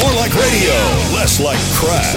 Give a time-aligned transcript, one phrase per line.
[0.00, 0.74] More like radio,
[1.12, 2.16] less like crap.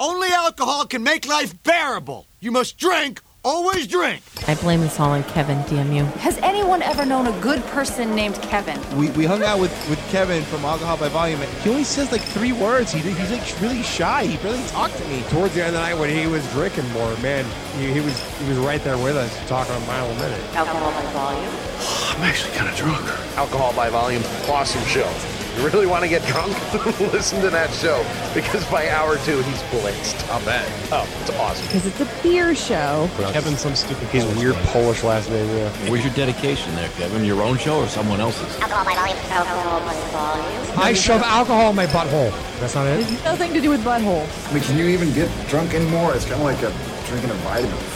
[0.00, 2.26] Only alcohol can make life bearable.
[2.40, 4.22] You must drink, always drink.
[4.48, 6.04] I blame this all on Kevin, damn you.
[6.24, 8.80] Has anyone ever known a good person named Kevin?
[8.96, 12.10] We, we hung out with, with Kevin from Alcohol by Volume, and he only says
[12.10, 12.90] like three words.
[12.90, 14.24] He, he's like really shy.
[14.24, 15.22] He barely talked to me.
[15.28, 17.44] Towards the end of the night when he was drinking more, man,
[17.78, 20.40] he, he was he was right there with us, talking a mile a minute.
[20.54, 21.44] Alcohol by volume.
[22.16, 23.06] I'm actually kind of drunk.
[23.36, 25.10] Alcohol by Volume, awesome show.
[25.56, 26.52] You really want to get drunk?
[27.12, 30.28] Listen to that show because by hour two he's blitzed.
[30.28, 30.68] I'll bet.
[30.90, 31.64] Oh, it's awesome.
[31.66, 33.08] Because it's a beer show.
[33.32, 34.08] Kevin, some stupid.
[34.08, 35.48] He's weird Polish last name.
[35.56, 35.70] Yeah.
[35.90, 37.24] Where's your dedication there, Kevin?
[37.24, 38.58] Your own show or someone else's?
[38.60, 39.16] Alcohol by volume.
[39.30, 40.78] Alcohol by volume.
[40.78, 42.32] I shove alcohol in my butthole.
[42.58, 43.08] That's not it.
[43.24, 44.26] Nothing to do with butthole.
[44.50, 46.14] I mean, can you even get drunk anymore?
[46.14, 46.72] It's kind of like a,
[47.06, 47.93] drinking a vitamin food, right?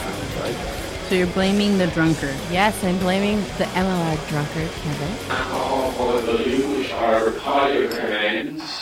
[1.09, 2.35] So you're blaming the drunkard.
[2.51, 5.15] Yes, I'm blaming the MLR drunkard, Kevin.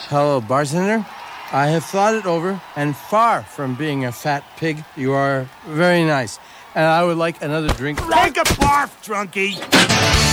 [0.09, 1.05] Hello, bartender.
[1.53, 6.03] I have thought it over, and far from being a fat pig, you are very
[6.03, 6.37] nice.
[6.75, 7.97] And I would like another drink.
[7.99, 10.26] Take a barf, drunkie.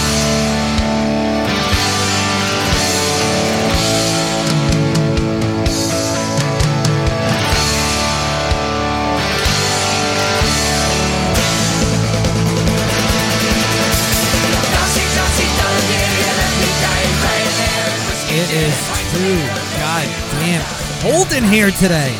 [18.46, 18.76] It is
[19.12, 19.36] too
[19.80, 20.62] goddamn
[21.00, 22.14] cold in here today.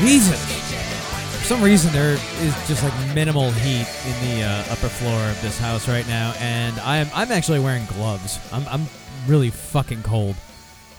[0.00, 0.40] Jesus.
[1.38, 5.42] For some reason, there is just like minimal heat in the uh, upper floor of
[5.42, 8.38] this house right now, and I'm I'm actually wearing gloves.
[8.52, 8.86] I'm I'm
[9.26, 10.36] really fucking cold.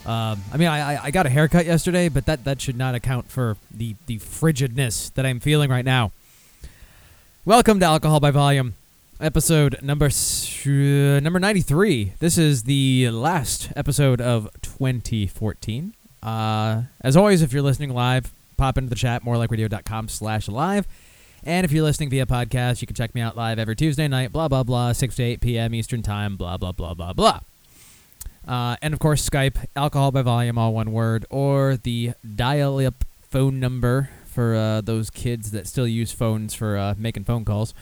[0.05, 2.95] Um, I mean, I, I- I got a haircut yesterday, but that, that should not
[2.95, 6.11] account for the, the frigidness that I'm feeling right now.
[7.45, 8.75] Welcome to Alcohol by Volume,
[9.19, 12.13] episode number uh, number 93.
[12.19, 15.93] This is the last episode of 2014.
[16.23, 20.87] Uh, as always, if you're listening live, pop into the chat, morelikeradio.com slash live.
[21.43, 24.31] And if you're listening via podcast, you can check me out live every Tuesday night,
[24.31, 25.73] blah, blah, blah, 6 to 8 p.m.
[25.73, 27.39] Eastern Time, blah, blah, blah, blah, blah.
[28.47, 33.05] Uh, and of course, Skype, alcohol by volume, all one word, or the dial up
[33.29, 37.73] phone number for uh, those kids that still use phones for uh, making phone calls.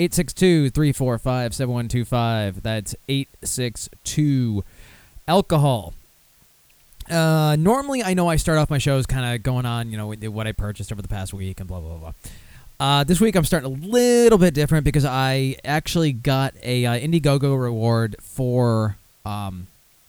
[0.00, 2.62] 862 345 7125.
[2.62, 4.64] That's 862
[5.28, 5.92] alcohol.
[7.10, 10.14] Uh, normally, I know I start off my shows kind of going on, you know,
[10.30, 12.12] what I purchased over the past week and blah, blah, blah.
[12.78, 16.98] Uh, this week I'm starting a little bit different because I actually got a uh,
[16.98, 18.96] Indiegogo reward for
[19.26, 19.66] um,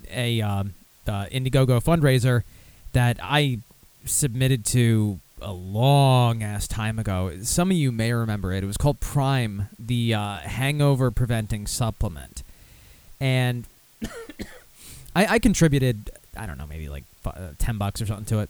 [0.09, 0.73] a um,
[1.06, 2.44] Indiegogo fundraiser
[2.94, 3.59] that I
[4.06, 7.31] submitted to a long ass time ago.
[7.44, 8.63] Some of you may remember it.
[8.63, 12.44] It was called Prime, the uh, hangover preventing supplement,
[13.19, 13.66] and
[15.16, 16.09] I, I contributed.
[16.38, 18.50] I don't know, maybe like uh, ten bucks or something to it,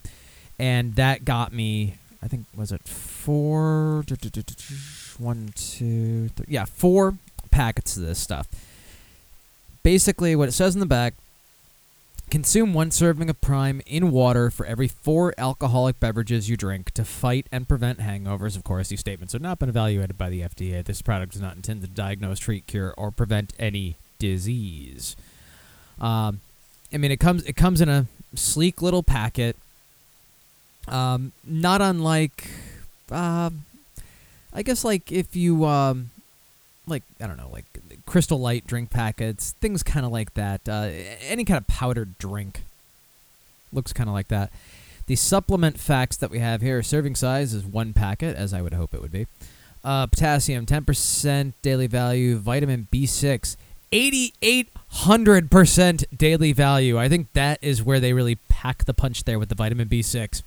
[0.60, 1.96] and that got me.
[2.24, 4.04] I think was it four,
[5.18, 7.16] one, two, three, yeah, four
[7.50, 8.48] packets of this stuff.
[9.84, 11.16] Basically, what it says in the back
[12.32, 17.04] Consume one serving of Prime in water for every four alcoholic beverages you drink to
[17.04, 18.56] fight and prevent hangovers.
[18.56, 20.82] Of course, these statements have not been evaluated by the FDA.
[20.82, 25.18] This product is not intended to diagnose, treat, cure, or prevent any disease.
[26.00, 26.40] Um,
[26.94, 29.58] I mean, it comes it comes in a sleek little packet.
[30.88, 32.50] Um, not unlike,
[33.12, 33.66] um,
[34.54, 36.12] I guess, like if you um,
[36.92, 37.66] like I don't know, like
[38.06, 40.68] Crystal Light drink packets, things kind of like that.
[40.68, 40.90] Uh,
[41.28, 42.64] any kind of powdered drink
[43.74, 44.52] looks kind of like that.
[45.08, 48.74] The supplement facts that we have here: serving size is one packet, as I would
[48.74, 49.26] hope it would be.
[49.84, 52.38] Uh, potassium, ten percent daily value.
[52.38, 53.58] Vitamin B six.
[53.92, 56.98] 8800% daily value.
[56.98, 60.44] I think that is where they really pack the punch there with the vitamin B6.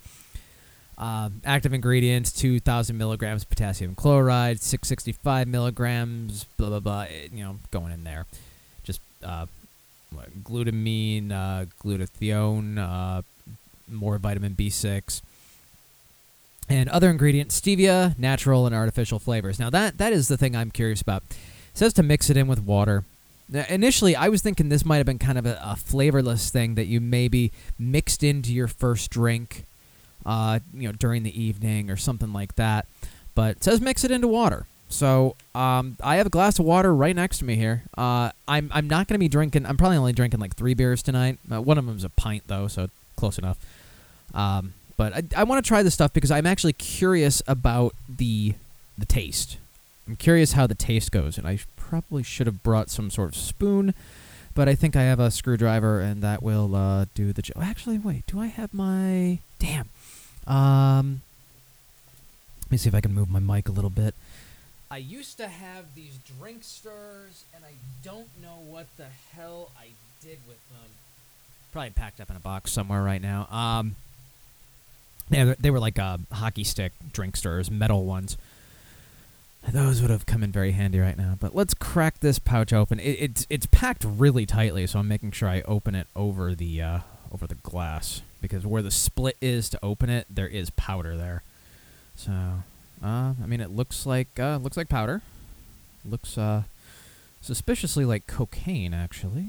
[0.97, 7.03] Um, active ingredients 2,000 milligrams potassium chloride, 665 milligrams, blah, blah, blah.
[7.03, 8.27] eh, You know, going in there.
[8.85, 9.47] Just uh,
[10.45, 13.23] glutamine, uh, glutathione, uh,
[13.91, 15.21] more vitamin B6.
[16.69, 19.59] And other ingredients stevia, natural, and artificial flavors.
[19.59, 21.23] Now, that that is the thing I'm curious about.
[21.29, 21.37] It
[21.79, 23.05] says to mix it in with water.
[23.51, 26.77] Now, initially, I was thinking this might have been kind of a, a flavorless thing
[26.77, 29.67] that you maybe mixed into your first drink
[30.27, 32.87] uh, you know, during the evening or something like that.
[33.35, 34.67] But it says mix it into water.
[34.89, 37.83] So um, I have a glass of water right next to me here.
[37.99, 39.67] Uh, I'm I'm not gonna be drinking.
[39.67, 41.39] I'm probably only drinking like three beers tonight.
[41.51, 43.59] Uh, one of them's a pint though, so close enough.
[44.35, 48.55] Um, but I, I want to try this stuff because I'm actually curious about the
[48.97, 49.57] the taste.
[50.07, 53.37] I'm curious how the taste goes, and I probably should have brought some sort of
[53.37, 53.95] spoon
[54.55, 57.57] But I think I have a screwdriver, and that will uh, do the job.
[57.61, 58.27] Actually, wait.
[58.27, 59.41] Do I have my?
[59.59, 59.89] Damn.
[60.47, 61.23] Um.
[62.65, 64.15] Let me see if I can move my mic a little bit.
[64.91, 69.89] I used to have these drink stirrers, and I don't know what the hell I
[70.23, 70.91] did with them.
[71.73, 73.47] Probably packed up in a box somewhere right now.
[73.51, 73.97] Um.
[75.31, 78.37] Yeah, they were like uh, hockey stick drink stirrers, metal ones.
[79.73, 81.37] Those would have come in very handy right now.
[81.41, 83.01] But let's crack this pouch open.
[83.01, 86.83] It, it's it's packed really tightly, so I'm making sure I open it over the
[86.83, 86.99] uh,
[87.33, 91.43] over the glass because where the split is to open it, there is powder there.
[92.15, 92.31] So,
[93.03, 95.23] uh, I mean, it looks like uh, looks like powder.
[96.05, 96.65] Looks uh,
[97.41, 99.47] suspiciously like cocaine, actually.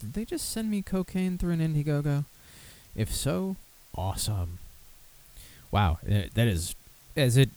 [0.00, 2.24] Did they just send me cocaine through an Indiegogo?
[2.96, 3.54] If so,
[3.96, 4.58] awesome.
[5.70, 6.74] Wow, eh, that is
[7.14, 7.50] is it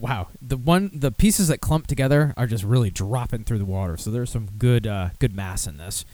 [0.00, 3.96] wow the one the pieces that clump together are just really dropping through the water
[3.96, 6.04] so there's some good uh good mass in this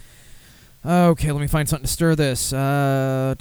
[0.84, 3.34] okay let me find something to stir this uh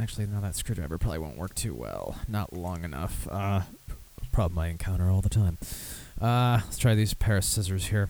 [0.00, 3.60] actually no that screwdriver probably won't work too well not long enough uh
[4.32, 5.58] problem i encounter all the time
[6.20, 8.08] uh let's try these pair of scissors here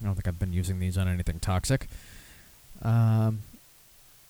[0.00, 1.88] i don't think i've been using these on anything toxic
[2.82, 3.42] um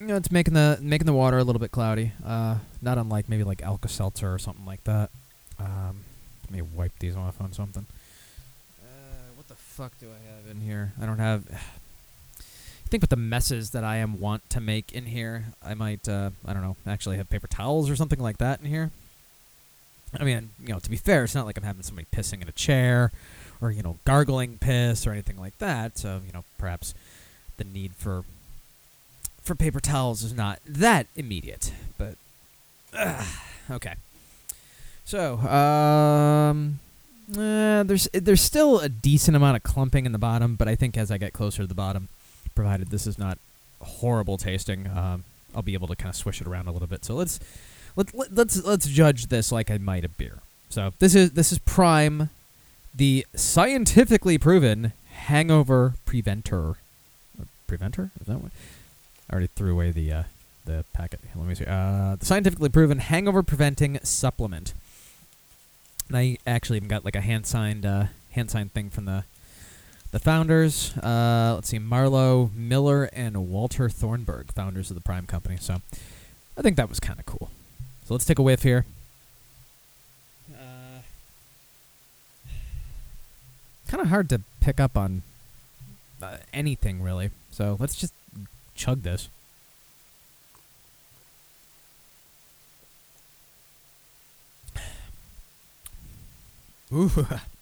[0.00, 2.12] you know, it's making the making the water a little bit cloudy.
[2.24, 5.10] Uh, not unlike maybe like Alka Seltzer or something like that.
[5.58, 6.04] Um,
[6.44, 7.86] let me wipe these off on something.
[8.82, 10.92] Uh, what the fuck do I have in here?
[11.00, 11.44] I don't have.
[12.84, 16.08] I think with the messes that I am want to make in here, I might.
[16.08, 16.76] Uh, I don't know.
[16.86, 18.90] Actually, have paper towels or something like that in here.
[20.18, 22.48] I mean, you know, to be fair, it's not like I'm having somebody pissing in
[22.48, 23.10] a chair,
[23.60, 25.98] or you know, gargling piss or anything like that.
[25.98, 26.94] So you know, perhaps
[27.56, 28.24] the need for
[29.42, 32.16] for paper towels is not that immediate, but
[32.92, 33.24] uh,
[33.70, 33.94] okay.
[35.04, 36.80] So, um,
[37.32, 40.96] uh, there's there's still a decent amount of clumping in the bottom, but I think
[40.96, 42.08] as I get closer to the bottom,
[42.54, 43.38] provided this is not
[43.80, 45.24] horrible tasting, um,
[45.54, 47.04] I'll be able to kind of swish it around a little bit.
[47.04, 47.38] So let's
[47.96, 50.38] let, let let's let's judge this like I might a beer.
[50.68, 52.30] So this is this is Prime,
[52.94, 56.76] the scientifically proven hangover preventer.
[57.66, 58.52] Preventer is that what?
[59.30, 60.22] I already threw away the uh,
[60.64, 61.20] the packet.
[61.34, 61.66] Let me see.
[61.66, 64.74] Uh, the scientifically proven hangover preventing supplement.
[66.08, 69.24] And I actually even got like a hand signed uh, hand signed thing from the
[70.14, 70.96] the founders.
[70.98, 75.56] Uh, let's see, Marlo Miller and Walter Thornburg, founders of the Prime Company.
[75.58, 75.82] So
[76.56, 77.50] I think that was kind of cool.
[78.04, 78.86] So let's take a whiff here.
[80.54, 81.00] Uh,
[83.88, 85.22] kind of hard to pick up on
[86.22, 87.30] uh, anything really.
[87.50, 88.14] So let's just
[88.76, 89.28] chug this.
[96.92, 97.26] Ooh.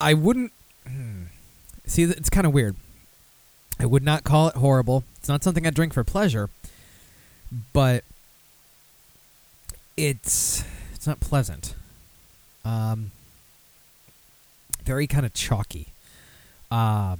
[0.00, 0.52] I wouldn't.
[0.86, 1.24] Hmm.
[1.86, 2.76] See, it's kind of weird.
[3.78, 5.04] I would not call it horrible.
[5.18, 6.48] It's not something I drink for pleasure,
[7.72, 8.04] but
[9.96, 10.64] it's
[10.94, 11.74] it's not pleasant.
[12.64, 13.12] Um,
[14.84, 15.88] very kind of chalky.
[16.70, 17.16] Uh,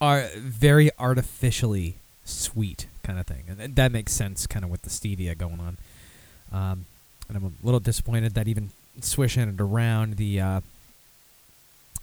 [0.00, 4.90] are very artificially sweet kind of thing, and that makes sense, kind of with the
[4.90, 5.76] stevia going on.
[6.52, 6.86] Um,
[7.28, 8.70] and I'm a little disappointed that even
[9.00, 10.60] swishing it around the uh,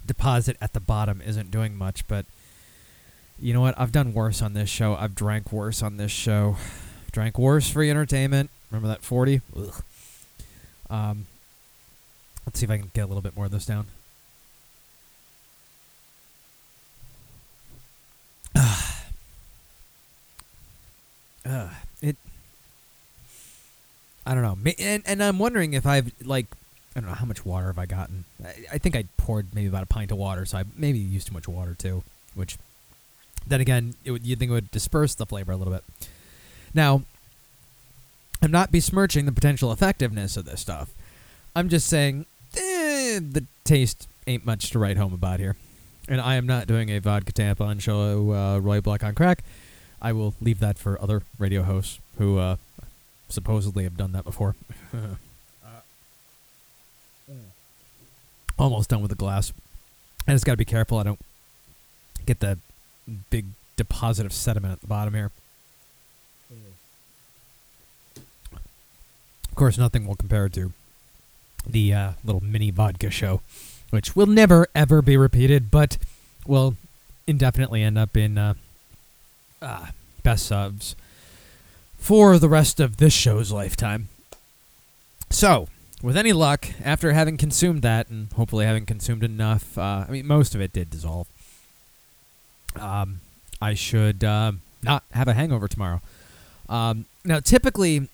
[0.10, 2.06] deposit at the bottom isn't doing much.
[2.08, 2.26] But
[3.40, 3.80] you know what?
[3.80, 4.96] I've done worse on this show.
[4.96, 6.58] I've drank worse on this show.
[7.12, 8.50] drank worse for entertainment.
[8.72, 9.42] Remember that forty?
[9.56, 9.84] Ugh.
[10.90, 11.28] Um,
[12.46, 13.86] let's see if I can get a little bit more of this down.
[21.46, 21.70] uh,
[22.02, 22.18] it.
[24.26, 26.48] I don't know, and and I'm wondering if I've like
[26.96, 28.26] I don't know how much water have I gotten.
[28.44, 31.28] I, I think I poured maybe about a pint of water, so I maybe used
[31.28, 32.04] too much water too.
[32.34, 32.58] Which,
[33.46, 35.84] then again, it would, you'd think it would disperse the flavor a little bit.
[36.74, 37.04] Now,
[38.42, 40.90] I'm not besmirching the potential effectiveness of this stuff.
[41.56, 45.56] I'm just saying eh, the taste ain't much to write home about here.
[46.08, 49.44] And I am not doing a vodka tampon show, uh, Roy Black on crack.
[50.02, 52.56] I will leave that for other radio hosts who uh,
[53.28, 54.56] supposedly have done that before.
[58.60, 59.54] Almost done with the glass.
[60.28, 61.20] I just got to be careful I don't
[62.26, 62.60] get the
[63.30, 63.46] big
[63.78, 65.32] deposit of sediment at the bottom here.
[69.50, 70.74] Of course, nothing will compare to
[71.66, 73.42] the uh, little mini vodka show,
[73.90, 75.98] which will never ever be repeated, but
[76.46, 76.76] will
[77.26, 78.54] indefinitely end up in uh,
[79.62, 79.88] uh,
[80.24, 80.96] best subs
[81.98, 84.10] for the rest of this show's lifetime.
[85.30, 85.68] So,
[86.02, 90.26] with any luck, after having consumed that, and hopefully having consumed enough, uh, I mean,
[90.26, 91.28] most of it did dissolve.
[92.80, 93.22] um,
[93.62, 94.54] I should uh,
[94.84, 96.02] not have a hangover tomorrow.
[96.68, 98.08] Um, now, typically,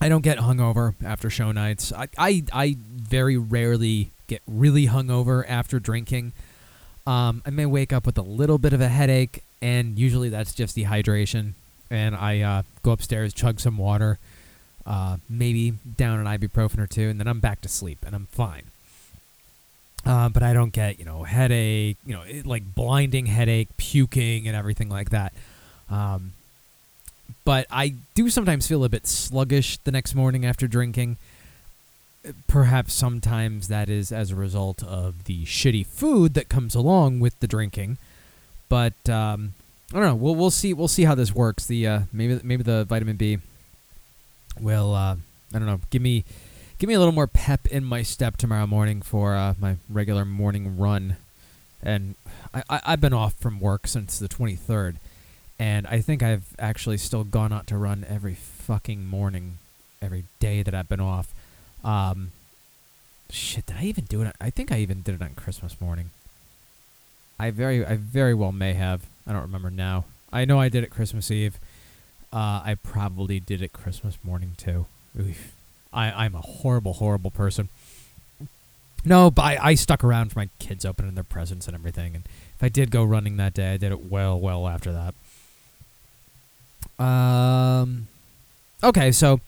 [0.00, 1.92] I don't get hungover after show nights.
[1.92, 6.32] I, I, I very rarely get really hungover after drinking.
[7.06, 10.54] Um, I may wake up with a little bit of a headache, and usually that's
[10.54, 11.52] just dehydration.
[11.90, 14.18] And I uh, go upstairs, chug some water,
[14.88, 18.26] uh, maybe down an ibuprofen or two, and then I'm back to sleep, and I'm
[18.26, 18.64] fine.
[20.06, 24.48] Uh, but I don't get, you know, headache, you know, it, like blinding headache, puking,
[24.48, 25.34] and everything like that.
[25.90, 26.32] Um,
[27.44, 31.18] but I do sometimes feel a bit sluggish the next morning after drinking.
[32.46, 37.38] Perhaps sometimes that is as a result of the shitty food that comes along with
[37.40, 37.98] the drinking.
[38.70, 39.52] But um,
[39.92, 40.14] I don't know.
[40.14, 41.66] We'll we'll see we'll see how this works.
[41.66, 43.38] The uh, maybe maybe the vitamin B
[44.60, 45.16] will uh,
[45.54, 46.24] I don't know give me
[46.78, 50.24] give me a little more pep in my step tomorrow morning for uh, my regular
[50.24, 51.16] morning run.
[51.82, 52.14] And
[52.52, 54.96] I, I I've been off from work since the 23rd
[55.58, 59.58] and I think I've actually still gone out to run every fucking morning,
[60.00, 61.34] every day that I've been off.
[61.82, 62.30] Um,
[63.30, 64.34] shit, did I even do it?
[64.40, 66.10] I think I even did it on Christmas morning.
[67.40, 69.06] I very, I very well may have.
[69.26, 70.04] I don't remember now.
[70.32, 71.58] I know I did it Christmas Eve.
[72.32, 74.86] Uh, I probably did it Christmas morning too.
[75.18, 75.54] Oof.
[75.92, 77.68] I, I'm a horrible, horrible person.
[79.04, 82.14] No, but I, I stuck around for my kids opening their presents and everything.
[82.14, 85.14] And if I did go running that day, I did it well, well after that.
[87.02, 88.08] Um,
[88.82, 89.40] okay, so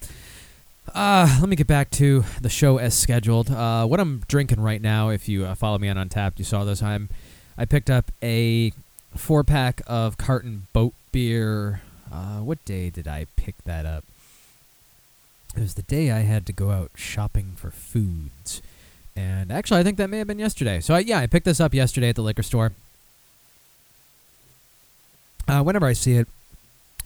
[0.94, 3.50] uh, let me get back to the show as scheduled.
[3.50, 6.64] Uh, what I'm drinking right now, if you uh, follow me on Untappd, you saw
[6.64, 6.82] this.
[6.82, 7.08] I'm
[7.58, 8.72] I picked up a
[9.14, 11.82] four pack of carton boat beer.
[12.12, 14.04] Uh, what day did I pick that up?
[15.56, 18.62] It was the day I had to go out shopping for foods.
[19.16, 20.80] And actually, I think that may have been yesterday.
[20.80, 22.72] So, I, yeah, I picked this up yesterday at the liquor store.
[25.48, 26.28] Uh, whenever I see it,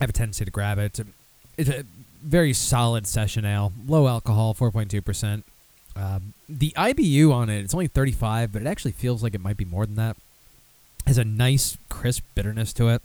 [0.00, 0.84] I have a tendency to grab it.
[0.84, 1.06] It's a,
[1.56, 1.84] it's a
[2.22, 5.42] very solid session ale, low alcohol, 4.2%.
[5.96, 9.56] Um, the IBU on it, it's only 35, but it actually feels like it might
[9.56, 10.16] be more than that.
[11.06, 13.02] Has a nice, crisp bitterness to it.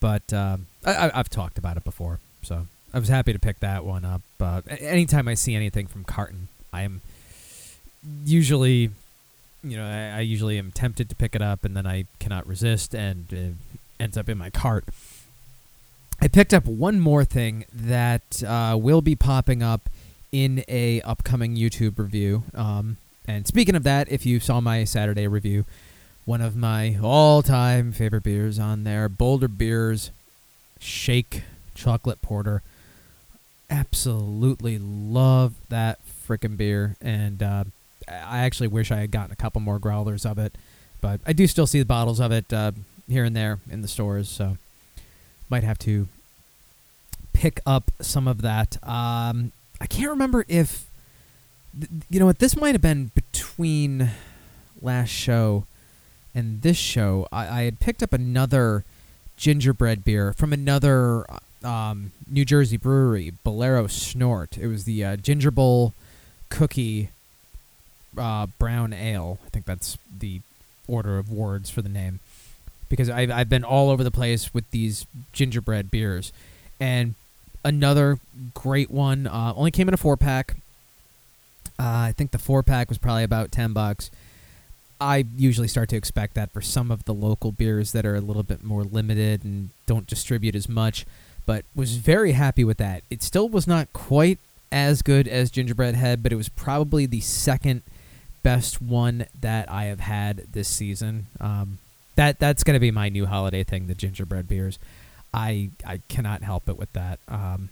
[0.00, 3.84] But um, I, have talked about it before, so I was happy to pick that
[3.84, 4.22] one up.
[4.40, 7.00] Uh, anytime I see anything from Carton, I am
[8.24, 8.90] usually,
[9.64, 12.46] you know, I, I, usually am tempted to pick it up, and then I cannot
[12.46, 13.54] resist, and it
[13.98, 14.84] ends up in my cart.
[16.20, 19.88] I picked up one more thing that uh, will be popping up
[20.32, 22.44] in a upcoming YouTube review.
[22.54, 22.96] Um,
[23.28, 25.64] and speaking of that, if you saw my Saturday review,
[26.26, 30.10] one of my all-time favorite beers on there, Boulder Beers
[30.80, 32.62] Shake Chocolate Porter.
[33.70, 37.64] Absolutely love that freaking beer, and uh,
[38.08, 40.56] I actually wish I had gotten a couple more growlers of it,
[41.00, 42.72] but I do still see the bottles of it uh,
[43.08, 44.58] here and there in the stores, so
[45.48, 46.08] might have to
[47.32, 48.82] pick up some of that.
[48.82, 50.86] Um, I can't remember if
[52.10, 54.10] you know what this might have been between
[54.82, 55.66] last show
[56.36, 57.26] and this show.
[57.32, 58.84] I, I had picked up another
[59.38, 61.24] gingerbread beer from another
[61.64, 64.58] um, New Jersey brewery, Bolero Snort.
[64.58, 65.94] It was the uh, Gingerbull
[66.50, 67.08] Cookie
[68.16, 69.38] uh, Brown Ale.
[69.46, 70.42] I think that's the
[70.86, 72.20] order of words for the name
[72.88, 76.32] because I've, I've been all over the place with these gingerbread beers.
[76.78, 77.14] And
[77.64, 78.18] another
[78.52, 80.56] great one uh, only came in a four pack.
[81.78, 84.10] Uh, I think the four pack was probably about 10 bucks.
[85.00, 88.20] I usually start to expect that for some of the local beers that are a
[88.20, 91.04] little bit more limited and don't distribute as much,
[91.44, 93.02] but was very happy with that.
[93.10, 94.38] It still was not quite
[94.72, 97.82] as good as Gingerbread Head, but it was probably the second
[98.42, 101.26] best one that I have had this season.
[101.40, 101.78] Um,
[102.14, 104.78] that that's going to be my new holiday thing, the gingerbread beers.
[105.34, 107.18] I I cannot help it with that.
[107.28, 107.68] Um,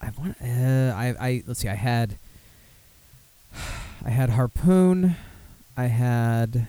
[0.00, 1.68] I want uh, I I let's see.
[1.68, 2.18] I had
[4.04, 5.16] I had harpoon.
[5.78, 6.66] I had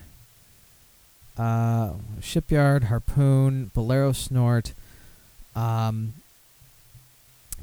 [1.36, 4.74] uh, shipyard harpoon, bolero snort.
[5.56, 6.14] Um,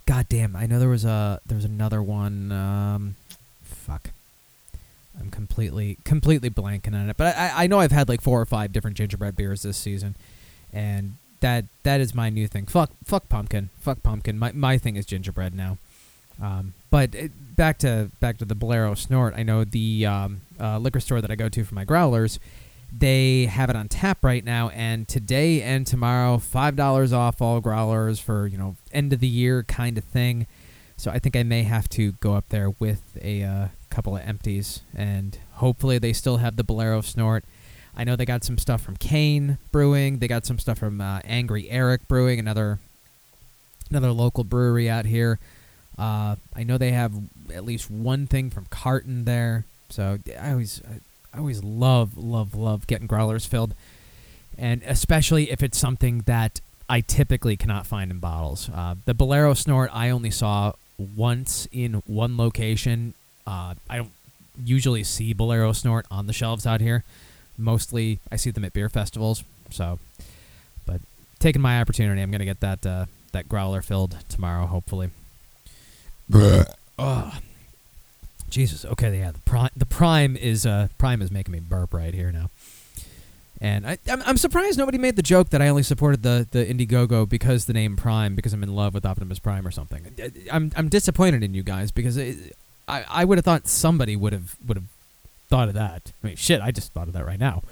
[0.06, 0.56] God damn!
[0.56, 2.50] I know there was a there was another one.
[2.50, 3.14] Um,
[3.62, 4.10] fuck.
[5.20, 8.46] I'm completely completely blanking on it, but I I know I've had like four or
[8.46, 10.16] five different gingerbread beers this season,
[10.72, 12.66] and that that is my new thing.
[12.66, 14.36] Fuck fuck pumpkin, fuck pumpkin.
[14.36, 15.78] My my thing is gingerbread now.
[16.40, 19.34] Um, but it, back to back to the Bolero Snort.
[19.36, 22.38] I know the um, uh, liquor store that I go to for my growlers.
[22.96, 27.60] They have it on tap right now, and today and tomorrow, five dollars off all
[27.60, 30.46] growlers for you know end of the year kind of thing.
[30.96, 34.22] So I think I may have to go up there with a uh, couple of
[34.26, 37.44] empties, and hopefully they still have the Bolero Snort.
[37.96, 40.18] I know they got some stuff from Kane Brewing.
[40.18, 42.78] They got some stuff from uh, Angry Erik Brewing, another
[43.90, 45.38] another local brewery out here.
[45.98, 47.12] Uh, I know they have
[47.54, 49.64] at least one thing from Carton there.
[49.88, 50.82] So I always
[51.32, 53.74] I always love love love getting growlers filled,
[54.58, 58.68] and especially if it's something that I typically cannot find in bottles.
[58.74, 63.14] Uh, the Bolero Snort I only saw once in one location.
[63.46, 64.12] Uh, I don't
[64.64, 67.04] usually see Bolero Snort on the shelves out here.
[67.58, 69.44] Mostly, I see them at beer festivals.
[69.70, 69.98] So,
[70.84, 71.00] but
[71.38, 75.10] taking my opportunity, I'm gonna get that uh, that growler filled tomorrow, hopefully.
[76.98, 77.38] Oh,
[78.50, 78.84] Jesus.
[78.84, 79.32] Okay, yeah.
[79.32, 82.50] The prime, the prime is uh, prime is making me burp right here now.
[83.60, 86.64] And I, I'm, I'm surprised nobody made the joke that I only supported the, the
[86.66, 90.14] Indiegogo because the name Prime, because I'm in love with Optimus Prime or something.
[90.52, 92.54] I'm, I'm disappointed in you guys because it,
[92.86, 94.86] I, I would have thought somebody would have would have
[95.48, 96.12] thought of that.
[96.22, 97.62] I mean, shit, I just thought of that right now.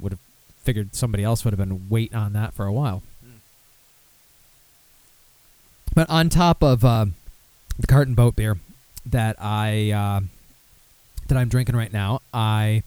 [0.00, 0.20] Would have
[0.62, 3.02] figured somebody else would have been waiting on that for a while.
[5.94, 7.06] But on top of uh,
[7.78, 8.58] the carton boat beer
[9.06, 10.20] that I uh,
[11.28, 12.82] that I'm drinking right now, I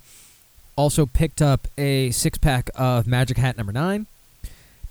[0.75, 4.07] also picked up a six pack of Magic Hat number nine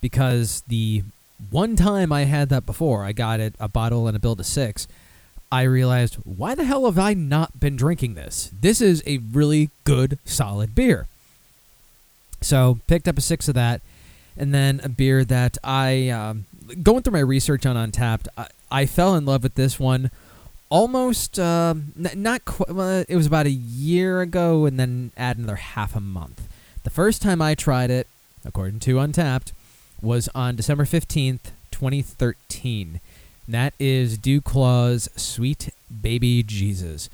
[0.00, 1.02] because the
[1.50, 4.44] one time I had that before, I got it a bottle and a bill to
[4.44, 4.86] six.
[5.52, 8.52] I realized, why the hell have I not been drinking this?
[8.60, 11.08] This is a really good, solid beer.
[12.40, 13.80] So, picked up a six of that,
[14.36, 16.46] and then a beer that I, um,
[16.82, 20.10] going through my research on Untappd, I, I fell in love with this one
[20.70, 25.36] almost, uh, n- not quite, well, it was about a year ago, and then add
[25.36, 26.48] another half a month.
[26.84, 28.06] The first time I tried it,
[28.44, 29.52] according to Untappd,
[30.00, 33.00] was on December 15th, 2013.
[33.46, 35.70] And that is Duclaw's Sweet
[36.02, 37.10] Baby Jesus.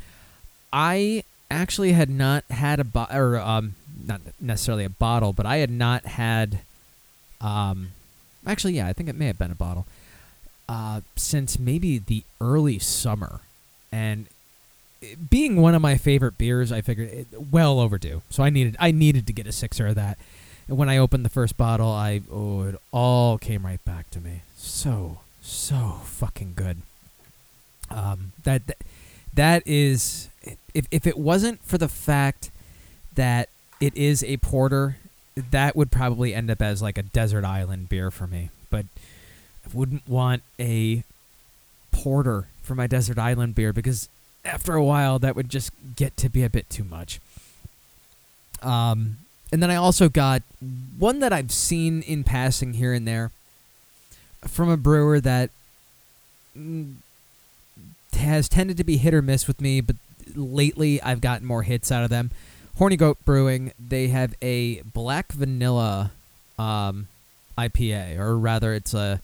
[0.72, 3.74] I actually had not had a bottle, or um,
[4.06, 6.60] not necessarily a bottle, but I had not had,
[7.40, 7.88] um,
[8.46, 9.86] actually, yeah, I think it may have been a bottle,
[10.68, 13.40] uh, since maybe the early summer.
[13.92, 14.26] And
[15.30, 18.22] being one of my favorite beers, I figured it, well overdue.
[18.30, 20.18] So I needed, I needed to get a sixer of that.
[20.68, 24.20] And when I opened the first bottle, I oh, it all came right back to
[24.20, 24.42] me.
[24.56, 26.78] So so fucking good.
[27.90, 28.78] Um, that that,
[29.34, 30.28] that is
[30.74, 32.50] if if it wasn't for the fact
[33.14, 33.48] that
[33.80, 34.96] it is a porter,
[35.36, 38.50] that would probably end up as like a desert island beer for me.
[38.68, 38.86] But
[39.66, 41.02] I wouldn't want a
[41.90, 44.08] porter for my desert island beer because
[44.44, 47.20] after a while that would just get to be a bit too much.
[48.62, 49.18] Um,
[49.52, 50.42] and then I also got
[50.98, 53.30] one that I've seen in passing here and there
[54.42, 55.50] from a brewer that
[56.56, 56.94] mm,
[58.14, 59.96] has tended to be hit or miss with me, but
[60.34, 62.30] lately I've gotten more hits out of them.
[62.78, 66.12] Horny Goat Brewing, they have a black vanilla
[66.58, 67.08] um,
[67.56, 69.22] IPA, or rather, it's a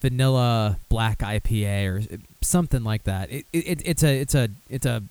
[0.00, 3.30] vanilla black IPA or something like that.
[3.30, 5.02] It, it, it's a it's a it's a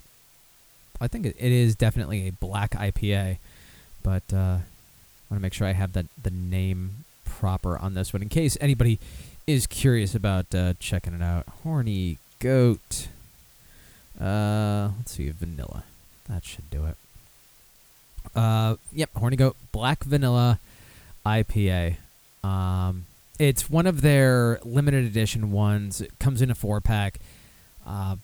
[1.00, 3.38] I think it, is definitely a black IPA,
[4.04, 8.14] but uh, I want to make sure I have that the name proper on this
[8.14, 9.00] one in case anybody
[9.46, 11.46] is curious about uh, checking it out.
[11.64, 13.08] Horny Goat.
[14.20, 15.84] Uh, let's see, vanilla.
[16.28, 16.98] That should do it.
[18.36, 20.60] Uh, yep, Horny Goat Black Vanilla
[21.26, 21.98] IPA.
[22.44, 23.06] Um,
[23.40, 26.02] it's one of their limited edition ones.
[26.02, 27.20] It comes in a four pack.
[27.86, 28.16] Uh,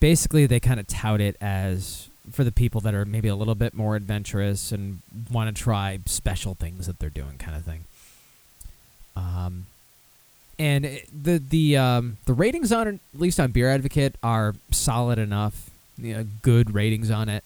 [0.00, 3.54] basically, they kind of tout it as for the people that are maybe a little
[3.54, 7.84] bit more adventurous and want to try special things that they're doing, kind of thing.
[9.16, 9.66] Um,
[10.58, 15.18] and it- the the um, the ratings on at least on Beer Advocate, are solid
[15.18, 15.70] enough.
[15.98, 17.42] You know, good ratings on it.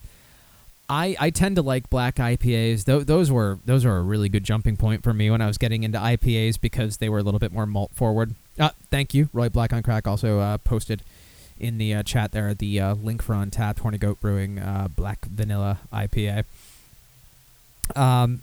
[0.91, 2.85] I, I tend to like black IPAs.
[2.85, 5.57] Th- those were those were a really good jumping point for me when I was
[5.57, 8.35] getting into IPAs because they were a little bit more malt forward.
[8.59, 11.03] Uh, thank you, Roy Black on Crack also uh, posted
[11.61, 15.25] in the uh, chat there the uh, link for Untappd Horny Goat Brewing uh, Black
[15.27, 16.45] Vanilla IPA.
[17.95, 18.43] Um,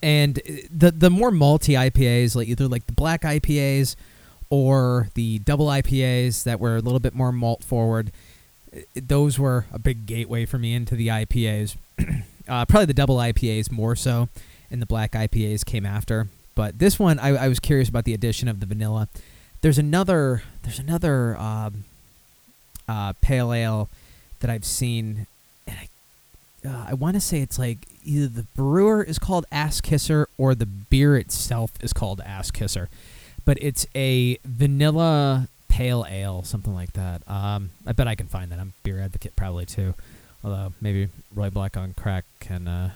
[0.00, 0.36] and
[0.70, 3.96] the the more malty IPAs, like either like the black IPAs
[4.48, 8.12] or the double IPAs that were a little bit more malt forward,
[8.74, 11.76] i- those were a big gateway for me into the IPAs.
[12.48, 14.28] uh, probably the double IPAs more so,
[14.70, 16.28] and the black IPAs came after.
[16.54, 19.08] But this one, I, I was curious about the addition of the vanilla.
[19.60, 21.84] There's another there's another um,
[22.88, 23.88] uh, pale ale
[24.40, 25.26] that I've seen,
[25.66, 29.80] and I uh, I want to say it's like either the brewer is called Ass
[29.80, 32.88] Kisser or the beer itself is called Ass Kisser,
[33.44, 37.28] but it's a vanilla pale ale, something like that.
[37.28, 38.60] Um, I bet I can find that.
[38.60, 39.94] I'm beer advocate probably too,
[40.44, 42.90] although maybe Roy Black on Crack can uh,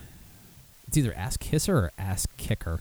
[0.87, 2.81] it's either ass kisser or ass kicker.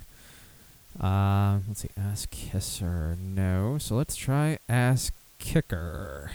[1.01, 3.17] Uh, let's see, ass kisser.
[3.19, 6.29] No, so let's try ass kicker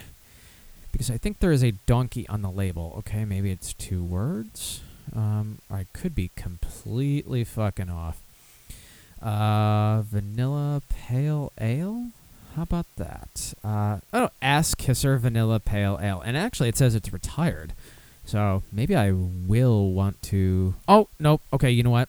[0.90, 2.92] because I think there is a donkey on the label.
[2.98, 4.80] Okay, maybe it's two words.
[5.14, 8.20] Um, I could be completely fucking off.
[9.22, 12.08] Uh, vanilla pale ale.
[12.56, 13.54] How about that?
[13.64, 17.72] Uh, oh, ass kisser vanilla pale ale, and actually it says it's retired.
[18.24, 20.74] So maybe I will want to.
[20.86, 21.40] Oh nope.
[21.52, 22.08] Okay, you know what?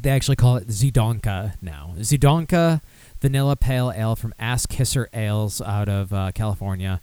[0.00, 1.94] They actually call it Zidonka now.
[1.98, 2.80] Zidonka
[3.20, 7.00] vanilla pale ale from Ass Kisser Ales out of uh, California.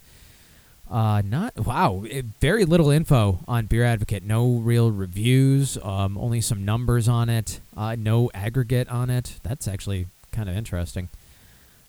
[0.89, 2.03] Uh, not wow.
[2.09, 4.23] It, very little info on Beer Advocate.
[4.23, 5.77] No real reviews.
[5.83, 7.59] Um, only some numbers on it.
[7.75, 9.39] Uh, no aggregate on it.
[9.43, 11.09] That's actually kind of interesting.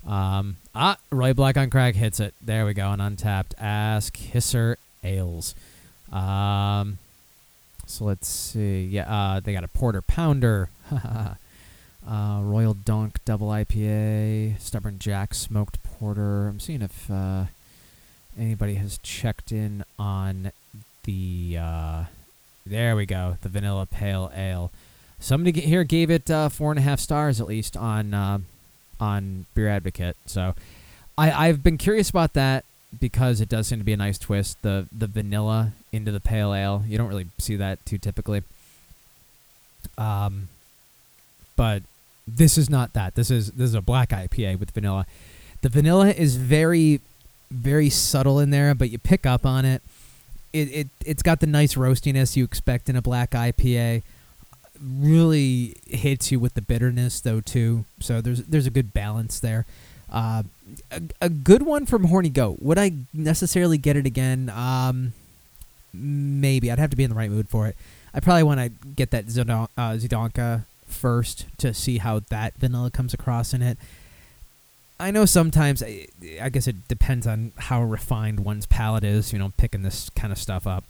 [0.06, 2.34] Um, ah, Roy Black on Crack hits it.
[2.40, 2.90] There we go.
[2.92, 3.52] An Untappd.
[3.58, 5.54] Ass Kisser Ales.
[6.12, 6.98] Um,
[7.86, 8.84] so let's see.
[8.84, 10.68] Yeah, uh, they got a Porter Pounder.
[10.92, 14.60] uh, Royal Dunk Double IPA.
[14.60, 16.48] Stubborn Jack Smoked Porter.
[16.48, 17.44] I'm seeing if uh,
[18.38, 20.52] anybody has checked in on
[21.04, 21.56] the.
[21.58, 22.04] Uh,
[22.64, 23.38] there we go.
[23.42, 24.70] The Vanilla Pale Ale.
[25.18, 28.38] Somebody here gave it uh, four and a half stars at least on uh,
[29.00, 30.16] on Beer Advocate.
[30.26, 30.54] So
[31.18, 32.64] I, I've been curious about that
[32.98, 34.62] because it does seem to be a nice twist.
[34.62, 36.85] The the vanilla into the pale ale.
[36.87, 38.42] You don't really see that too typically.
[39.98, 40.48] Um,
[41.56, 41.82] but
[42.26, 43.14] this is not that.
[43.14, 45.06] This is this is a black IPA with vanilla.
[45.62, 47.00] The vanilla is very
[47.50, 49.82] very subtle in there, but you pick up on it.
[50.52, 54.02] It it it's got the nice roastiness you expect in a black IPA.
[54.80, 57.84] Really hits you with the bitterness though too.
[58.00, 59.66] So there's there's a good balance there.
[60.10, 60.44] Uh,
[60.90, 62.60] a, a good one from Horny Goat.
[62.60, 64.50] Would I necessarily get it again?
[64.50, 65.12] Um,
[65.92, 66.70] maybe.
[66.70, 67.76] I'd have to be in the right mood for it.
[68.14, 73.12] I probably want to get that Zidon- uh, first to see how that vanilla comes
[73.12, 73.78] across in it.
[74.98, 76.06] I know sometimes, I,
[76.40, 80.32] I guess it depends on how refined one's palate is, you know, picking this kind
[80.32, 80.84] of stuff up.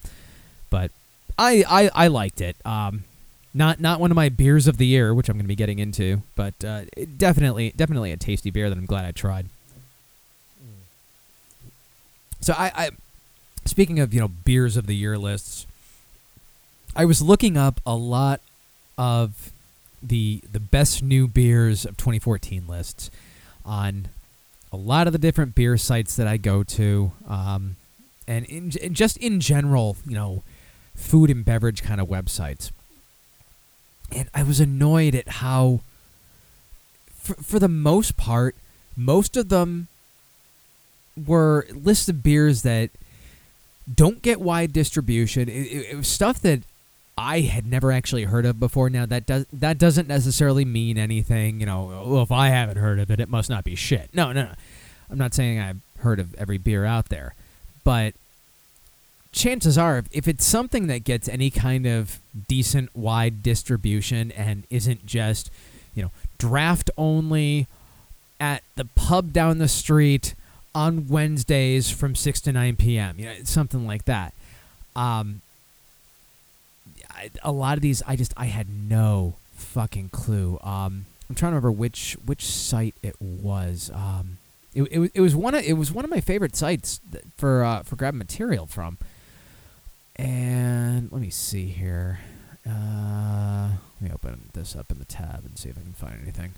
[0.70, 0.92] But
[1.38, 2.56] I, I, I liked it.
[2.64, 3.04] Um,
[3.56, 5.78] not not one of my beers of the year, which I'm going to be getting
[5.78, 6.82] into, but uh,
[7.16, 9.46] definitely definitely a tasty beer that I'm glad I tried.
[12.40, 12.90] So I, I,
[13.64, 15.66] speaking of you know beers of the year lists,
[16.94, 18.42] I was looking up a lot
[18.98, 19.52] of
[20.02, 23.10] the the best new beers of 2014 lists
[23.64, 24.08] on
[24.70, 27.76] a lot of the different beer sites that I go to, um,
[28.28, 30.42] and in, just in general, you know,
[30.94, 32.70] food and beverage kind of websites.
[34.12, 35.80] And I was annoyed at how,
[37.14, 38.54] for, for the most part,
[38.96, 39.88] most of them
[41.26, 42.90] were lists of beers that
[43.92, 45.48] don't get wide distribution.
[45.48, 46.62] It, it, it was stuff that
[47.18, 48.90] I had never actually heard of before.
[48.90, 51.60] Now that does that doesn't necessarily mean anything.
[51.60, 54.10] You know, well, if I haven't heard of it, it must not be shit.
[54.12, 54.52] No, no, no.
[55.10, 57.34] I'm not saying I've heard of every beer out there,
[57.84, 58.14] but
[59.36, 62.18] chances are, if it's something that gets any kind of
[62.48, 65.50] decent wide distribution and isn't just,
[65.94, 67.68] you know, draft only
[68.40, 70.34] at the pub down the street
[70.74, 73.18] on Wednesdays from six to nine p.m.
[73.18, 74.34] You know, something like that.
[74.96, 75.42] Um,
[77.10, 80.58] I, a lot of these, I just I had no fucking clue.
[80.62, 83.90] Um, I'm trying to remember which which site it was.
[83.94, 84.38] Um,
[84.74, 87.00] it, it, it was one of it was one of my favorite sites
[87.36, 88.98] for uh, for grabbing material from.
[90.16, 92.20] And let me see here.
[92.68, 93.68] Uh,
[94.00, 96.54] let me open this up in the tab and see if I can find anything.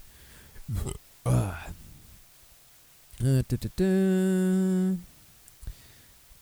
[1.26, 1.54] uh,
[3.20, 4.96] da, da, da.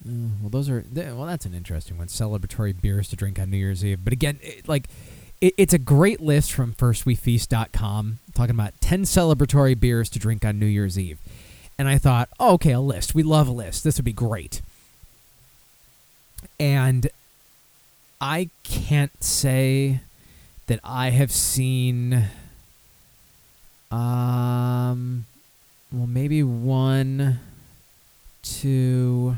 [0.06, 1.26] Uh, well, those are th- well.
[1.26, 2.06] That's an interesting one.
[2.08, 4.00] Celebratory beers to drink on New Year's Eve.
[4.04, 4.88] But again, it, like
[5.40, 10.58] it, it's a great list from FirstWeFeast.com talking about ten celebratory beers to drink on
[10.58, 11.18] New Year's Eve.
[11.78, 13.14] And I thought, oh, okay, a list.
[13.14, 13.84] We love a list.
[13.84, 14.62] This would be great.
[16.58, 17.08] And
[18.20, 20.00] I can't say
[20.66, 22.24] that I have seen
[23.90, 25.24] um
[25.92, 27.38] well maybe one
[28.42, 29.36] two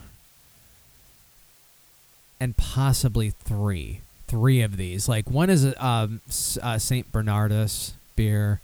[2.40, 6.20] and possibly three three of these like one is a, um
[6.62, 7.10] uh, St.
[7.12, 8.60] Bernardus beer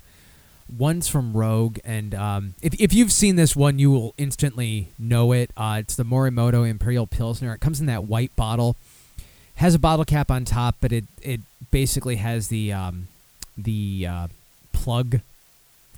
[0.77, 5.33] one's from Rogue, and um, if if you've seen this one, you will instantly know
[5.33, 5.51] it.
[5.57, 7.55] Uh, it's the Morimoto Imperial Pilsner.
[7.55, 8.77] It comes in that white bottle,
[9.57, 13.09] has a bottle cap on top, but it it basically has the um,
[13.57, 14.29] the uh,
[14.73, 15.21] plug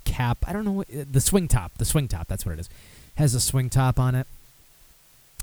[0.05, 0.37] cap.
[0.47, 1.77] I don't know what the swing top.
[1.77, 2.27] The swing top.
[2.27, 2.69] That's what it is.
[3.15, 4.27] Has a swing top on it.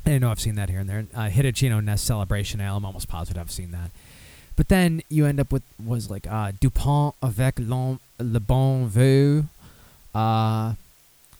[0.07, 1.07] I know I've seen that here and there.
[1.15, 2.77] Uh, Hitachino Nest Celebration Ale.
[2.77, 3.91] I'm almost positive I've seen that.
[4.57, 9.45] But then you end up with was like uh, Dupont avec l'on- le bon vœu,
[10.15, 10.75] uh,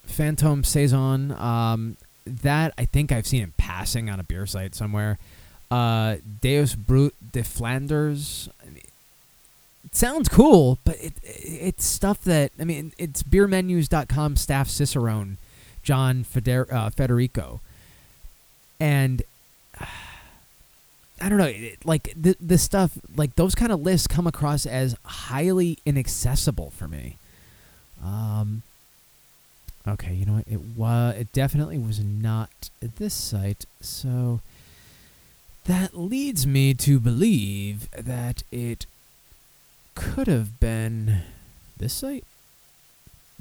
[0.05, 1.31] Phantom Saison.
[1.31, 5.17] Um, that I think I've seen in passing on a beer site somewhere.
[5.69, 8.49] Uh, Deus Brut de Flanders.
[8.61, 8.83] I mean,
[9.85, 15.37] it sounds cool, but it, it's stuff that I mean it's beermenus.com staff cicerone
[15.83, 17.61] John Feder- uh, Federico,
[18.79, 19.21] and
[21.21, 21.53] I don't know,
[21.85, 26.87] like the the stuff like those kind of lists come across as highly inaccessible for
[26.87, 27.17] me.
[28.03, 28.63] Um.
[29.87, 30.47] Okay, you know what?
[30.47, 34.41] It was it definitely was not this site, so
[35.65, 38.85] that leads me to believe that it
[39.93, 41.21] could have been
[41.77, 42.23] this site.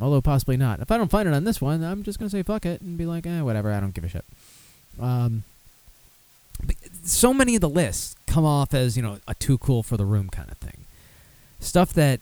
[0.01, 0.81] Although possibly not.
[0.81, 2.99] If I don't find it on this one, I'm just gonna say fuck it and
[2.99, 3.73] be like, eh, whatever.
[3.73, 4.25] I don't give a shit.
[5.01, 5.45] Um,
[7.03, 10.05] so many of the lists come off as you know a too cool for the
[10.05, 10.85] room kind of thing.
[11.61, 12.20] Stuff that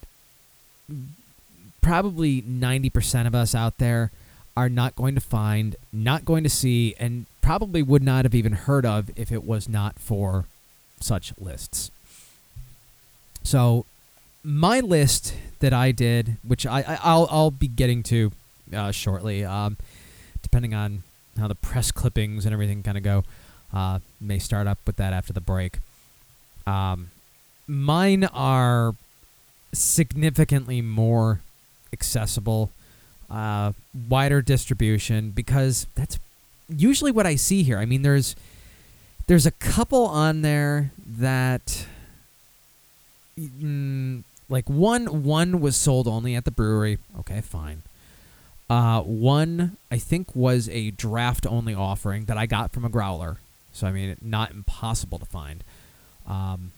[1.81, 4.09] probably 90% of us out there
[4.55, 8.53] are not going to find, not going to see, and probably would not have even
[8.53, 10.45] heard of if it was not for
[10.99, 11.91] such lists.
[13.43, 13.85] So,
[14.43, 18.31] my list that I did, which I, I I'll I'll be getting to
[18.73, 19.77] uh, shortly, um,
[20.41, 21.03] depending on
[21.37, 23.23] how the press clippings and everything kind of go,
[23.73, 25.79] uh, may start up with that after the break.
[26.65, 27.11] Um,
[27.67, 28.95] mine are
[29.73, 31.41] significantly more
[31.91, 32.69] accessible,
[33.29, 33.73] uh,
[34.07, 36.19] wider distribution because that's
[36.69, 37.77] usually what I see here.
[37.77, 38.35] I mean, there's
[39.27, 41.85] there's a couple on there that
[43.39, 46.99] mm, like one one was sold only at the brewery.
[47.19, 47.83] Okay, fine.
[48.69, 53.37] Uh, one I think was a draft only offering that I got from a growler.
[53.73, 55.63] So I mean, not impossible to find.
[56.27, 56.71] Um,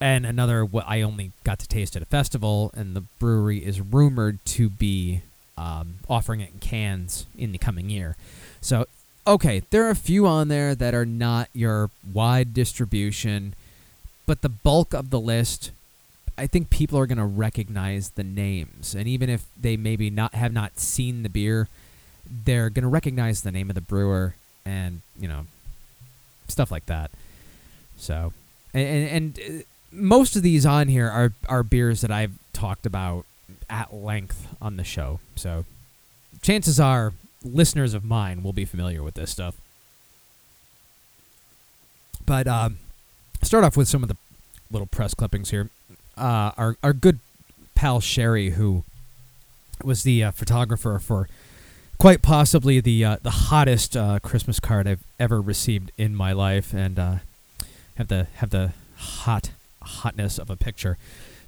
[0.00, 3.80] and another what I only got to taste at a festival, and the brewery is
[3.80, 5.22] rumored to be
[5.56, 8.16] um, offering it in cans in the coming year.
[8.60, 8.86] So,
[9.26, 13.54] okay, there are a few on there that are not your wide distribution,
[14.26, 15.70] but the bulk of the list,
[16.36, 20.34] I think people are going to recognize the names, and even if they maybe not
[20.34, 21.68] have not seen the beer,
[22.44, 24.34] they're going to recognize the name of the brewer
[24.64, 25.46] and you know
[26.48, 27.10] stuff like that.
[27.96, 28.32] So,
[28.72, 32.86] and and, and uh, most of these on here are are beers that I've talked
[32.86, 33.24] about
[33.68, 35.20] at length on the show.
[35.36, 35.64] So,
[36.42, 39.54] chances are listeners of mine will be familiar with this stuff.
[42.26, 42.78] But um,
[43.42, 44.16] start off with some of the
[44.70, 45.70] little press clippings here.
[46.16, 47.18] Uh, our our good
[47.74, 48.84] pal Sherry, who
[49.82, 51.28] was the uh, photographer for
[51.98, 56.72] quite possibly the uh, the hottest uh, Christmas card I've ever received in my life,
[56.74, 57.16] and uh,
[57.96, 59.50] have the have the hot
[59.82, 60.96] hotness of a picture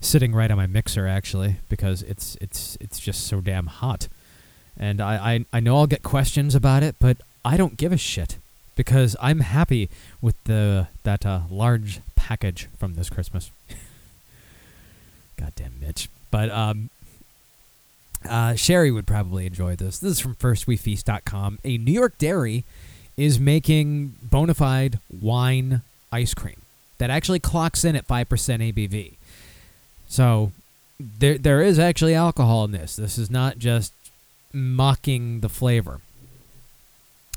[0.01, 4.09] sitting right on my mixer actually because it's it's it's just so damn hot,
[4.79, 7.97] and I I, I know I'll get questions about it, but I don't give a
[7.97, 8.39] shit
[8.77, 9.89] because I'm happy
[10.21, 13.51] with the that uh, large package from this Christmas.
[15.37, 16.89] Goddamn Mitch, but um,
[18.27, 19.99] uh, Sherry would probably enjoy this.
[19.99, 21.59] This is from firstwefeast.com.
[21.65, 22.65] A New York dairy
[23.17, 26.61] is making bona fide wine ice cream
[26.99, 29.15] that actually clocks in at 5% ABV.
[30.09, 30.53] So
[30.99, 32.97] there there is actually alcohol in this.
[32.97, 33.93] This is not just
[34.53, 36.01] mocking the flavor.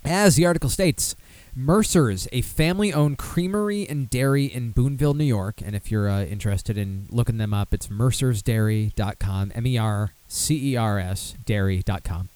[0.06, 1.16] As the article states,
[1.56, 5.56] Mercer's, a family owned creamery and dairy in Boonville, New York.
[5.64, 10.74] And if you're uh, interested in looking them up, it's mercersdairy.com, M E R C
[10.74, 12.30] E R S, dairy.com.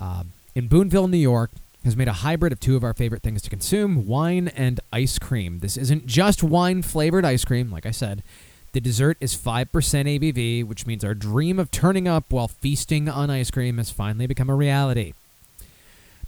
[0.00, 1.50] Um, in Boonville, New York,
[1.84, 5.18] has made a hybrid of two of our favorite things to consume wine and ice
[5.18, 5.60] cream.
[5.60, 8.24] This isn't just wine flavored ice cream, like I said.
[8.72, 13.30] The dessert is 5% ABV, which means our dream of turning up while feasting on
[13.30, 15.14] ice cream has finally become a reality.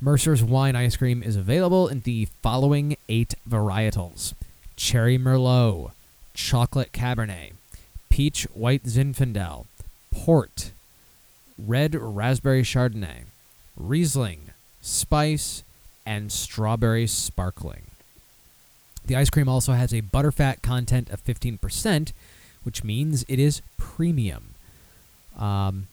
[0.01, 4.35] Mercer's wine ice cream is available in the following eight varietals
[4.77, 5.91] Cherry Merlot,
[6.35, 7.53] Chocolate Cabernet,
[8.09, 9.67] Peach White Zinfandel,
[10.19, 10.73] Port,
[11.57, 13.27] Red Raspberry Chardonnay,
[13.77, 14.51] Riesling,
[14.81, 15.63] Spice,
[16.05, 17.83] and Strawberry Sparkling.
[19.07, 22.13] The ice cream also has a butterfat content of 15%,
[22.65, 24.55] which means it is premium.
[25.39, 25.87] Um,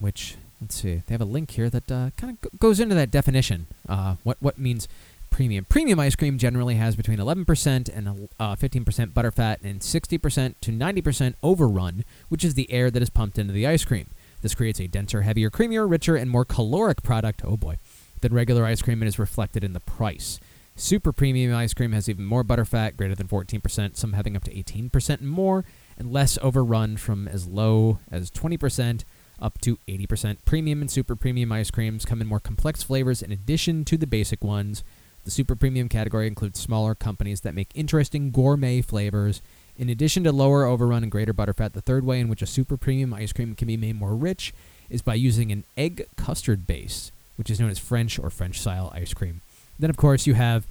[0.00, 3.12] which let's see, they have a link here that uh, kind of goes into that
[3.12, 3.66] definition.
[3.88, 4.88] Uh, what what means
[5.30, 5.64] premium?
[5.64, 11.34] Premium ice cream generally has between 11% and uh, 15% butterfat and 60% to 90%
[11.42, 14.10] overrun, which is the air that is pumped into the ice cream.
[14.42, 17.42] This creates a denser, heavier, creamier, richer, and more caloric product.
[17.44, 17.78] Oh boy,
[18.20, 20.40] than regular ice cream, and is reflected in the price.
[20.76, 24.54] Super premium ice cream has even more butterfat, greater than 14%, some having up to
[24.54, 25.64] 18% and more,
[25.98, 29.04] and less overrun from as low as 20%
[29.40, 30.38] up to 80%.
[30.44, 34.06] Premium and super premium ice creams come in more complex flavors in addition to the
[34.06, 34.82] basic ones.
[35.24, 39.42] The super premium category includes smaller companies that make interesting gourmet flavors.
[39.78, 42.76] In addition to lower overrun and greater butterfat, the third way in which a super
[42.76, 44.52] premium ice cream can be made more rich
[44.88, 48.92] is by using an egg custard base, which is known as French or French style
[48.94, 49.40] ice cream.
[49.78, 50.66] Then, of course, you have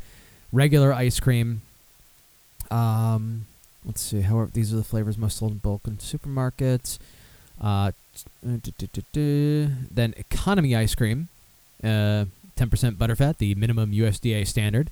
[0.51, 1.61] regular ice cream.
[2.69, 3.45] Um,
[3.85, 4.21] let's see.
[4.21, 6.99] However, these are the flavors most sold in bulk in supermarkets.
[7.59, 7.91] Uh,
[8.43, 11.27] then economy ice cream,
[11.83, 12.25] uh,
[12.59, 14.89] 10% butterfat, the minimum USDA standard.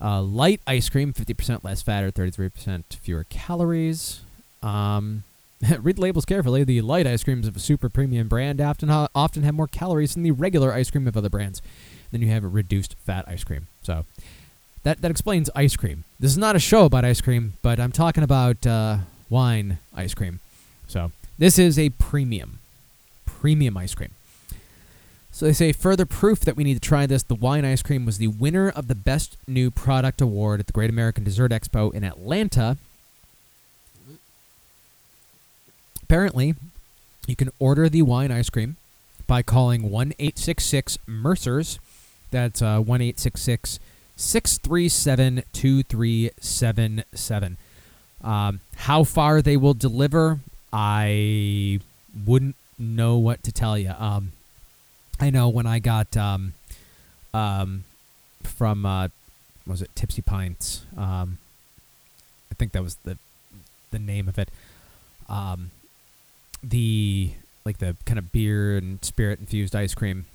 [0.00, 4.20] Uh, light ice cream, 50% less fat or 33% fewer calories.
[4.62, 5.24] Um,
[5.80, 6.64] read labels carefully.
[6.64, 10.14] The light ice creams of a super premium brand often ha- often have more calories
[10.14, 11.62] than the regular ice cream of other brands.
[12.10, 13.66] Then you have a reduced fat ice cream.
[13.82, 14.04] So
[14.82, 16.04] that that explains ice cream.
[16.20, 18.98] This is not a show about ice cream, but I'm talking about uh,
[19.30, 20.40] wine ice cream.
[20.88, 22.58] So this is a premium,
[23.24, 24.10] premium ice cream.
[25.36, 27.22] So they say further proof that we need to try this.
[27.22, 30.72] The wine ice cream was the winner of the Best New Product Award at the
[30.72, 32.78] Great American Dessert Expo in Atlanta.
[36.02, 36.54] Apparently,
[37.26, 38.76] you can order the wine ice cream
[39.26, 41.78] by calling one eight six six Mercers.
[42.30, 43.78] That's uh, 1 866
[44.16, 47.58] 637 2377.
[48.24, 50.40] Um, how far they will deliver,
[50.72, 51.80] I
[52.26, 53.92] wouldn't know what to tell you.
[53.98, 54.32] Um,
[55.18, 56.52] I know when I got um,
[57.32, 57.84] um,
[58.42, 59.08] from uh,
[59.66, 60.84] was it Tipsy Pints?
[60.96, 61.38] Um,
[62.50, 63.18] I think that was the
[63.90, 64.50] the name of it.
[65.28, 65.70] Um,
[66.62, 67.32] the
[67.64, 70.26] like the kind of beer and spirit infused ice cream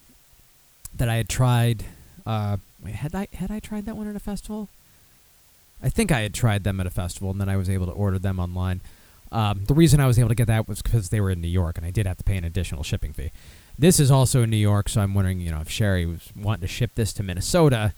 [0.96, 1.86] that I had tried.
[2.26, 4.70] Uh, wait, had I had I tried that one at a festival?
[5.84, 7.92] I think I had tried them at a festival, and then I was able to
[7.92, 8.82] order them online.
[9.32, 11.48] Um, the reason I was able to get that was because they were in New
[11.48, 13.32] York, and I did have to pay an additional shipping fee.
[13.82, 16.62] This is also in New York, so I'm wondering, you know, if Sherry was wanting
[16.62, 17.94] to ship this to Minnesota,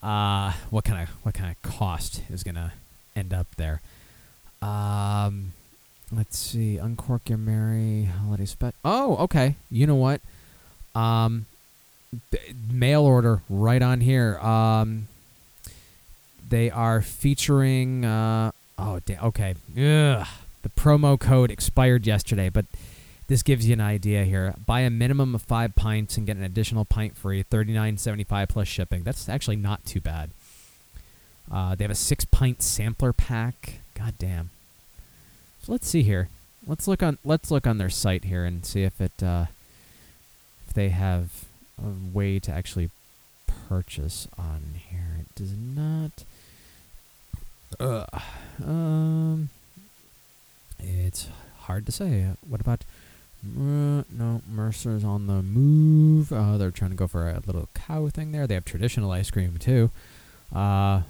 [0.00, 2.72] uh, what kind of what kind of cost is gonna
[3.16, 3.80] end up there?
[4.62, 5.54] Um,
[6.12, 8.76] let's see, uncork your merry holiday spec.
[8.84, 9.56] Oh, okay.
[9.72, 10.20] You know what?
[10.94, 11.46] Um,
[12.30, 12.38] b-
[12.70, 14.38] mail order right on here.
[14.38, 15.08] Um,
[16.48, 18.04] they are featuring.
[18.04, 19.56] Uh, oh, da- okay.
[19.72, 20.28] Ugh.
[20.62, 22.66] The promo code expired yesterday, but
[23.28, 24.54] this gives you an idea here.
[24.66, 27.42] Buy a minimum of five pints and get an additional pint free.
[27.42, 29.02] Thirty nine seventy five plus shipping.
[29.04, 30.30] That's actually not too bad.
[31.50, 33.80] Uh, they have a six pint sampler pack.
[33.94, 34.50] God damn.
[35.62, 36.28] So let's see here.
[36.66, 37.18] Let's look on.
[37.24, 39.46] Let's look on their site here and see if it uh,
[40.66, 41.44] if they have
[41.82, 42.90] a way to actually
[43.68, 45.20] purchase on here.
[45.20, 46.24] It does not.
[47.78, 48.22] Ugh.
[48.64, 49.50] Um.
[50.78, 51.28] It's
[51.60, 52.26] hard to say.
[52.48, 52.84] What about?
[53.44, 56.32] Uh, no, Mercer's on the move.
[56.32, 58.46] Uh, they're trying to go for a little cow thing there.
[58.46, 59.90] They have traditional ice cream too.
[60.54, 61.02] Uh,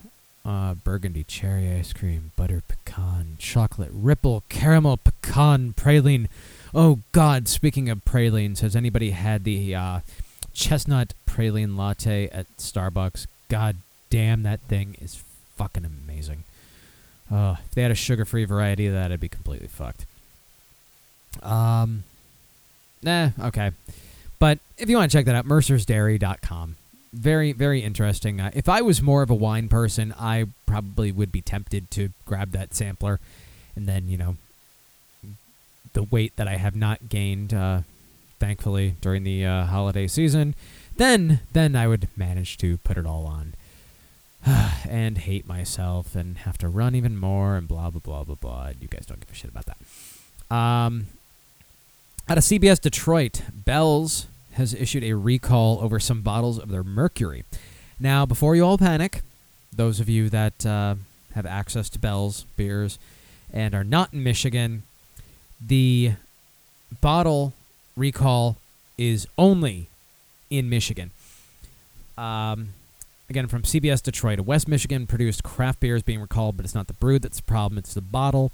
[0.45, 6.29] uh, burgundy cherry ice cream, butter pecan, chocolate ripple, caramel pecan praline.
[6.75, 7.49] Oh God!
[7.49, 10.01] Speaking of pralines, has anybody had the uh,
[10.53, 13.27] chestnut praline latte at Starbucks?
[13.49, 13.77] God
[14.11, 15.23] damn, that thing is
[15.57, 16.45] fucking amazing.
[17.31, 20.07] Uh, if they had a sugar-free variety of that, I'd be completely fucked.
[21.43, 22.05] Um,
[23.03, 23.73] nah, okay.
[24.39, 26.77] But if you want to check that out, mercersdairy.com.
[27.13, 28.41] Very, very interesting.
[28.41, 32.11] Uh, if I was more of a wine person, I probably would be tempted to
[32.27, 33.19] grab that sampler
[33.75, 34.37] and then, you know,
[35.95, 37.81] the weight that I have not gained, uh,
[38.39, 40.55] thankfully, during the uh, holiday season,
[40.97, 43.55] then, then I would manage to put it all on
[44.89, 48.71] and hate myself and have to run even more and blah, blah, blah, blah, blah.
[48.81, 50.55] You guys don't give a shit about that.
[50.55, 51.07] Um,
[52.29, 57.45] out of CBS Detroit, Bell's has issued a recall over some bottles of their Mercury.
[57.99, 59.23] Now, before you all panic,
[59.75, 60.97] those of you that uh,
[61.35, 62.99] have access to Bell's beers
[63.53, 64.83] and are not in Michigan,
[65.65, 66.13] the
[67.01, 67.55] bottle
[67.97, 68.57] recall
[68.99, 69.89] is only
[70.51, 71.13] in Michigan.
[72.19, 72.71] Um,
[73.31, 76.75] again, from CBS Detroit, a West Michigan produced craft beer is being recalled, but it's
[76.75, 78.53] not the brew that's the problem, it's the bottle.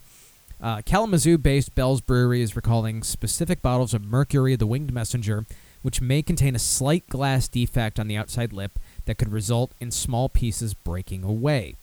[0.60, 5.44] Uh, Kalamazoo based Bell's Brewery is recalling specific bottles of Mercury the Winged Messenger,
[5.82, 9.90] which may contain a slight glass defect on the outside lip that could result in
[9.90, 11.74] small pieces breaking away.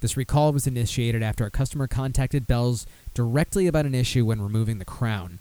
[0.00, 4.78] This recall was initiated after a customer contacted Bell's directly about an issue when removing
[4.78, 5.38] the crown.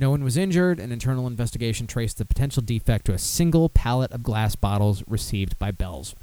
[0.00, 0.80] No one was injured.
[0.80, 5.58] An internal investigation traced the potential defect to a single pallet of glass bottles received
[5.58, 6.16] by Bell's.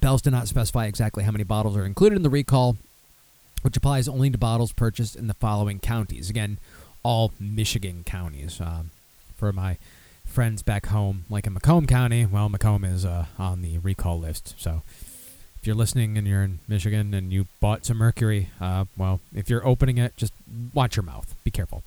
[0.00, 2.76] Bell's did not specify exactly how many bottles are included in the recall,
[3.64, 6.28] which applies only to bottles purchased in the following counties.
[6.28, 6.58] Again,
[7.02, 8.60] all Michigan counties.
[8.60, 8.90] Um,
[9.34, 9.78] for my
[10.26, 14.54] friends back home, like in Macomb County, well, Macomb is uh, on the recall list.
[14.58, 14.82] So
[15.58, 19.48] if you're listening and you're in Michigan and you bought some mercury, uh, well, if
[19.48, 20.34] you're opening it, just
[20.74, 21.34] watch your mouth.
[21.42, 21.82] Be careful.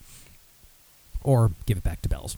[1.22, 2.38] Or give it back to Bell's.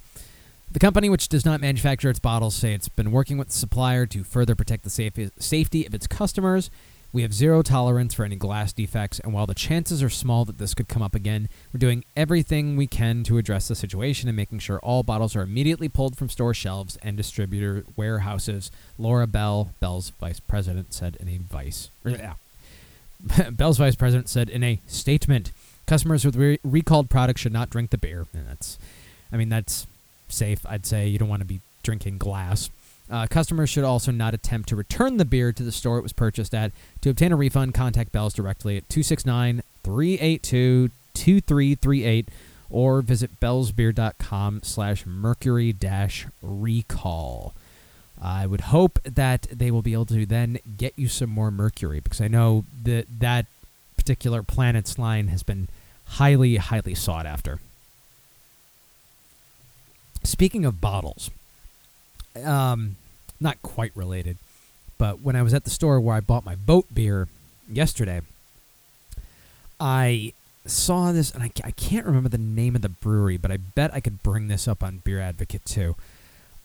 [0.70, 4.06] The company, which does not manufacture its bottles, say it's been working with the supplier
[4.08, 6.70] to further protect the safe- safety of its customers.
[7.12, 10.60] We have zero tolerance for any glass defects, and while the chances are small that
[10.60, 14.36] this could come up again, we're doing everything we can to address the situation and
[14.36, 18.70] making sure all bottles are immediately pulled from store shelves and distributor warehouses.
[19.00, 21.90] Laura Bell, Bell's vice president, said in a vice.
[22.06, 22.34] yeah.
[23.52, 25.52] Bell's vice president said in a statement,
[25.88, 28.28] customers with re- recalled products should not drink the beer.
[28.34, 28.78] And that's,
[29.34, 29.88] I mean, that's
[30.28, 30.66] safe.
[30.68, 32.70] I'd say you don't want to be drinking glass.
[33.10, 36.14] Uh, customers should also not attempt to return the beer to the store it was
[36.14, 36.72] purchased at.
[37.02, 42.30] To obtain a refund, contact Bell's directly at 269 382 2338
[42.70, 47.54] or visit bellsbeer.com slash mercury dash recall.
[48.22, 52.00] I would hope that they will be able to then get you some more mercury
[52.00, 53.46] because I know that that
[53.96, 55.68] particular planet's line has been
[56.06, 57.60] highly, highly sought after.
[60.24, 61.32] Speaking of bottles,
[62.44, 62.96] um,
[63.40, 64.38] not quite related,
[64.98, 67.28] but when I was at the store where I bought my boat beer
[67.72, 68.22] yesterday,
[69.80, 70.34] I
[70.66, 73.94] saw this, and I, I can't remember the name of the brewery, but I bet
[73.94, 75.96] I could bring this up on Beer Advocate too.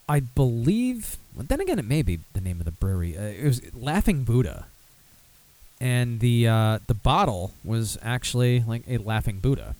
[0.08, 3.16] I believe, well, then again, it may be the name of the brewery.
[3.16, 4.66] Uh, it was Laughing Buddha,
[5.80, 9.74] and the uh, the bottle was actually like a Laughing Buddha.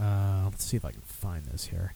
[0.00, 1.94] Uh, let's see if I can find this here.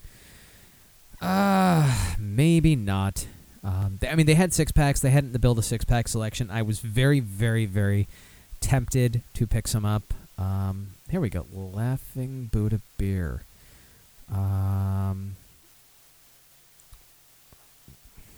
[1.21, 3.27] Uh, maybe not.
[3.65, 5.01] Um, they, I mean, they had six packs.
[5.01, 6.51] They hadn't the build a six pack selection.
[6.51, 8.07] I was very, very, very
[8.61, 10.15] tempted to pick some up.
[10.39, 11.47] Um, here we go.
[11.53, 13.43] Laughing Buddha beer.
[14.33, 15.37] Um,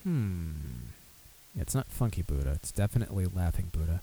[0.03, 0.51] hmm.
[1.59, 2.53] It's not Funky Buddha.
[2.53, 4.03] It's definitely Laughing Buddha.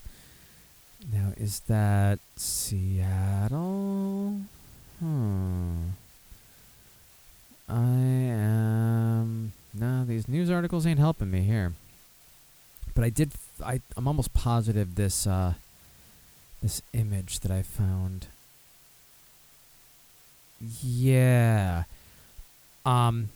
[1.11, 3.61] Now, is that Seattle?
[4.99, 5.89] Hmm.
[7.69, 9.53] I am.
[9.73, 11.73] No, these news articles ain't helping me here.
[12.95, 13.31] But I did.
[13.63, 15.53] I I'm almost positive this uh,
[16.63, 18.27] this image that I found.
[20.81, 21.83] Yeah.
[22.85, 23.29] Um,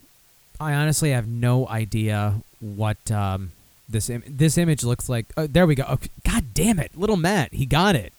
[0.60, 3.52] I honestly have no idea what um
[3.90, 5.26] this Im- this image looks like.
[5.38, 5.84] Oh, there we go.
[5.88, 8.14] Oh, God damn it, little Matt, he got it.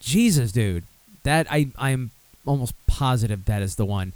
[0.00, 0.84] Jesus, dude,
[1.24, 2.12] that I I'm
[2.46, 4.12] almost positive that is the one.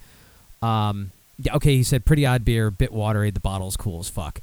[0.63, 3.31] Um, yeah, okay, he said pretty odd beer, bit watery.
[3.31, 4.41] The bottle's cool as fuck.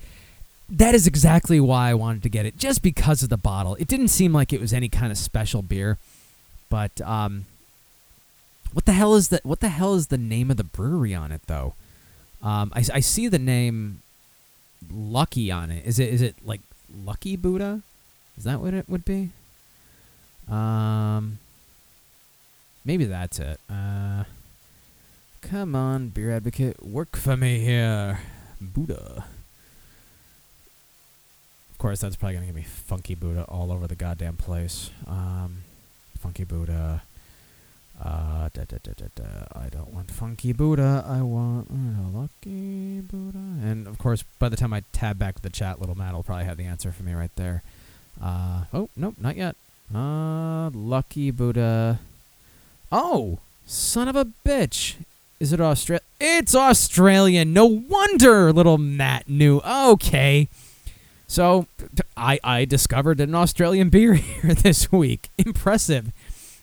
[0.69, 3.75] That is exactly why I wanted to get it, just because of the bottle.
[3.75, 5.97] It didn't seem like it was any kind of special beer,
[6.69, 7.45] but um,
[8.73, 11.31] what the hell is the what the hell is the name of the brewery on
[11.31, 11.75] it though?
[12.41, 14.01] Um, I, I see the name
[14.91, 15.85] Lucky on it.
[15.85, 16.61] Is it is it like
[17.05, 17.81] Lucky Buddha?
[18.37, 19.29] Is that what it would be?
[20.49, 21.39] Um,
[22.83, 23.59] maybe that's it.
[23.69, 24.25] Uh,
[25.49, 28.19] come on, beer advocate, work for me here,
[28.59, 29.25] Buddha.
[31.69, 34.89] Of course, that's probably gonna give me Funky Buddha all over the goddamn place.
[35.05, 35.63] Um,
[36.19, 37.03] Funky Buddha.
[38.03, 39.23] Uh, da, da, da, da, da.
[39.55, 41.05] I don't want Funky Buddha.
[41.07, 43.37] I want uh, Lucky Buddha.
[43.37, 46.23] And of course, by the time I tab back to the chat, little Matt will
[46.23, 47.61] probably have the answer for me right there.
[48.21, 49.55] Uh, oh, nope, not yet.
[49.93, 51.99] Uh, Lucky Buddha.
[52.91, 54.95] Oh, son of a bitch.
[55.39, 56.01] Is it Australia?
[56.19, 57.53] It's Australian.
[57.53, 59.59] No wonder little Matt knew.
[59.59, 60.47] Okay.
[61.27, 61.67] So
[62.15, 65.29] I, I discovered an Australian beer here this week.
[65.37, 66.11] Impressive.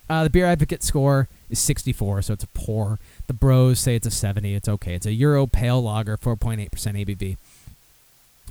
[0.08, 2.98] Uh, the Beer Advocate score is 64, so it's a poor.
[3.26, 4.54] The Bros say it's a 70.
[4.54, 4.94] It's okay.
[4.94, 7.36] It's a Euro Pale Lager, 4.8% ABV.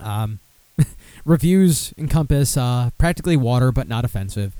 [0.04, 0.40] Um,
[1.26, 4.54] reviews encompass uh, practically water, but not offensive.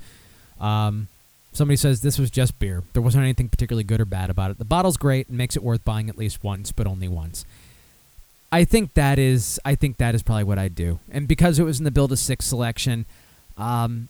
[0.60, 1.08] Um,
[1.52, 2.82] somebody says this was just beer.
[2.92, 4.58] There wasn't anything particularly good or bad about it.
[4.58, 7.44] The bottle's great and makes it worth buying at least once, but only once.
[8.50, 10.98] I think that is I think that is probably what I'd do.
[11.10, 13.06] And because it was in the build a six selection,
[13.56, 14.08] um,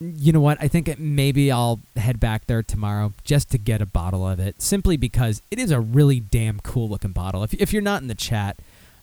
[0.00, 0.58] you know what?
[0.60, 4.38] I think it, maybe I'll head back there tomorrow just to get a bottle of
[4.38, 7.42] it, simply because it is a really damn cool looking bottle.
[7.42, 8.56] If if you're not in the chat,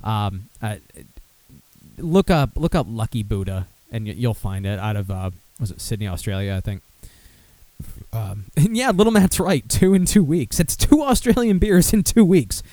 [0.04, 0.78] um, uh,
[1.98, 5.82] look up look up Lucky Buddha and you'll find it out of uh, was it
[5.82, 6.56] Sydney, Australia?
[6.56, 6.82] I think.
[8.14, 9.68] Um, and yeah, Little Matt's right.
[9.68, 10.60] Two in two weeks.
[10.60, 12.64] It's two Australian beers in two weeks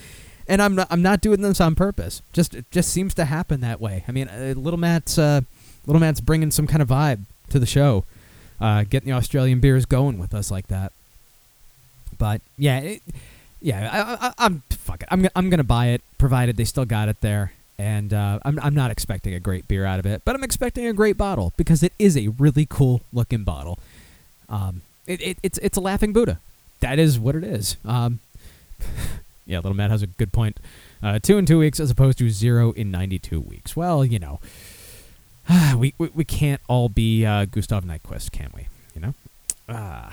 [0.51, 2.23] and I'm not I'm not doing this on purpose.
[2.33, 4.05] Just it just seems to happen that way.
[4.09, 5.43] I mean, uh, little Matt's uh,
[5.87, 7.21] Little Matt's bringing some kind of vibe
[7.51, 8.05] to the show,
[8.61, 10.93] uh, getting the Australian beers going with us like that.
[12.19, 13.03] But yeah, it,
[13.63, 15.09] yeah, I, I'm fuck it.
[15.13, 17.53] I'm I'm gonna buy it, provided they still got it there.
[17.79, 20.85] And uh, I'm I'm not expecting a great beer out of it, but I'm expecting
[20.87, 23.79] a great bottle because it is a really cool looking bottle.
[24.49, 26.39] Um, it, it it's it's a laughing Buddha.
[26.81, 27.77] That is what it is.
[27.85, 28.21] Um,
[29.47, 30.59] yeah, little Matt has a good point.
[31.03, 33.75] Uh, two in two weeks as opposed to zero in 92 weeks.
[33.75, 34.39] Well, you know,
[35.77, 38.67] we, we, we can't all be uh, Gustav Nyquist, can we?
[38.95, 39.15] You know?
[39.69, 40.11] Uh,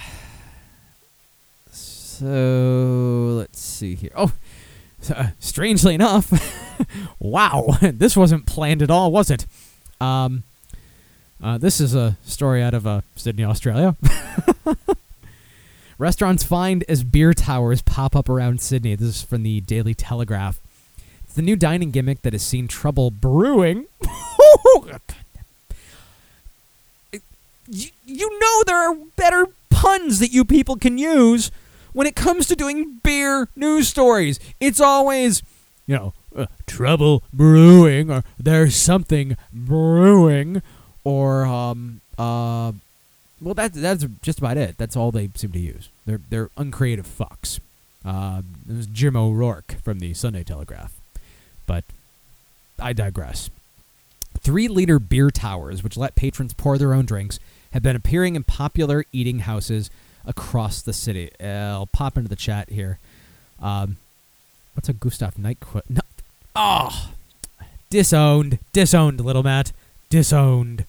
[1.72, 4.12] so let's see here.
[4.16, 4.32] Oh,
[5.14, 6.32] uh, strangely enough,
[7.20, 9.46] wow, this wasn't planned at all, was it?
[10.02, 10.44] Um,
[11.42, 13.96] uh, this is a story out of uh, Sydney, Australia.
[15.98, 18.96] Restaurants find as beer towers pop up around Sydney.
[18.96, 20.60] This is from the Daily Telegraph.
[21.24, 23.88] It's the new dining gimmick that has seen trouble brewing.
[27.68, 31.52] you, you know there are better puns that you people can use
[31.94, 34.40] when it comes to doing beer news stories.
[34.60, 35.42] It's always,
[35.86, 40.62] you know, uh, trouble brewing or there's something brewing
[41.08, 42.74] or um uh
[43.42, 44.78] well that that's just about it.
[44.78, 45.88] That's all they seem to use.
[46.06, 47.62] They're they're uncreative fucks.
[48.04, 50.94] Uh, this is Jim O'Rourke from the Sunday Telegraph.
[51.66, 51.86] But
[52.80, 53.50] I digress.
[54.40, 57.40] Three liter beer towers, which let patrons pour their own drinks,
[57.72, 59.90] have been appearing in popular eating houses
[60.26, 61.32] across the city.
[61.42, 63.00] Uh, I'll pop into the chat here.
[63.62, 63.98] Um,
[64.74, 65.90] what's a Gustav Nyquist?
[65.90, 66.02] No.
[66.56, 67.12] Oh,
[67.90, 69.72] disowned, disowned, little Matt,
[70.10, 70.86] disowned.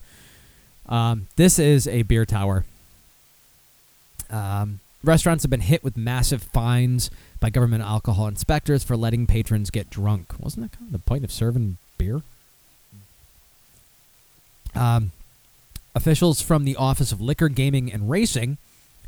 [0.89, 2.65] Um, this is a beer tower.
[4.29, 7.09] Um, restaurants have been hit with massive fines
[7.39, 10.33] by government alcohol inspectors for letting patrons get drunk.
[10.39, 12.21] Wasn't that kind of the point of serving beer?
[14.75, 15.11] Um,
[15.95, 18.57] officials from the Office of Liquor, Gaming, and Racing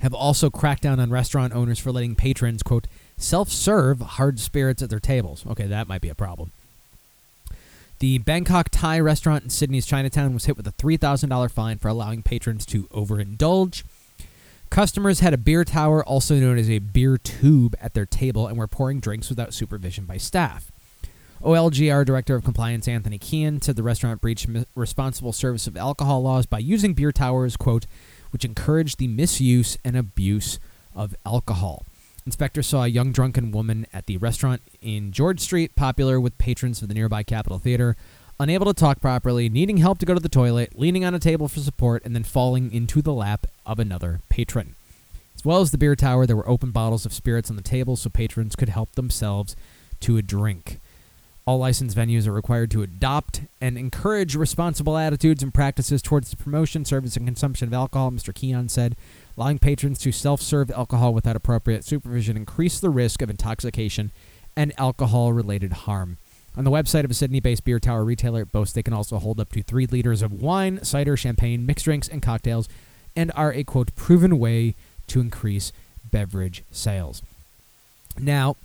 [0.01, 4.82] have also cracked down on restaurant owners for letting patrons, quote, self serve hard spirits
[4.82, 5.45] at their tables.
[5.47, 6.51] Okay, that might be a problem.
[8.02, 12.24] The Bangkok Thai restaurant in Sydney's Chinatown was hit with a $3,000 fine for allowing
[12.24, 13.84] patrons to overindulge.
[14.72, 18.58] Customers had a beer tower, also known as a beer tube, at their table and
[18.58, 20.72] were pouring drinks without supervision by staff.
[21.43, 26.47] OLGR Director of Compliance Anthony Keon said the restaurant breached responsible service of alcohol laws
[26.47, 27.86] by using beer towers, quote,
[28.32, 30.60] which encouraged the misuse and abuse
[30.95, 31.86] of alcohol.
[32.26, 36.82] Inspectors saw a young drunken woman at the restaurant in George Street, popular with patrons
[36.82, 37.95] of the nearby Capitol Theater,
[38.39, 41.47] unable to talk properly, needing help to go to the toilet, leaning on a table
[41.47, 44.76] for support, and then falling into the lap of another patron.
[45.36, 47.95] As well as the beer tower, there were open bottles of spirits on the table
[47.95, 49.55] so patrons could help themselves
[50.01, 50.80] to a drink.
[51.47, 56.38] All licensed venues are required to adopt and encourage responsible attitudes and practices towards the
[56.38, 58.34] promotion, service, and consumption of alcohol, Mr.
[58.34, 58.95] Keon said.
[59.38, 64.11] Allowing patrons to self serve alcohol without appropriate supervision increase the risk of intoxication
[64.55, 66.17] and alcohol related harm.
[66.57, 69.17] On the website of a Sydney based beer tower retailer, it boasts they can also
[69.19, 72.67] hold up to three liters of wine, cider, champagne, mixed drinks, and cocktails,
[73.15, 74.75] and are a quote proven way
[75.07, 75.71] to increase
[76.09, 77.21] beverage sales.
[78.19, 78.57] Now,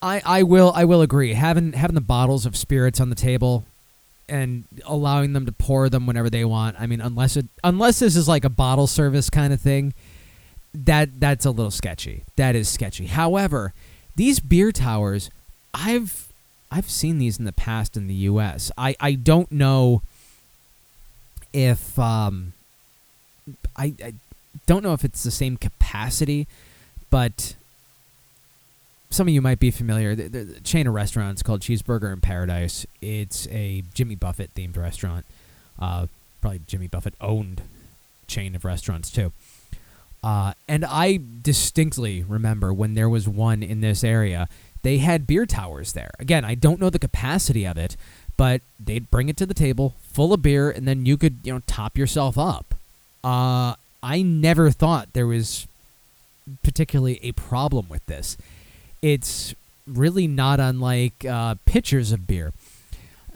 [0.00, 3.64] I I will I will agree having having the bottles of spirits on the table
[4.28, 6.76] and allowing them to pour them whenever they want.
[6.78, 9.94] I mean, unless it unless this is like a bottle service kind of thing,
[10.74, 12.24] that that's a little sketchy.
[12.36, 13.06] That is sketchy.
[13.06, 13.72] However,
[14.16, 15.30] these beer towers,
[15.72, 16.32] I've
[16.70, 18.72] I've seen these in the past in the U.S.
[18.76, 20.02] I I don't know
[21.52, 22.52] if um
[23.76, 24.14] I, I
[24.66, 26.46] don't know if it's the same capacity,
[27.10, 27.56] but
[29.14, 30.14] some of you might be familiar.
[30.14, 32.84] The, the, the chain of restaurants called Cheeseburger in Paradise.
[33.00, 35.24] It's a Jimmy Buffett themed restaurant.
[35.78, 36.06] Uh,
[36.40, 37.62] probably Jimmy Buffett owned
[38.26, 39.32] chain of restaurants too.
[40.22, 44.48] Uh, and I distinctly remember when there was one in this area.
[44.82, 46.10] They had beer towers there.
[46.18, 47.96] Again, I don't know the capacity of it,
[48.36, 51.52] but they'd bring it to the table full of beer, and then you could you
[51.52, 52.74] know top yourself up.
[53.22, 55.66] Uh, I never thought there was
[56.62, 58.36] particularly a problem with this
[59.04, 59.54] it's
[59.86, 62.54] really not unlike uh, pitchers of beer.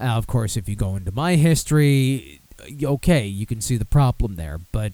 [0.01, 2.41] Uh, of course, if you go into my history,
[2.81, 4.93] okay, you can see the problem there, but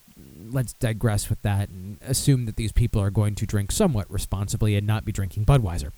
[0.52, 4.76] let's digress with that and assume that these people are going to drink somewhat responsibly
[4.76, 5.94] and not be drinking Budweiser.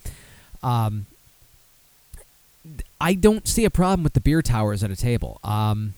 [0.62, 1.08] Um,
[3.02, 5.40] I don't see a problem with the beer towers at a table.
[5.44, 5.96] Um,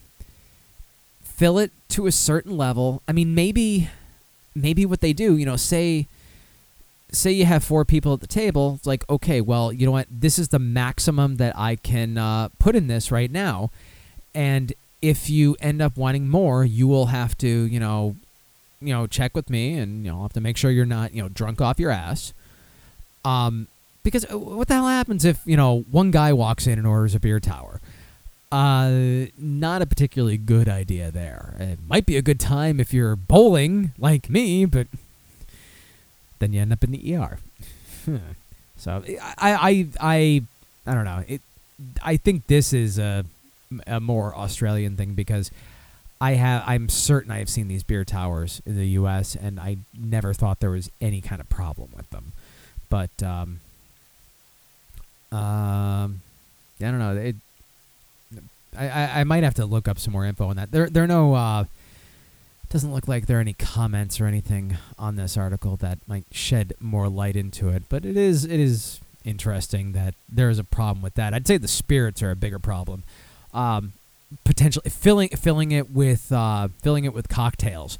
[1.21, 3.01] fill it to a certain level.
[3.09, 3.89] I mean, maybe,
[4.55, 6.07] maybe what they do, you know, say
[7.11, 10.07] say you have four people at the table, it's like, okay, well, you know what?
[10.09, 13.71] This is the maximum that I can uh, put in this right now.
[14.33, 18.15] And if you end up wanting more, you will have to, you know,
[18.81, 21.21] you know, check with me, and you know, have to make sure you're not, you
[21.21, 22.33] know, drunk off your ass.
[23.25, 23.67] Um,
[24.03, 27.15] because uh, what the hell happens if you know one guy walks in and orders
[27.15, 27.81] a beer tower?
[28.51, 31.55] Uh, not a particularly good idea there.
[31.59, 34.87] It might be a good time if you're bowling like me, but
[36.39, 37.39] then you end up in the ER.
[38.77, 39.03] so
[39.37, 40.41] I, I, I,
[40.85, 41.23] I don't know.
[41.27, 41.41] It,
[42.03, 43.25] I think this is a,
[43.87, 45.51] a more Australian thing because
[46.19, 49.35] I have, I'm certain I have seen these beer towers in the U.S.
[49.35, 52.33] and I never thought there was any kind of problem with them.
[52.89, 53.61] But um,
[55.31, 56.21] um,
[56.79, 57.15] I don't know.
[57.15, 57.35] It,
[58.77, 60.71] I, I, I might have to look up some more info on that.
[60.71, 61.65] There there are no uh,
[62.69, 66.73] doesn't look like there are any comments or anything on this article that might shed
[66.79, 67.83] more light into it.
[67.89, 71.33] But it is it is interesting that there is a problem with that.
[71.33, 73.03] I'd say the spirits are a bigger problem.
[73.53, 73.93] Um,
[74.43, 77.97] potentially filling filling it with uh, filling it with cocktails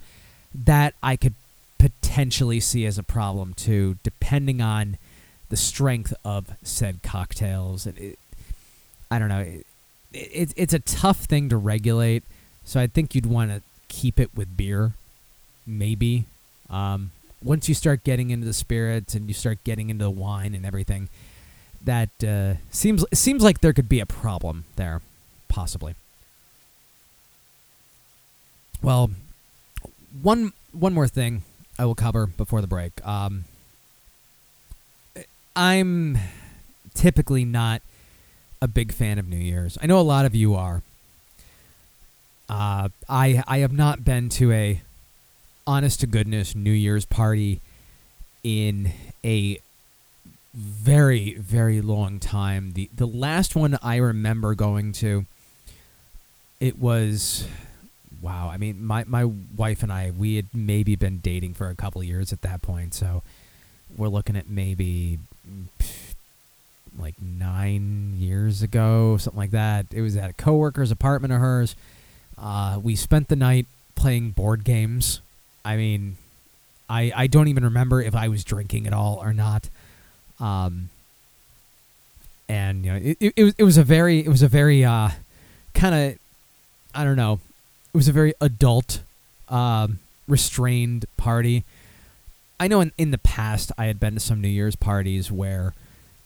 [0.53, 1.33] that I could
[1.77, 4.97] potentially see as a problem too, depending on
[5.49, 7.85] the strength of said cocktails.
[7.85, 8.19] And it,
[9.09, 9.39] I don't know.
[9.39, 9.65] It,
[10.13, 12.23] it, it's a tough thing to regulate,
[12.63, 14.93] so I think you'd want to keep it with beer,
[15.67, 16.25] maybe.
[16.69, 17.11] Um,
[17.43, 20.65] once you start getting into the spirits and you start getting into the wine and
[20.65, 21.09] everything,
[21.83, 25.01] that uh, seems seems like there could be a problem there,
[25.47, 25.95] possibly.
[28.81, 29.11] Well,
[30.21, 31.43] one one more thing
[31.77, 33.05] I will cover before the break.
[33.05, 33.45] Um,
[35.55, 36.17] I'm
[36.93, 37.81] typically not
[38.61, 39.77] a big fan of New Year's.
[39.81, 40.81] I know a lot of you are.
[42.49, 44.81] Uh, I I have not been to a
[45.67, 47.61] honest to goodness New Year's party
[48.43, 48.91] in
[49.23, 49.59] a
[50.53, 52.71] very very long time.
[52.73, 55.25] The the last one I remember going to
[56.59, 57.47] it was
[58.21, 58.49] wow.
[58.49, 62.03] I mean my my wife and I we had maybe been dating for a couple
[62.03, 63.21] years at that point, so
[63.95, 65.19] we're looking at maybe
[66.97, 69.85] like nine years ago, something like that.
[69.91, 71.75] It was at a coworker's apartment of hers.
[72.39, 73.65] Uh, we spent the night
[73.95, 75.21] playing board games.
[75.65, 76.17] I mean,
[76.89, 79.69] I I don't even remember if I was drinking at all or not.
[80.39, 80.89] Um,
[82.47, 84.83] and you know, it, it, it was it was a very it was a very
[84.83, 85.09] uh,
[85.73, 86.19] kind of
[86.95, 87.39] I don't know.
[87.93, 89.01] It was a very adult,
[89.49, 91.63] um, restrained party.
[92.59, 95.73] I know in, in the past I had been to some New Year's parties where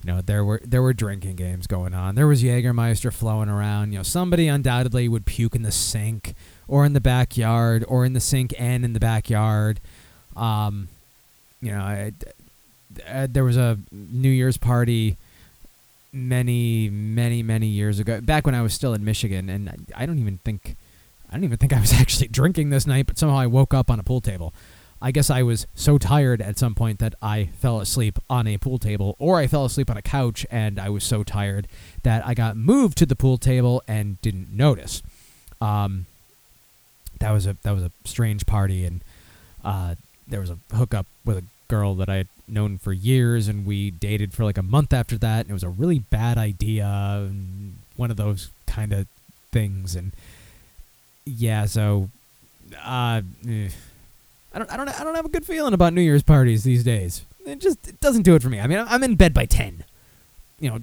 [0.04, 2.16] you know, there were there were drinking games going on.
[2.16, 3.93] There was Jägermeister flowing around.
[3.93, 6.36] You know, somebody undoubtedly would puke in the sink
[6.68, 9.80] or in the backyard or in the sink and in the backyard.
[10.36, 10.89] Um,
[11.62, 12.12] you know, I,
[13.10, 15.18] I, there was a New Year's party
[16.12, 20.06] many, many, many years ago, back when I was still in Michigan, and I, I
[20.06, 20.76] don't even think
[21.30, 23.89] I don't even think I was actually drinking this night, but somehow I woke up
[23.89, 24.54] on a pool table.
[25.04, 28.58] I guess I was so tired at some point that I fell asleep on a
[28.58, 31.68] pool table, or I fell asleep on a couch and I was so tired
[32.04, 35.04] that I got moved to the pool table and didn't notice.
[35.60, 36.06] Um,
[37.20, 39.01] that was a that was a strange party, and
[39.66, 39.95] uh,
[40.26, 43.91] there was a hookup with a girl that I had known for years, and we
[43.91, 45.41] dated for like a month after that.
[45.41, 47.30] And it was a really bad idea,
[47.97, 49.08] one of those kind of
[49.51, 50.14] things, and
[51.26, 52.10] yeah, so.
[52.82, 53.68] Uh, eh.
[54.54, 56.84] I don't, I don't, I don't have a good feeling about New Year's parties these
[56.84, 57.26] days.
[57.45, 58.60] It just it doesn't do it for me.
[58.60, 59.84] I mean, I'm in bed by ten.
[60.60, 60.80] You know,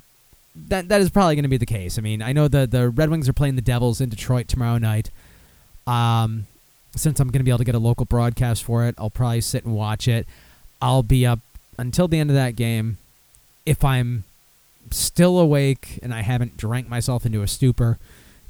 [0.68, 1.99] that that is probably going to be the case.
[1.99, 4.79] I mean, I know the the Red Wings are playing the Devils in Detroit tomorrow
[4.79, 5.11] night.
[5.87, 6.47] Um,
[6.95, 9.41] since I'm going to be able to get a local broadcast for it, I'll probably
[9.41, 10.27] sit and watch it.
[10.83, 11.39] I'll be up
[11.79, 12.99] until the end of that game.
[13.64, 14.25] If I'm
[14.91, 17.99] still awake and I haven't drank myself into a stupor,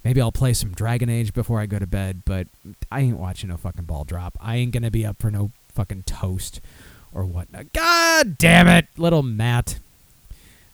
[0.05, 2.47] Maybe I'll play some Dragon Age before I go to bed, but
[2.91, 4.37] I ain't watching no fucking ball drop.
[4.41, 6.61] I ain't gonna be up for no fucking toast
[7.13, 7.73] or whatnot.
[7.73, 9.79] God damn it, little Matt.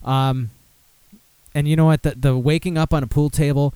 [0.04, 0.50] Um,
[1.54, 2.02] and you know what?
[2.02, 3.74] The the waking up on a pool table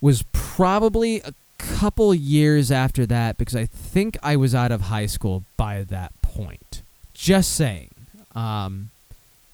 [0.00, 5.06] was probably a couple years after that because I think I was out of high
[5.06, 6.82] school by that point.
[7.14, 7.90] Just saying.
[8.34, 8.90] Um,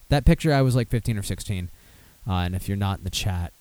[0.09, 1.69] that picture I was like 15 or 16.
[2.27, 3.53] Uh, and if you're not in the chat,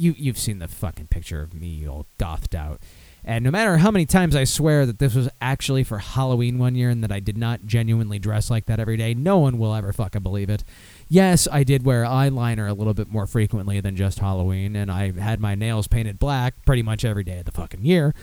[0.00, 2.80] you you've seen the fucking picture of me all gothed out.
[3.22, 6.74] And no matter how many times I swear that this was actually for Halloween one
[6.74, 9.74] year and that I did not genuinely dress like that every day, no one will
[9.74, 10.64] ever fucking believe it.
[11.08, 15.12] Yes, I did wear eyeliner a little bit more frequently than just Halloween, and I
[15.12, 18.14] had my nails painted black pretty much every day of the fucking year,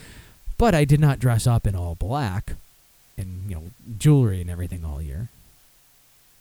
[0.56, 2.54] but I did not dress up in all black
[3.16, 3.62] and, you know,
[3.98, 5.28] jewelry and everything all year.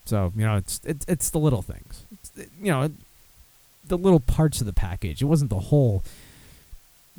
[0.05, 2.05] So, you know, it's it's, it's the little things.
[2.13, 2.89] It's, you know,
[3.87, 5.21] the little parts of the package.
[5.21, 6.03] It wasn't the whole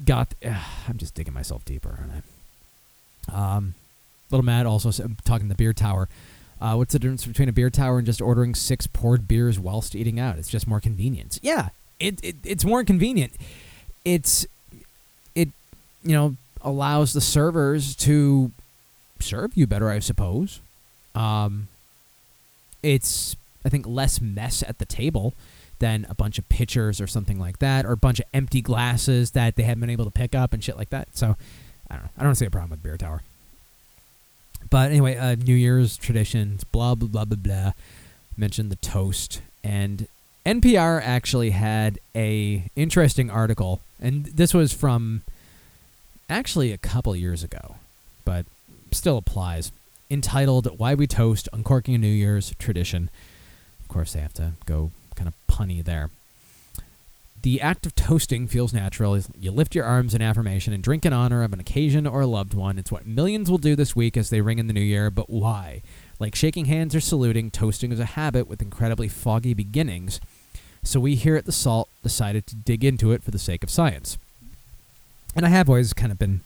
[0.04, 0.34] got.
[0.44, 2.24] Uh, I'm just digging myself deeper, aren't
[3.32, 3.56] I?
[3.56, 3.74] Um,
[4.30, 6.08] Little Matt also said, talking the beer tower.
[6.60, 9.94] Uh, what's the difference between a beer tower and just ordering six poured beers whilst
[9.94, 10.38] eating out?
[10.38, 11.38] It's just more convenience.
[11.42, 11.68] Yeah,
[12.00, 13.32] it, it it's more convenient.
[14.04, 14.46] It's
[15.34, 15.48] it
[16.02, 18.50] you know allows the servers to
[19.20, 20.60] serve you better, I suppose.
[21.14, 21.68] Um,
[22.82, 25.34] it's I think less mess at the table
[25.78, 29.32] than a bunch of pitchers or something like that, or a bunch of empty glasses
[29.32, 31.08] that they haven't been able to pick up and shit like that.
[31.16, 31.36] So
[31.90, 32.10] I don't know.
[32.18, 33.22] I don't see a problem with beer tower.
[34.70, 37.72] But anyway, uh, New Year's traditions, blah blah blah blah blah.
[38.36, 40.06] Mentioned the toast, and
[40.44, 45.22] NPR actually had a interesting article, and this was from
[46.28, 47.76] actually a couple years ago,
[48.24, 48.46] but
[48.90, 49.72] still applies.
[50.10, 53.10] Entitled "Why We Toast: Uncorking a New Year's Tradition."
[53.80, 56.10] Of course, they have to go kind of punny there.
[57.42, 59.18] The act of toasting feels natural.
[59.38, 62.26] You lift your arms in affirmation and drink in honor of an occasion or a
[62.26, 62.78] loved one.
[62.78, 65.30] It's what millions will do this week as they ring in the new year, but
[65.30, 65.82] why?
[66.18, 70.20] Like shaking hands or saluting, toasting is a habit with incredibly foggy beginnings.
[70.82, 73.70] So we here at The Salt decided to dig into it for the sake of
[73.70, 74.18] science.
[75.36, 76.40] And I have always kind of been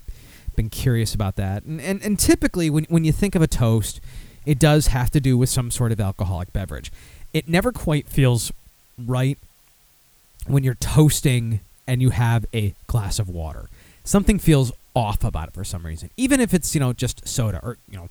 [0.54, 1.64] been curious about that.
[1.64, 4.00] And and, and typically when when you think of a toast,
[4.44, 6.92] it does have to do with some sort of alcoholic beverage.
[7.32, 8.52] It never quite feels
[8.98, 9.38] right
[10.46, 13.68] when you're toasting and you have a glass of water.
[14.04, 16.10] Something feels off about it for some reason.
[16.16, 18.08] Even if it's, you know, just soda or, you know,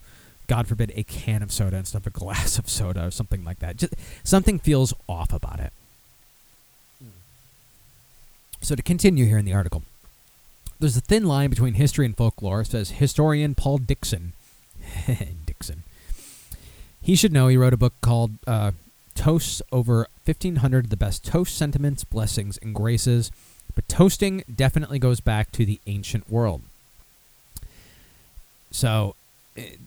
[0.48, 3.60] God forbid a can of soda instead of a glass of soda or something like
[3.60, 3.78] that.
[3.78, 5.74] Just something feels off about it.
[8.62, 9.84] So to continue here in the article,
[10.80, 14.34] there's a thin line between history and folklore, says historian Paul Dickson.
[15.46, 15.84] Dickson.
[17.02, 18.72] He should know he wrote a book called uh,
[19.22, 23.30] Toasts Over 1500 of The Best Toast Sentiments, Blessings, and Graces.
[23.76, 26.64] But toasting definitely goes back to the ancient world.
[28.72, 29.14] So,
[29.56, 29.78] it,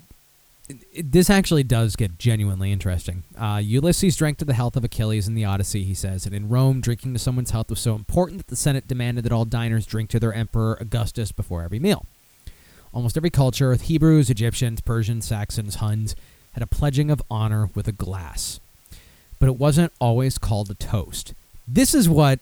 [0.68, 3.24] it, this actually does get genuinely interesting.
[3.37, 6.49] Uh, Ulysses drank to the health of Achilles in the Odyssey, he says, and in
[6.49, 9.85] Rome, drinking to someone's health was so important that the Senate demanded that all diners
[9.85, 12.07] drink to their emperor Augustus before every meal.
[12.93, 16.14] Almost every culture, Hebrews, Egyptians, Persians, Saxons, Huns,
[16.53, 18.61] had a pledging of honor with a glass.
[19.45, 21.34] But it wasn't always called a toast.
[21.68, 22.40] This is what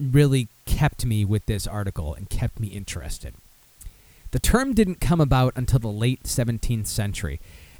[0.00, 3.34] really kept me with this article and kept me interested.
[4.32, 7.38] The term didn't come about until the late 17th century,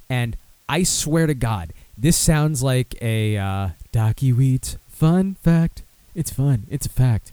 [0.09, 0.37] and
[0.69, 5.83] I swear to God, this sounds like a uh, Docky Wheats fun fact.
[6.15, 6.69] It's fun.
[6.71, 7.33] It's a fact.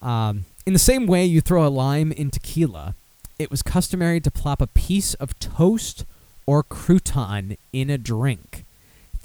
[0.00, 2.94] Um, in the same way you throw a lime in tequila,
[3.38, 6.06] it was customary to plop a piece of toast
[6.46, 8.65] or crouton in a drink.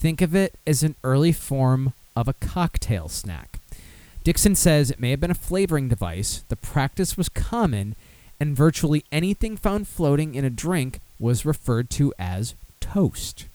[0.02, 3.60] Think of it as an early form of a cocktail snack.
[4.24, 6.44] Dickson says it may have been a flavoring device.
[6.50, 7.96] The practice was common,
[8.40, 13.46] and virtually anything found floating in a drink was referred to as toast.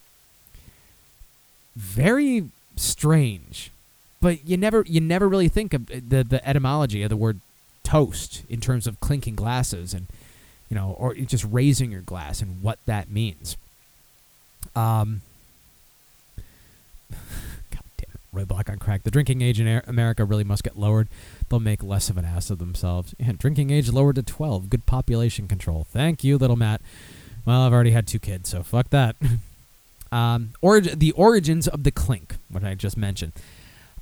[1.74, 3.72] Very strange,
[4.20, 7.40] but you never you never really think of the the etymology of the word
[7.82, 10.06] toast in terms of clinking glasses and
[10.70, 13.56] you know or just raising your glass and what that means.
[14.76, 15.22] Um,
[17.70, 19.02] God damn it, Roadblock on crack.
[19.02, 21.08] The drinking age in America really must get lowered.
[21.48, 23.14] They'll make less of an ass of themselves.
[23.18, 24.70] Yeah, drinking age lowered to 12.
[24.70, 25.86] Good population control.
[25.88, 26.80] Thank you, little Matt.
[27.44, 29.16] Well, I've already had two kids, so fuck that.
[30.12, 33.32] um, orig- the origins of the clink, what I just mentioned.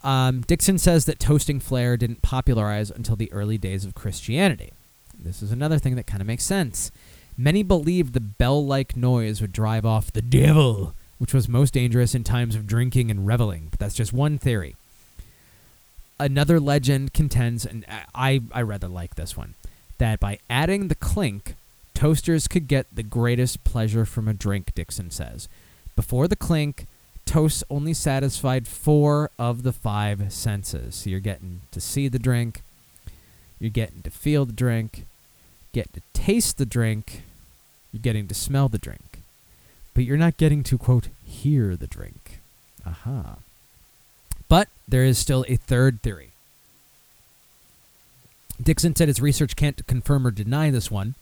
[0.03, 4.73] Um, Dickson says that toasting flair didn't popularize until the early days of Christianity.
[5.19, 6.91] This is another thing that kind of makes sense.
[7.37, 10.95] Many believed the bell like noise would drive off the devil,
[11.25, 14.77] which was most dangerous in times of drinking and reveling, but that's just one theory.
[16.21, 19.55] Another legend contends, and I, I rather like this one,
[19.97, 21.55] that by adding the clink,
[21.95, 25.49] toasters could get the greatest pleasure from a drink, Dickson says.
[25.97, 26.87] Before the clink,
[27.25, 30.95] toasts only satisfied four of the five senses.
[30.95, 32.61] So you're getting to see the drink,
[33.59, 35.07] you're getting to feel the drink,
[35.73, 37.23] getting to taste the drink,
[37.95, 39.14] you're getting to smell the drink.
[39.95, 42.41] But you're not getting to, quote, hear the drink.
[42.85, 43.37] Aha.
[44.49, 46.31] But there is still a third theory.
[48.63, 51.15] Dickson said his research can't confirm or deny this one,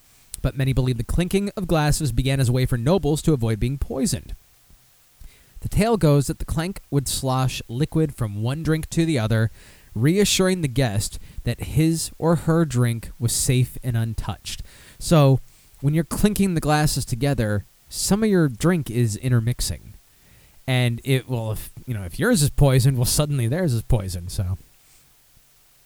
[0.43, 3.61] but many believe the clinking of glasses began as a way for nobles to avoid
[3.61, 4.35] being poisoned.
[5.61, 9.51] The tale goes that the clank would slosh liquid from one drink to the other,
[9.95, 14.63] reassuring the guest that his or her drink was safe and untouched.
[14.99, 15.39] So,
[15.81, 19.93] when you're clinking the glasses together, some of your drink is intermixing.
[20.67, 24.29] And it will, if you know, if yours is poisoned, well, suddenly theirs is poison.
[24.29, 24.59] So,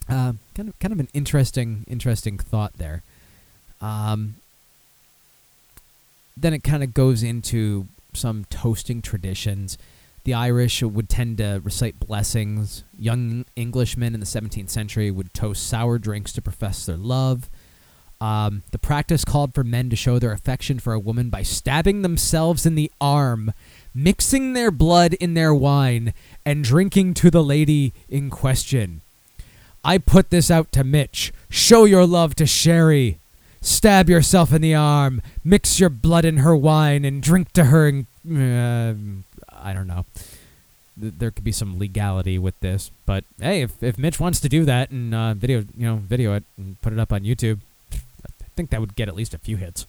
[0.08, 3.02] Uh, kind of kind of an interesting interesting thought there.
[3.80, 4.36] Um,
[6.36, 9.76] then it kind of goes into some toasting traditions.
[10.22, 12.84] The Irish would tend to recite blessings.
[12.98, 17.48] Young Englishmen in the 17th century would toast sour drinks to profess their love.
[18.20, 22.00] Um, the practice called for men to show their affection for a woman by stabbing
[22.02, 23.52] themselves in the arm,
[23.94, 26.14] mixing their blood in their wine,
[26.44, 29.02] and drinking to the lady in question.
[29.84, 31.32] I put this out to Mitch.
[31.50, 33.18] Show your love to Sherry.
[33.60, 37.88] Stab yourself in the arm, mix your blood in her wine, and drink to her.
[37.88, 38.94] In, uh,
[39.52, 40.04] I don't know.
[41.00, 44.48] Th- There could be some legality with this, but hey, if, if Mitch wants to
[44.48, 47.58] do that and uh, video, you know, video it and put it up on YouTube,
[48.56, 49.86] think that would get at least a few hits.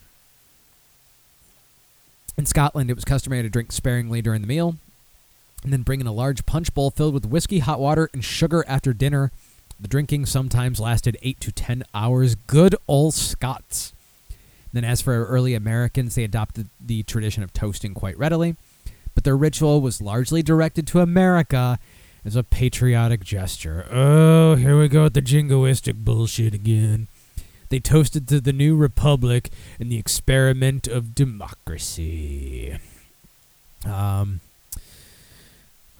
[2.36, 4.76] In Scotland, it was customary to drink sparingly during the meal,
[5.64, 8.64] and then bring in a large punch bowl filled with whiskey, hot water, and sugar
[8.68, 9.32] after dinner.
[9.80, 12.34] The drinking sometimes lasted eight to ten hours.
[12.34, 13.92] Good old Scots.
[14.72, 18.54] Then, as for early Americans, they adopted the tradition of toasting quite readily,
[19.14, 21.78] but their ritual was largely directed to America
[22.24, 23.86] as a patriotic gesture.
[23.90, 27.08] Oh, here we go with the jingoistic bullshit again.
[27.68, 32.78] They toasted to the new republic and the experiment of democracy.
[33.86, 34.40] Um,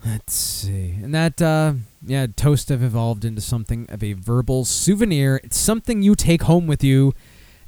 [0.05, 0.95] let's see.
[1.03, 5.41] And that, uh, yeah, toast have evolved into something of a verbal souvenir.
[5.45, 7.15] It's something you take home with you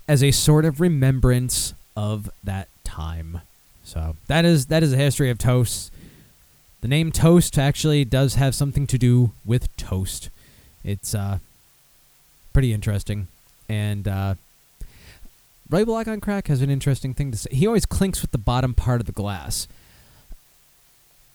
[0.08, 3.40] as a sort of remembrance of that time.
[3.84, 5.92] So that is that is a history of toast.
[6.80, 10.30] The name toast actually does have something to do with toast.
[10.82, 11.38] It's uh,
[12.52, 13.28] pretty interesting.
[13.70, 14.34] And uh,
[15.70, 17.50] Ray Black on Crack has an interesting thing to say.
[17.52, 19.68] He always clinks with the bottom part of the glass.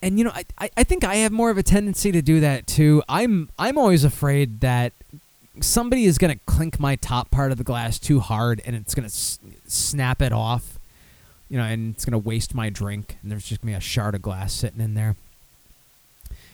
[0.01, 2.67] And you know, I, I, think I have more of a tendency to do that
[2.67, 3.01] too.
[3.07, 4.91] I'm I'm always afraid that
[5.61, 9.05] somebody is gonna clink my top part of the glass too hard, and it's gonna
[9.05, 10.77] s- snap it off.
[11.47, 14.13] You know, and it's gonna waste my drink, and there's just gonna be a shard
[14.13, 15.15] of glass sitting in there.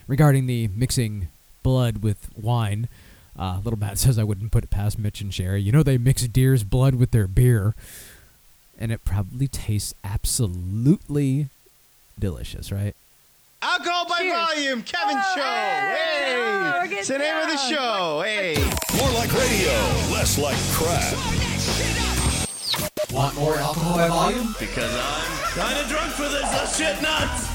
[0.07, 1.29] Regarding the mixing
[1.63, 2.87] blood with wine,
[3.41, 5.61] uh, Little Matt says I wouldn't put it past Mitch and Sherry.
[5.61, 7.73] You know they mix deer's blood with their beer,
[8.79, 11.47] and it probably tastes absolutely
[12.17, 12.95] delicious, right?
[13.63, 15.41] Alcohol by volume, Kevin Show.
[15.41, 18.21] Hey, it's the name of the show.
[18.23, 18.55] Hey.
[18.97, 19.71] More like radio,
[20.11, 21.13] less like crap.
[23.11, 24.55] Want more alcohol by volume?
[24.59, 27.50] Because I'm kind of drunk for this, shit nuts.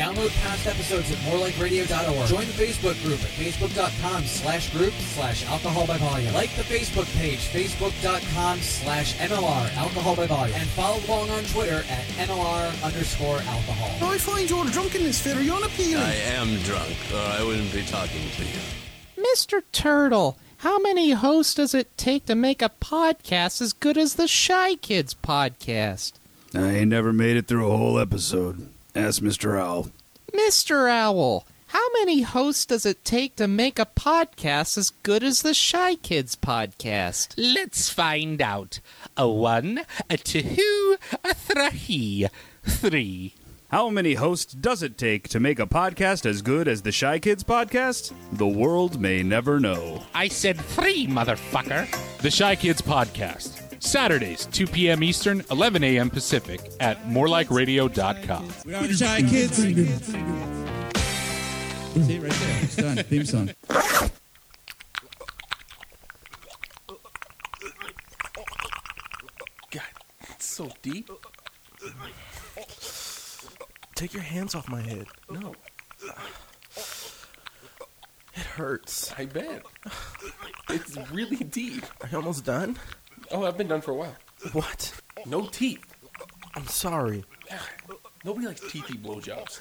[0.00, 2.26] Download past episodes at morelikeradio.org.
[2.26, 6.32] Join the Facebook group at facebook.com slash group slash alcohol by volume.
[6.32, 10.56] Like the Facebook page, facebook.com slash MLR alcohol by volume.
[10.56, 14.08] And follow along on Twitter at MLR underscore alcohol.
[14.08, 16.02] I find your drunkenness very unappealing.
[16.02, 19.22] I am drunk, or I wouldn't be talking to you.
[19.36, 19.62] Mr.
[19.70, 24.26] Turtle, how many hosts does it take to make a podcast as good as the
[24.26, 26.14] Shy Kids podcast?
[26.54, 28.66] I ain't never made it through a whole episode.
[28.94, 29.58] Ask Mr.
[29.58, 29.90] Owl.
[30.32, 30.90] Mr.
[30.90, 35.54] Owl, how many hosts does it take to make a podcast as good as the
[35.54, 37.34] Shy Kids podcast?
[37.36, 38.80] Let's find out.
[39.16, 42.26] A one, a two, a three.
[42.64, 43.34] Three.
[43.70, 47.20] How many hosts does it take to make a podcast as good as the Shy
[47.20, 48.12] Kids podcast?
[48.32, 50.02] The world may never know.
[50.12, 51.86] I said three, motherfucker.
[52.18, 53.59] The Shy Kids Podcast.
[53.80, 55.02] Saturdays, 2 p.m.
[55.02, 56.10] Eastern, 11 a.m.
[56.10, 58.48] Pacific at morelikeradio.com.
[58.64, 59.56] We are the Shy Kids.
[59.56, 59.74] See
[62.14, 62.62] it right there.
[62.62, 62.96] It's done.
[62.98, 63.50] Theme song.
[69.70, 69.82] God,
[70.28, 71.10] it's so deep.
[73.94, 75.06] Take your hands off my head.
[75.30, 75.54] No.
[78.34, 79.12] It hurts.
[79.18, 79.62] I bet.
[80.68, 81.84] It's really deep.
[82.02, 82.78] Are you almost done?
[83.32, 84.16] Oh, I've been done for a while.
[84.52, 84.92] What?
[85.26, 85.84] No teeth.
[86.54, 87.24] I'm sorry.
[88.24, 89.60] Nobody likes teethy blowjobs.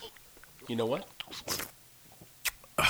[0.68, 1.06] You know what?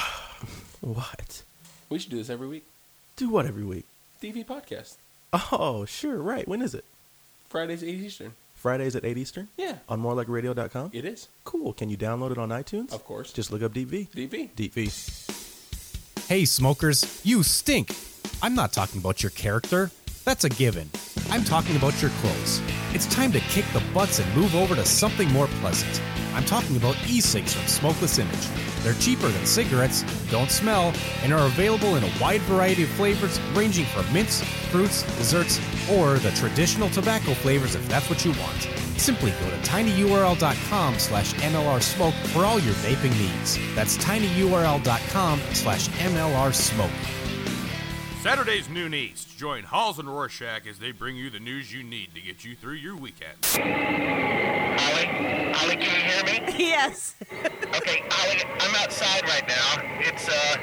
[0.82, 1.44] What?
[1.90, 2.66] We should do this every week.
[3.18, 3.84] Do what every week?
[4.24, 4.96] DV podcast.
[5.34, 6.48] Oh, sure, right.
[6.48, 6.86] When is it?
[7.50, 8.34] Fridays, at 8 Eastern.
[8.56, 9.50] Fridays at 8 Eastern?
[9.58, 9.80] Yeah.
[9.90, 10.92] On morelikeradio.com?
[10.94, 11.28] It is.
[11.44, 11.74] Cool.
[11.74, 12.94] Can you download it on iTunes?
[12.94, 13.34] Of course.
[13.34, 14.08] Just look up Deep V.
[14.16, 14.50] Deep V.
[14.56, 14.90] Deep V.
[16.28, 17.94] Hey, smokers, you stink.
[18.42, 19.92] I'm not talking about your character.
[20.30, 20.88] That's a given.
[21.32, 22.62] I'm talking about your clothes.
[22.94, 26.00] It's time to kick the butts and move over to something more pleasant.
[26.36, 28.48] I'm talking about e-cigs from Smokeless Image.
[28.84, 33.40] They're cheaper than cigarettes, don't smell, and are available in a wide variety of flavors
[33.56, 35.60] ranging from mints, fruits, desserts,
[35.92, 38.70] or the traditional tobacco flavors if that's what you want.
[39.00, 43.58] Simply go to tinyurl.com slash mlrsmoke for all your vaping needs.
[43.74, 47.19] That's tinyurl.com slash mlrsmoke.
[48.22, 49.38] Saturdays noon East.
[49.38, 52.54] Join Halls and Rorschach as they bring you the news you need to get you
[52.56, 53.38] through your weekend.
[53.56, 55.08] Ollie,
[55.56, 56.40] Ollie, can you hear me?
[56.70, 57.16] Yes.
[57.32, 59.82] okay, Ollie, I'm outside right now.
[60.02, 60.58] It's uh,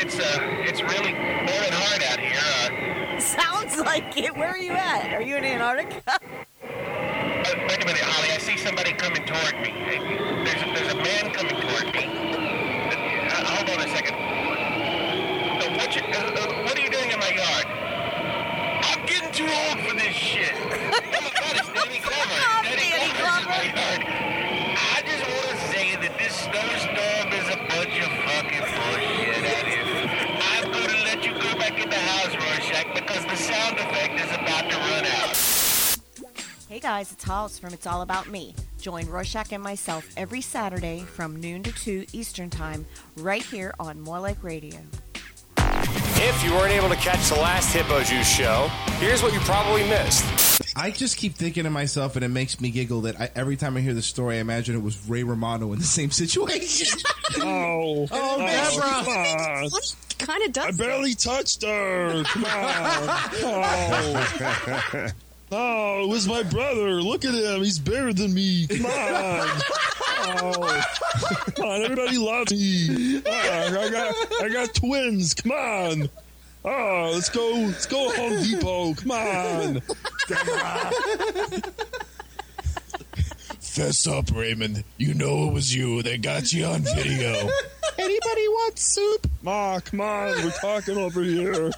[0.00, 3.16] it's uh, it's really boiling hard out here.
[3.16, 4.34] Uh, Sounds like it.
[4.34, 5.12] Where are you at?
[5.12, 6.00] Are you in Antarctica?
[6.06, 6.18] uh,
[6.64, 8.30] wait a minute, Ollie.
[8.32, 9.72] I see somebody coming toward me.
[10.44, 12.06] There's a, there's a man coming toward me.
[12.06, 14.14] Uh, uh, hold on a second.
[14.14, 17.66] Uh, what, you, uh, uh, what are you doing in my yard?
[18.84, 20.52] I'm getting too old for this shit.
[20.54, 22.38] oh my God, it's Danny Glover.
[22.62, 24.02] Danny Glover's in.
[24.78, 29.42] I just want to say that this snowstorm is a bunch of fucking bullshit.
[30.38, 34.30] I'm to let you go back in the house, Rorschach, because the sound effect is
[34.30, 35.36] about to run out.
[36.68, 38.54] Hey guys, it's Halls from It's All About Me.
[38.80, 42.86] Join Rorschach and myself every Saturday from noon to 2 Eastern Time
[43.16, 44.78] right here on More Like Radio.
[46.24, 48.68] If you weren't able to catch the last Hippo Juice show,
[48.98, 50.24] here's what you probably missed.
[50.76, 53.76] I just keep thinking to myself, and it makes me giggle that I, every time
[53.76, 56.98] I hear the story, I imagine it was Ray Romano in the same situation.
[57.38, 58.82] Oh, Oh, Deborah.
[58.82, 59.68] come on.
[60.18, 60.66] Kind of does.
[60.66, 62.22] I barely touched her.
[62.24, 62.50] Come on.
[63.42, 65.08] Oh.
[65.54, 67.02] Oh, it was my brother.
[67.02, 67.62] Look at him.
[67.62, 68.66] He's bigger than me.
[68.66, 69.60] Come on.
[70.24, 70.82] Oh.
[71.54, 73.22] Come on, everybody loves me.
[73.26, 75.34] Oh, I got I got twins.
[75.34, 76.08] Come on.
[76.64, 77.50] Oh, let's go.
[77.66, 78.94] Let's go Home Depot.
[78.94, 79.82] Come on.
[83.60, 84.84] Fess up, Raymond.
[84.96, 86.02] You know it was you.
[86.02, 87.50] They got you on video.
[87.98, 89.26] Anybody want soup?
[89.42, 90.30] Ma, come on.
[90.44, 91.70] We're talking over here.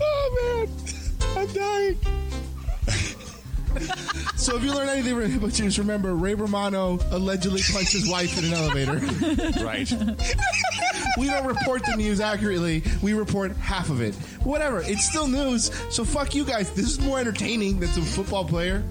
[0.00, 0.68] Oh man,
[1.36, 1.98] I'm dying.
[4.36, 8.38] so if you learn anything from Hippo Juice, remember Ray Romano allegedly punched his wife
[8.38, 9.00] in an elevator.
[9.64, 9.90] Right.
[11.18, 12.82] we don't report the news accurately.
[13.02, 14.14] We report half of it.
[14.44, 14.80] Whatever.
[14.80, 15.70] It's still news.
[15.90, 16.70] So fuck you guys.
[16.72, 18.82] This is more entertaining than some football player.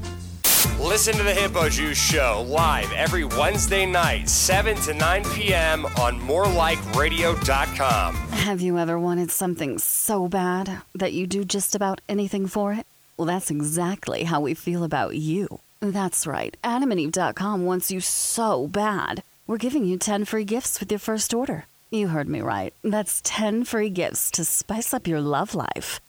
[0.86, 5.84] Listen to the Hippo Juice show live every Wednesday night, 7 to 9 p.m.
[6.00, 8.16] on morelikeradio.com.
[8.16, 12.86] Have you ever wanted something so bad that you do just about anything for it?
[13.18, 15.60] Well, that's exactly how we feel about you.
[15.80, 16.56] That's right.
[16.64, 19.24] AdamandEve.com wants you so bad.
[19.48, 21.66] We're giving you 10 free gifts with your first order.
[21.90, 22.76] You heard me right.
[22.84, 26.00] That's 10 free gifts to spice up your love life.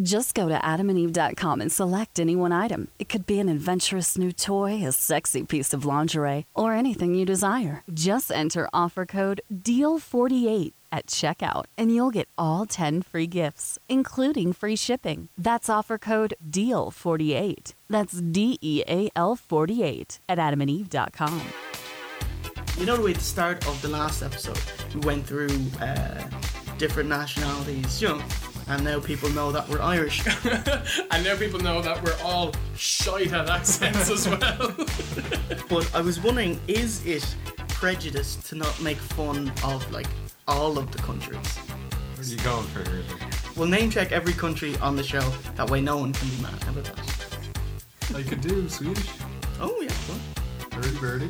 [0.00, 2.88] Just go to adamandeve.com and select any one item.
[2.98, 7.24] It could be an adventurous new toy, a sexy piece of lingerie, or anything you
[7.24, 7.82] desire.
[7.92, 14.52] Just enter offer code DEAL48 at checkout and you'll get all 10 free gifts, including
[14.52, 15.28] free shipping.
[15.38, 17.72] That's offer code DEAL48.
[17.88, 21.42] That's D E A L 48 at adamandeve.com.
[22.78, 24.60] You know at the start of the last episode,
[24.94, 25.48] we went through
[25.80, 26.22] uh,
[26.76, 28.22] different nationalities, you know,
[28.68, 30.26] and now people know that we're Irish.
[31.10, 34.74] and now people know that we're all shite at accents as well.
[35.68, 37.36] but I was wondering, is it
[37.68, 40.08] prejudice to not make fun of like
[40.48, 41.56] all of the countries?
[41.56, 43.02] Where are you going for here?
[43.56, 45.20] We'll name check every country on the show.
[45.54, 46.62] That way, no one can be mad.
[46.62, 48.16] How about that?
[48.16, 49.10] I could do Swedish.
[49.60, 50.18] Oh yeah, well.
[50.70, 51.28] Birdie birdie.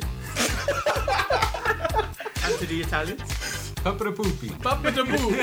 [2.47, 3.73] And to the Italians.
[3.83, 4.49] Papa da poopy.
[4.61, 5.35] Papa da poopy.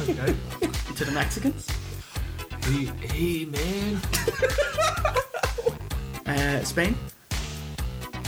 [0.00, 0.34] okay.
[0.96, 1.66] To the Mexicans.
[2.64, 4.00] Hey, hey man.
[6.26, 6.96] Uh, Spain.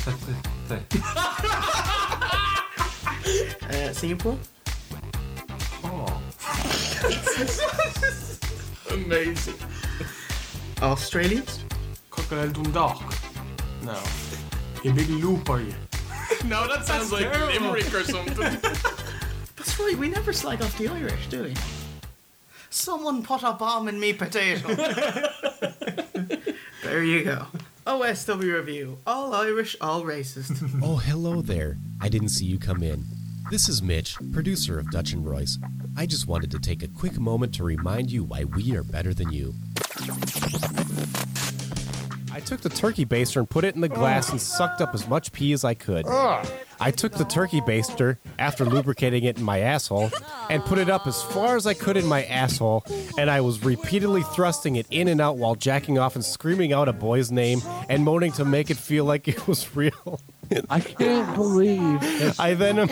[3.71, 4.39] Uh, Singapore.
[5.85, 6.23] Oh.
[8.91, 9.55] Amazing.
[10.81, 11.65] Australians.
[12.11, 13.03] Crocodile Dundalk.
[13.83, 13.99] No.
[14.85, 15.75] A big loop are you?
[16.45, 18.37] no, that sounds like Limerick or something.
[19.57, 19.97] That's right.
[19.97, 21.55] We never slag off the Irish, do we?
[22.71, 24.75] Someone put a bomb in me potato.
[26.83, 27.47] there you go.
[27.87, 28.99] OSW review.
[29.07, 30.69] All Irish, all racist.
[30.83, 31.79] Oh, hello there.
[32.01, 33.05] I didn't see you come in.
[33.51, 35.59] This is Mitch, producer of Dutch and Royce.
[35.97, 39.15] I just wanted to take a quick moment to remind you why we are better
[39.15, 39.55] than you.
[42.39, 44.95] I I took the turkey baster and put it in the glass and sucked up
[44.95, 46.07] as much pee as I could.
[46.07, 50.13] I took the turkey baster after lubricating it in my asshole
[50.49, 52.85] and put it up as far as I could in my asshole,
[53.19, 56.87] and I was repeatedly thrusting it in and out while jacking off and screaming out
[56.89, 60.21] a boy's name and moaning to make it feel like it was real.
[60.71, 61.99] I can't believe.
[62.39, 62.89] I then,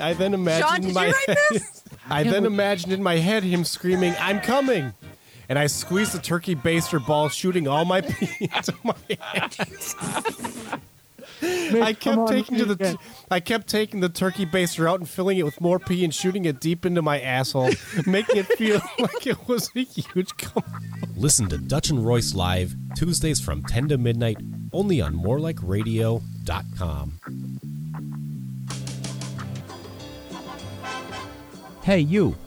[0.00, 1.38] I then imagined Sean, did you write head.
[1.52, 1.84] this?
[2.10, 4.92] I then imagined in my head him screaming, "I'm coming!"
[5.52, 9.94] And I squeezed the turkey baster ball, shooting all my pee into my hands.
[11.42, 12.96] I kept on, taking to the again.
[13.30, 16.46] I kept taking the turkey baster out and filling it with more pee and shooting
[16.46, 17.70] it deep into my asshole,
[18.06, 20.64] making it feel like it was a huge cum.
[21.16, 24.38] Listen to Dutch and Royce live Tuesdays from 10 to midnight
[24.72, 27.18] only on morelikeradio.com.
[31.82, 32.38] Hey, you.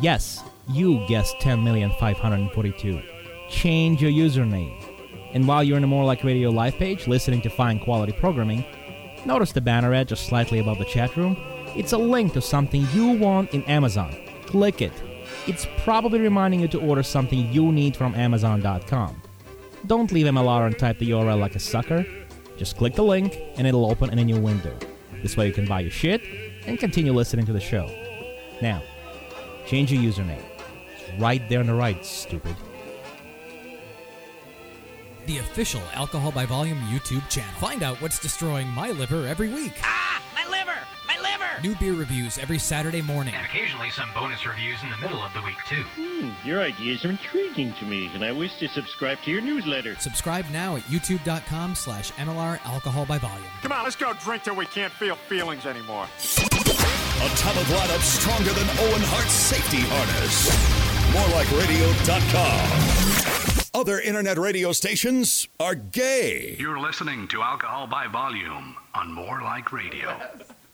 [0.00, 3.02] Yes, you guessed 10,542.
[3.48, 4.74] Change your username.
[5.32, 8.64] And while you're in the More Like Radio live page listening to fine quality programming,
[9.24, 11.36] notice the banner ad just slightly above the chat room?
[11.76, 14.16] It's a link to something you want in Amazon.
[14.46, 14.92] Click it.
[15.46, 19.22] It's probably reminding you to order something you need from Amazon.com.
[19.86, 22.06] Don't leave MLR and type the URL like a sucker.
[22.56, 24.76] Just click the link and it'll open in a new window.
[25.22, 26.22] This way you can buy your shit
[26.66, 27.86] and continue listening to the show.
[28.62, 28.82] Now,
[29.66, 30.55] change your username.
[31.16, 32.54] It's right there on the right, stupid.
[35.24, 37.50] The official Alcohol by Volume YouTube channel.
[37.58, 39.72] Find out what's destroying my liver every week.
[39.82, 40.76] Ah, my liver!
[41.08, 41.62] My liver!
[41.62, 43.34] New beer reviews every Saturday morning.
[43.34, 45.82] And occasionally some bonus reviews in the middle of the week, too.
[45.96, 49.96] Hmm, your ideas are intriguing to me, and I wish to subscribe to your newsletter.
[49.98, 53.46] Subscribe now at youtube.com slash MLR Alcohol by Volume.
[53.62, 56.04] Come on, let's go drink till we can't feel feelings anymore.
[56.04, 60.95] A ton of lineup stronger than Owen Hart's safety harness.
[61.16, 63.70] MoreLikeRadio.com.
[63.72, 66.56] Other internet radio stations are gay.
[66.58, 70.14] You're listening to Alcohol by Volume on More Like Radio.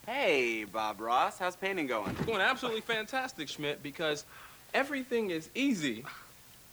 [0.05, 2.13] Hey, Bob Ross, how's painting going?
[2.25, 4.25] Going absolutely fantastic, Schmidt, because
[4.73, 6.03] everything is easy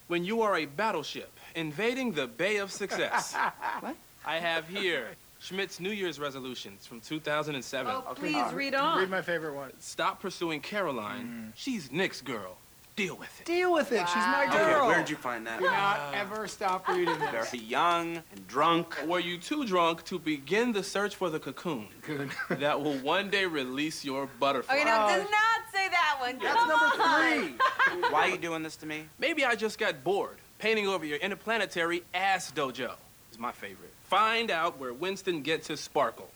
[0.09, 3.35] when you are a battleship invading the Bay of Success.
[3.79, 3.95] what?
[4.27, 7.93] I have here Schmidt's New Year's resolutions from 2007.
[7.95, 8.99] Oh, please read on.
[8.99, 9.71] Read my favorite one.
[9.79, 11.53] Stop pursuing Caroline.
[11.53, 11.55] Mm.
[11.55, 12.57] She's Nick's girl.
[12.97, 13.47] Deal with it.
[13.47, 14.07] Deal with it.
[14.09, 14.86] She's my Okay, girl.
[14.86, 15.59] where'd you find that?
[15.61, 18.95] Do not ever stop reading Very young and drunk.
[19.07, 22.30] Were you too drunk to begin the search for the cocoon Good.
[22.51, 24.74] that will one day release your butterfly?
[24.74, 26.38] Okay, now does not say that one.
[26.43, 28.11] That's Come number on.
[28.12, 29.07] Why are you doing this to me?
[29.18, 32.93] Maybe I just got bored painting over your interplanetary ass dojo.
[33.32, 33.93] Is my favorite.
[34.05, 36.28] Find out where Winston gets his sparkle,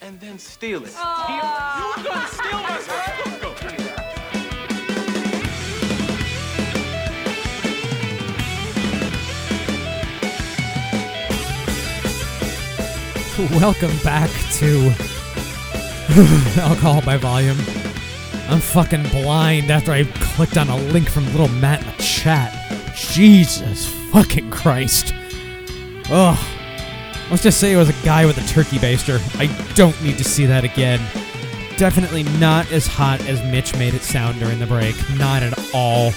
[0.00, 0.92] and then steal it.
[0.96, 1.96] Aw.
[1.98, 3.85] You were gonna steal my sparkle.
[13.50, 14.86] Welcome back to
[16.58, 17.58] Alcohol by Volume.
[18.48, 22.94] I'm fucking blind after I clicked on a link from little Matt in the chat.
[22.96, 25.12] Jesus fucking Christ.
[26.08, 26.38] Ugh.
[27.30, 29.20] Let's just say it was a guy with a turkey baster.
[29.38, 31.00] I don't need to see that again.
[31.76, 34.96] Definitely not as hot as Mitch made it sound during the break.
[35.18, 36.12] Not at all.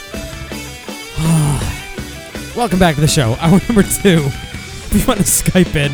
[2.55, 3.35] Welcome back to the show.
[3.41, 4.23] Hour number two.
[4.91, 5.91] If you want to Skype in,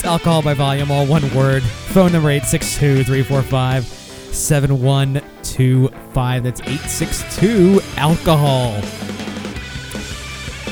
[0.00, 1.62] it's alcohol by volume, all one word.
[1.62, 6.42] Phone number 862 345 7125.
[6.42, 8.80] That's 862 alcohol.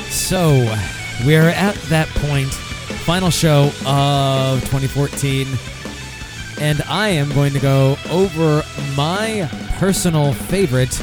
[0.08, 0.52] So,
[1.26, 5.46] we're at that point, final show of 2014,
[6.62, 8.64] and I am going to go over
[8.96, 9.46] my
[9.76, 10.98] personal favorite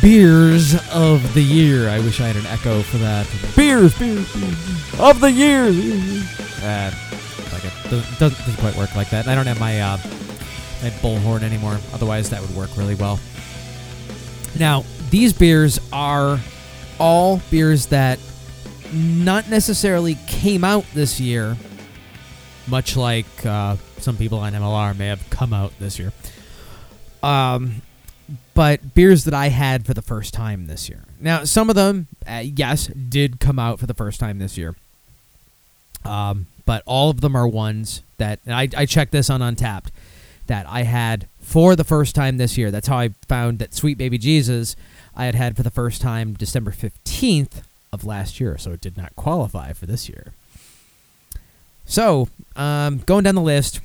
[0.00, 1.88] beers of the year.
[1.88, 3.26] I wish I had an echo for that.
[3.56, 5.72] Beers, beers, beers of the year.
[6.62, 6.92] Uh,
[8.18, 9.28] doesn't, doesn't, quite work like that.
[9.28, 9.96] I don't have my uh,
[10.82, 11.78] my bullhorn anymore.
[11.92, 13.18] Otherwise, that would work really well.
[14.58, 16.38] Now, these beers are
[16.98, 18.18] all beers that
[18.92, 21.56] not necessarily came out this year,
[22.66, 26.12] much like uh, some people on MLR may have come out this year.
[27.22, 27.82] Um,
[28.54, 31.00] but beers that I had for the first time this year.
[31.20, 34.74] Now, some of them, uh, yes, did come out for the first time this year.
[36.04, 39.86] Um, but all of them are ones that I, I checked this on Untappd
[40.46, 42.70] that I had for the first time this year.
[42.70, 44.76] That's how I found that Sweet Baby Jesus
[45.16, 47.62] I had had for the first time December 15th
[47.92, 50.32] of last year, so it did not qualify for this year.
[51.86, 53.80] So, um, going down the list,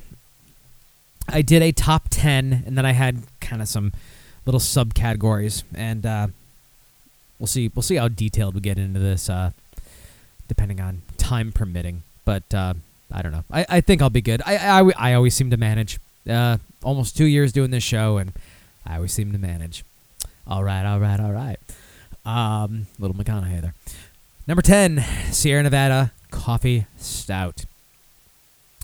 [1.28, 3.92] I did a top 10, and then I had kind of some
[4.46, 6.26] little subcategories, and uh,
[7.38, 7.70] we'll see.
[7.74, 9.52] We'll see how detailed we get into this, uh,
[10.48, 12.02] depending on time permitting.
[12.30, 12.74] But uh,
[13.10, 13.42] I don't know.
[13.50, 14.40] I, I think I'll be good.
[14.46, 15.98] I, I, I always seem to manage.
[16.28, 18.32] Uh, almost two years doing this show, and
[18.86, 19.82] I always seem to manage.
[20.46, 21.58] All right, all right, all right.
[22.24, 23.74] Um, little McConaughey there.
[24.46, 27.64] Number 10, Sierra Nevada Coffee Stout.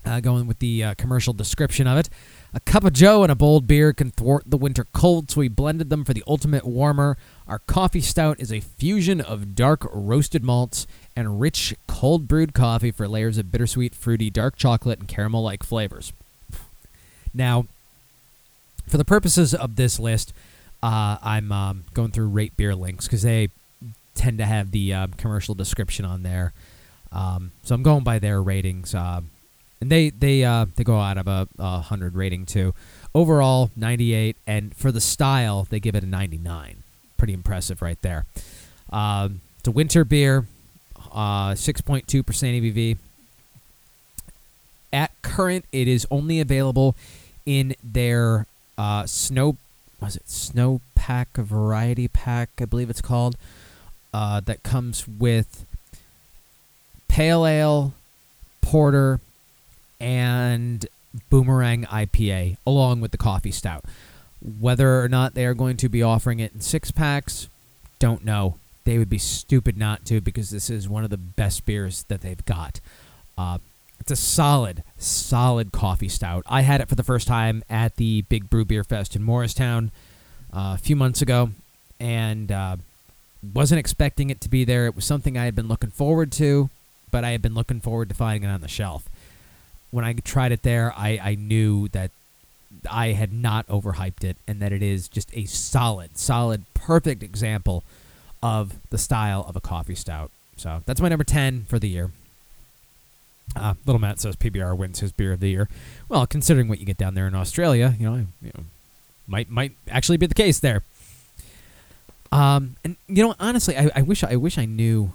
[0.05, 2.09] Uh, going with the uh, commercial description of it.
[2.53, 5.47] A cup of Joe and a bold beer can thwart the winter cold, so we
[5.47, 7.17] blended them for the ultimate warmer.
[7.47, 12.91] Our coffee stout is a fusion of dark roasted malts and rich cold brewed coffee
[12.91, 16.13] for layers of bittersweet, fruity, dark chocolate, and caramel like flavors.
[17.33, 17.67] Now,
[18.87, 20.33] for the purposes of this list,
[20.83, 23.49] uh, I'm um, going through rate beer links because they
[24.15, 26.53] tend to have the uh, commercial description on there.
[27.13, 29.23] Um, so I'm going by their ratings, uh,
[29.81, 32.75] and they they uh, they go out of a, a hundred rating too.
[33.15, 36.83] Overall, 98, and for the style, they give it a 99.
[37.17, 38.27] Pretty impressive, right there.
[38.91, 40.47] Um, it's a winter beer,
[41.17, 42.99] uh, 6.2% ABV.
[44.93, 46.95] At current, it is only available
[47.45, 49.57] in their uh, snow
[50.01, 53.37] was it snow pack variety pack i believe it's called
[54.13, 55.65] uh, that comes with
[57.09, 57.95] pale ale
[58.61, 59.21] porter
[60.01, 60.87] and
[61.31, 63.85] boomerang ipa along with the coffee stout
[64.61, 67.49] whether or not they are going to be offering it in six packs
[67.99, 68.57] don't know
[68.87, 72.23] they would be stupid not to because this is one of the best beers that
[72.23, 72.81] they've got
[73.37, 73.59] uh,
[74.01, 76.45] it's a solid, solid coffee stout.
[76.47, 79.91] I had it for the first time at the Big Brew Beer Fest in Morristown
[80.53, 81.51] uh, a few months ago,
[81.99, 82.77] and uh,
[83.55, 84.87] wasn't expecting it to be there.
[84.87, 86.71] It was something I had been looking forward to,
[87.11, 89.09] but I had been looking forward to finding it on the shelf.
[89.91, 92.11] When I tried it there, I, I knew that
[92.91, 97.83] I had not overhyped it, and that it is just a solid, solid, perfect example
[98.43, 100.31] of the style of a coffee stout.
[100.57, 102.11] So that's my number 10 for the year.
[103.55, 105.69] Uh, Little Matt says PBR wins his beer of the year.
[106.09, 108.65] Well, considering what you get down there in Australia, you know, you know
[109.27, 110.83] might might actually be the case there.
[112.33, 115.13] Um, and you know, honestly, I, I wish I wish I knew,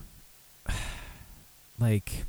[1.80, 2.26] like,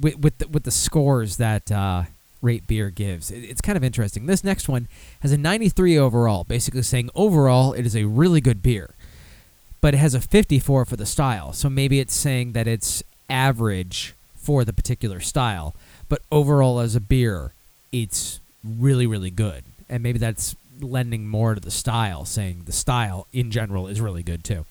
[0.00, 2.04] with with the, with the scores that uh,
[2.42, 4.26] Rate Beer gives, it, it's kind of interesting.
[4.26, 4.88] This next one
[5.20, 8.90] has a 93 overall, basically saying overall it is a really good beer,
[9.86, 11.52] but it has a 54 for the style.
[11.52, 15.76] So maybe it's saying that it's average for the particular style,
[16.08, 17.52] but overall as a beer,
[17.92, 19.62] it's really really good.
[19.88, 24.24] And maybe that's lending more to the style, saying the style in general is really
[24.24, 24.66] good too.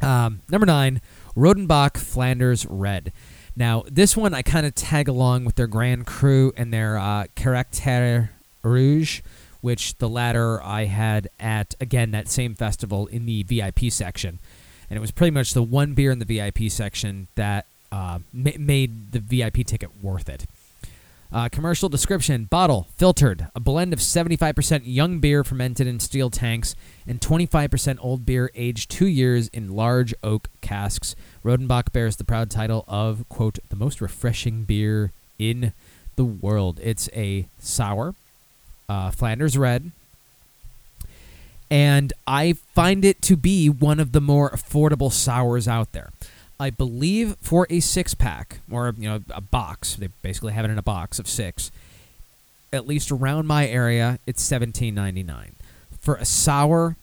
[0.00, 1.02] Um, number nine,
[1.36, 3.12] Rodenbach Flanders Red.
[3.54, 7.26] Now, this one I kind of tag along with their Grand Cru and their uh,
[7.36, 8.30] Caractère
[8.62, 9.20] Rouge,
[9.64, 14.38] which the latter I had at, again, that same festival in the VIP section.
[14.90, 18.50] And it was pretty much the one beer in the VIP section that uh, ma-
[18.58, 20.44] made the VIP ticket worth it.
[21.32, 26.76] Uh, commercial description bottle filtered a blend of 75% young beer fermented in steel tanks
[27.06, 32.50] and 25% old beer aged two years in large oak casks rodenbach bears the proud
[32.50, 35.72] title of quote the most refreshing beer in
[36.16, 38.14] the world it's a sour
[38.88, 39.90] uh, flanders red
[41.70, 46.10] and i find it to be one of the more affordable sours out there
[46.58, 50.70] I believe for a six pack or you know a box, they basically have it
[50.70, 51.70] in a box of six.
[52.72, 55.56] At least around my area, it's seventeen ninety nine
[56.00, 56.96] for a sour,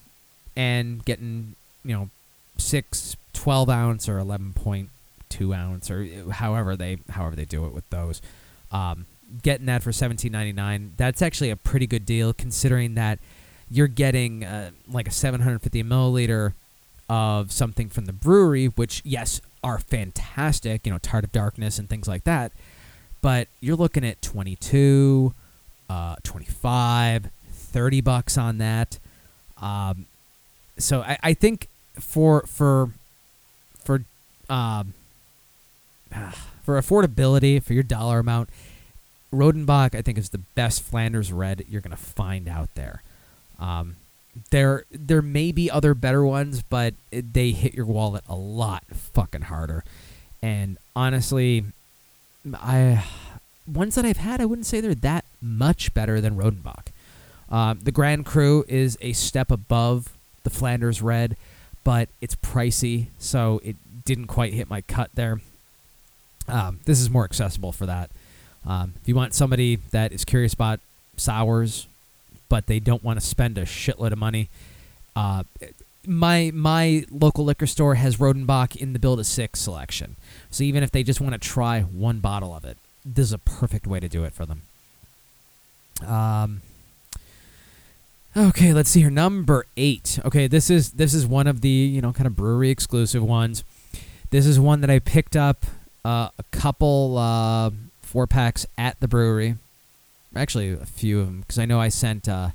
[0.55, 2.09] and getting you know
[2.57, 4.89] six 12 ounce or eleven point
[5.29, 8.21] two ounce or however they however they do it with those.
[8.71, 9.05] Um,
[9.43, 13.19] getting that for seventeen ninety nine, that's actually a pretty good deal considering that
[13.69, 16.53] you're getting uh, like a seven hundred fifty milliliter
[17.09, 21.89] of something from the brewery, which yes are fantastic, you know, Tart of Darkness and
[21.89, 22.51] things like that.
[23.21, 25.33] But you're looking at 22,
[25.89, 28.97] uh, 25, 30 bucks on that.
[29.61, 30.05] Um,
[30.77, 31.67] so I, I think
[31.99, 32.89] for for
[33.83, 34.03] for
[34.49, 34.93] um,
[36.63, 38.49] for affordability for your dollar amount,
[39.33, 43.01] Rodenbach I think is the best Flanders Red you're gonna find out there.
[43.59, 43.95] Um,
[44.49, 49.43] there there may be other better ones, but they hit your wallet a lot fucking
[49.43, 49.83] harder.
[50.41, 51.65] And honestly,
[52.53, 53.05] I
[53.67, 56.87] ones that I've had, I wouldn't say they're that much better than Rodenbach.
[57.49, 60.09] Um, the Grand Cru is a step above
[60.43, 61.35] the Flanders Red,
[61.83, 63.75] but it's pricey, so it
[64.05, 65.41] didn't quite hit my cut there.
[66.47, 68.09] Um, this is more accessible for that.
[68.65, 70.79] Um, if you want somebody that is curious about
[71.17, 71.87] sours,
[72.49, 74.49] but they don't want to spend a shitload of money,
[75.15, 75.43] uh,
[76.05, 80.15] my my local liquor store has Rodenbach in the build of six selection.
[80.49, 83.37] So even if they just want to try one bottle of it, this is a
[83.37, 84.61] perfect way to do it for them.
[86.05, 86.61] Um.
[88.35, 89.09] Okay, let's see here.
[89.09, 90.17] Number eight.
[90.23, 93.63] Okay, this is this is one of the you know kind of brewery exclusive ones.
[94.29, 95.65] This is one that I picked up
[96.05, 97.71] uh, a couple uh,
[98.11, 99.55] four packs at the brewery.
[100.35, 102.49] Actually, a few of them because I know I sent uh,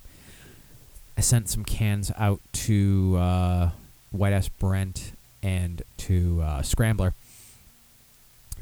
[1.16, 3.70] I sent some cans out to uh,
[4.11, 5.12] White Ass Brent
[5.43, 7.15] and to uh, Scrambler.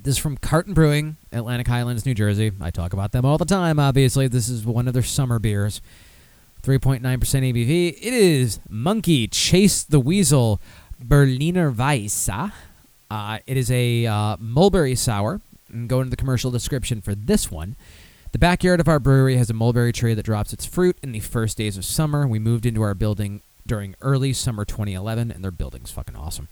[0.05, 2.53] This is from Carton Brewing, Atlantic Highlands, New Jersey.
[2.61, 4.29] I talk about them all the time, obviously.
[4.29, 5.81] This is one of their summer beers.
[6.62, 7.89] 3.9% ABV.
[8.01, 10.61] It is Monkey Chase the Weasel
[11.01, 12.29] Berliner Weiss.
[13.11, 15.41] Uh, it is a uh, mulberry sour.
[15.74, 17.76] And go into the commercial description for this one.
[18.32, 21.20] The backyard of our brewery has a mulberry tree that drops its fruit in the
[21.20, 22.26] first days of summer.
[22.26, 26.48] We moved into our building during early summer 2011, and their building's fucking awesome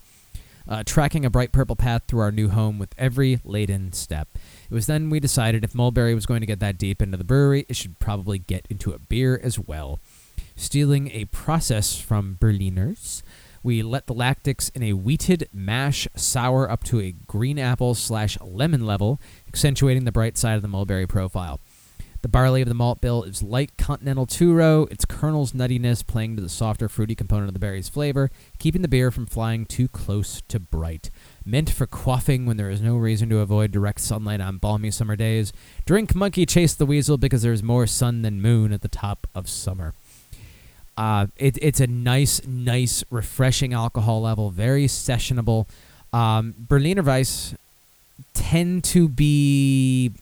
[0.68, 4.28] uh, tracking a bright purple path through our new home with every laden step.
[4.70, 7.24] It was then we decided if Mulberry was going to get that deep into the
[7.24, 10.00] brewery, it should probably get into a beer as well.
[10.54, 13.22] Stealing a process from Berliners,
[13.62, 18.38] we let the lactics in a wheated mash sour up to a green apple slash
[18.40, 21.60] lemon level, accentuating the bright side of the mulberry profile.
[22.22, 26.36] The barley of the malt bill is light continental two row, its kernel's nuttiness playing
[26.36, 28.30] to the softer fruity component of the berry's flavor,
[28.60, 31.10] keeping the beer from flying too close to bright.
[31.44, 35.16] Meant for quaffing when there is no reason to avoid direct sunlight on balmy summer
[35.16, 35.52] days.
[35.84, 39.48] Drink Monkey Chase the Weasel because there's more sun than moon at the top of
[39.48, 39.92] summer.
[40.96, 45.66] Uh, it, it's a nice, nice, refreshing alcohol level, very sessionable.
[46.12, 47.54] Um, Berliner Weiss
[48.34, 50.12] tend to be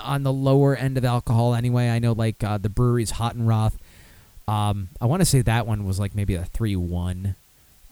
[0.00, 1.90] on the lower end of alcohol anyway.
[1.90, 3.76] I know like uh, the Bruery's Hot and Roth.
[4.48, 7.36] Um, I want to say that one was like maybe a three one.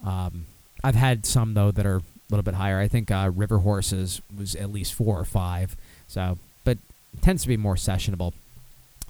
[0.05, 0.47] Um,
[0.83, 2.79] I've had some though that are a little bit higher.
[2.81, 5.77] I think uh, River Horses was at least four or five.
[6.09, 6.79] So, but
[7.21, 8.33] tends to be more sessionable.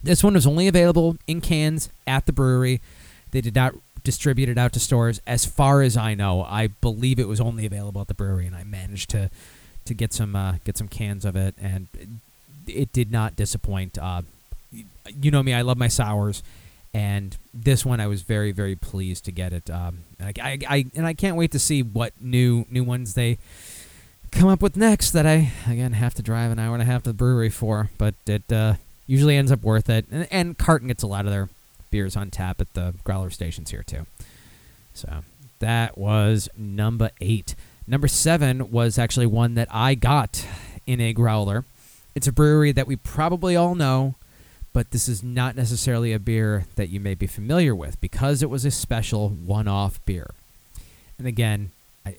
[0.03, 2.81] This one was only available in cans at the brewery.
[3.31, 6.43] They did not distribute it out to stores, as far as I know.
[6.43, 9.31] I believe it was only available at the brewery, and I managed to
[9.85, 11.89] to get some uh, get some cans of it, and
[12.67, 13.99] it did not disappoint.
[13.99, 14.23] Uh,
[15.21, 16.43] you know me; I love my sours,
[16.95, 19.71] and this one I was very, very pleased to get it.
[19.71, 23.39] Um, I, I, I, and I can't wait to see what new new ones they
[24.31, 25.11] come up with next.
[25.11, 27.91] That I again have to drive an hour and a half to the brewery for,
[27.99, 28.75] but it uh,
[29.11, 30.07] usually ends up worth it.
[30.09, 31.49] And, and Carton gets a lot of their
[31.91, 34.07] beers on tap at the growler stations here too.
[34.95, 35.25] So
[35.59, 37.57] that was number eight.
[37.89, 40.47] Number seven was actually one that I got
[40.87, 41.65] in a growler.
[42.15, 44.15] It's a brewery that we probably all know,
[44.73, 48.51] but this is not necessarily a beer that you may be familiar with because it
[48.51, 50.31] was a special one-off beer.
[51.19, 51.73] And again,
[52.07, 52.15] I,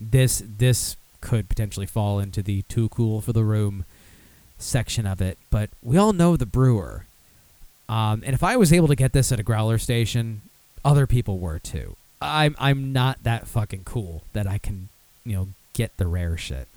[0.00, 3.84] this this could potentially fall into the too cool for the room
[4.62, 7.04] section of it, but we all know the brewer.
[7.88, 10.42] Um, and if I was able to get this at a growler station,
[10.84, 11.96] other people were too.
[12.22, 14.88] I'm I'm not that fucking cool that I can,
[15.24, 16.68] you know, get the rare shit.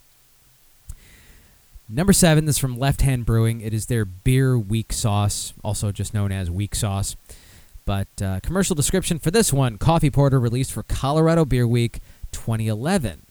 [1.90, 3.62] Number seven is from Left Hand Brewing.
[3.62, 7.16] It is their Beer Week Sauce, also just known as weak sauce.
[7.86, 12.00] But uh, commercial description for this one: coffee porter released for Colorado Beer Week
[12.32, 13.22] 2011.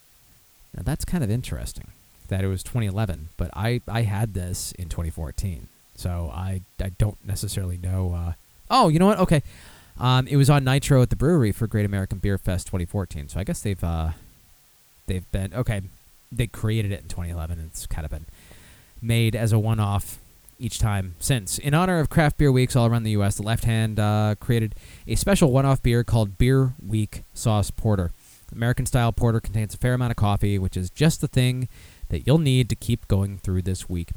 [0.76, 1.88] Now that's kind of interesting
[2.32, 7.18] that it was 2011, but I I had this in 2014, so I I don't
[7.24, 8.14] necessarily know.
[8.14, 8.32] Uh,
[8.70, 9.18] oh, you know what?
[9.18, 9.42] Okay,
[9.98, 13.28] um, it was on Nitro at the brewery for Great American Beer Fest 2014.
[13.28, 14.10] So I guess they've uh,
[15.06, 15.82] they've been okay.
[16.30, 17.58] They created it in 2011.
[17.58, 18.26] And it's kind of been
[19.02, 20.18] made as a one-off
[20.58, 21.58] each time since.
[21.58, 24.74] In honor of craft beer weeks all around the U.S., the Left Hand uh, created
[25.06, 28.12] a special one-off beer called Beer Week Sauce Porter.
[28.54, 31.68] American style porter contains a fair amount of coffee, which is just the thing
[32.12, 34.10] that you'll need to keep going through this week.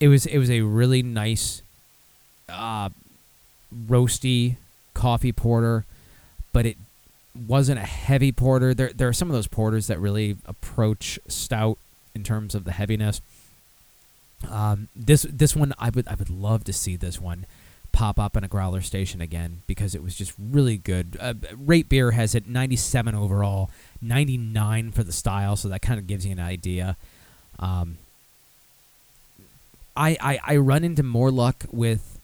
[0.00, 1.62] It was it was a really nice,
[2.48, 2.88] uh,
[3.86, 4.56] roasty
[4.94, 5.84] coffee porter,
[6.52, 6.76] but it
[7.46, 8.72] wasn't a heavy porter.
[8.72, 11.78] There there are some of those porters that really approach stout
[12.14, 13.20] in terms of the heaviness.
[14.50, 17.44] Um, this this one I would I would love to see this one
[17.92, 21.16] pop up in a growler station again because it was just really good.
[21.20, 23.70] Uh, Rate Beer has it 97 overall,
[24.02, 26.96] 99 for the style, so that kind of gives you an idea.
[27.58, 27.98] Um,
[29.96, 32.18] I, I I run into more luck with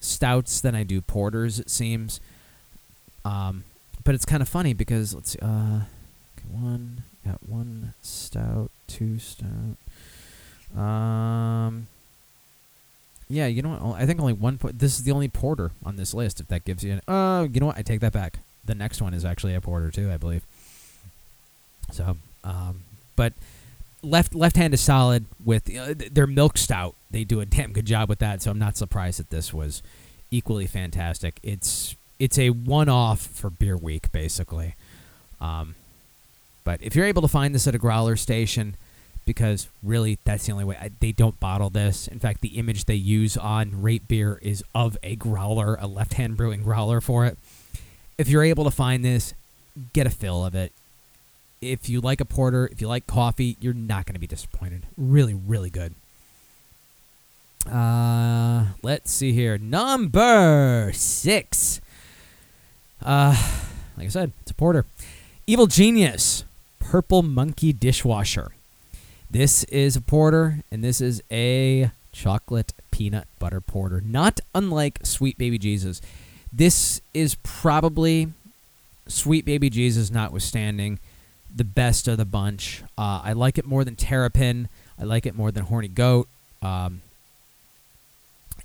[0.00, 1.60] stouts than I do porters.
[1.60, 2.20] It seems,
[3.24, 3.64] um,
[4.04, 5.80] but it's kind of funny because let's see, uh,
[6.50, 9.76] one got one stout, two stout.
[10.76, 11.86] Um,
[13.28, 14.00] yeah, you know what?
[14.00, 14.58] I think only one.
[14.62, 16.40] This is the only porter on this list.
[16.40, 17.78] If that gives you, an, uh, you know what?
[17.78, 18.38] I take that back.
[18.64, 20.44] the next one is actually a porter too, I believe.
[21.92, 22.84] So, um,
[23.16, 23.32] but
[24.02, 26.94] left left hand is solid with th- their milk stout.
[27.10, 28.42] They do a damn good job with that.
[28.42, 29.82] So I'm not surprised that this was
[30.30, 31.38] equally fantastic.
[31.42, 34.74] It's it's a one off for beer week basically.
[35.40, 35.74] Um,
[36.64, 38.76] but if you're able to find this at a growler station,
[39.24, 42.08] because really that's the only way I, they don't bottle this.
[42.08, 46.14] In fact, the image they use on Rate Beer is of a growler, a left
[46.14, 47.38] hand brewing growler for it.
[48.18, 49.34] If you're able to find this,
[49.92, 50.72] get a fill of it.
[51.62, 54.86] If you like a porter, if you like coffee, you're not going to be disappointed.
[54.96, 55.94] Really, really good.
[57.70, 59.56] Uh, let's see here.
[59.56, 61.80] Number six.
[63.00, 63.36] Uh,
[63.96, 64.84] like I said, it's a porter.
[65.46, 66.44] Evil Genius,
[66.80, 68.52] Purple Monkey Dishwasher.
[69.30, 74.02] This is a porter, and this is a chocolate peanut butter porter.
[74.04, 76.00] Not unlike Sweet Baby Jesus.
[76.52, 78.28] This is probably
[79.06, 80.98] Sweet Baby Jesus, notwithstanding,
[81.54, 82.82] the best of the bunch.
[82.96, 84.68] Uh, I like it more than Terrapin.
[84.98, 86.28] I like it more than Horny Goat.
[86.62, 87.02] Um,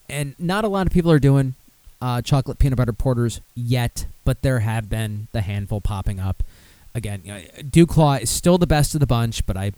[0.10, 1.56] and not a lot of people are doing
[2.02, 6.44] uh, chocolate peanut butter porters yet, but there have been the handful popping up.
[6.96, 9.74] Again, you know, DuClaw is still the best of the bunch, but I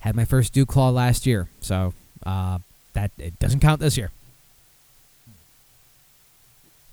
[0.00, 2.58] had my first DuClaw last year, so uh,
[2.92, 4.10] that it doesn't count this year.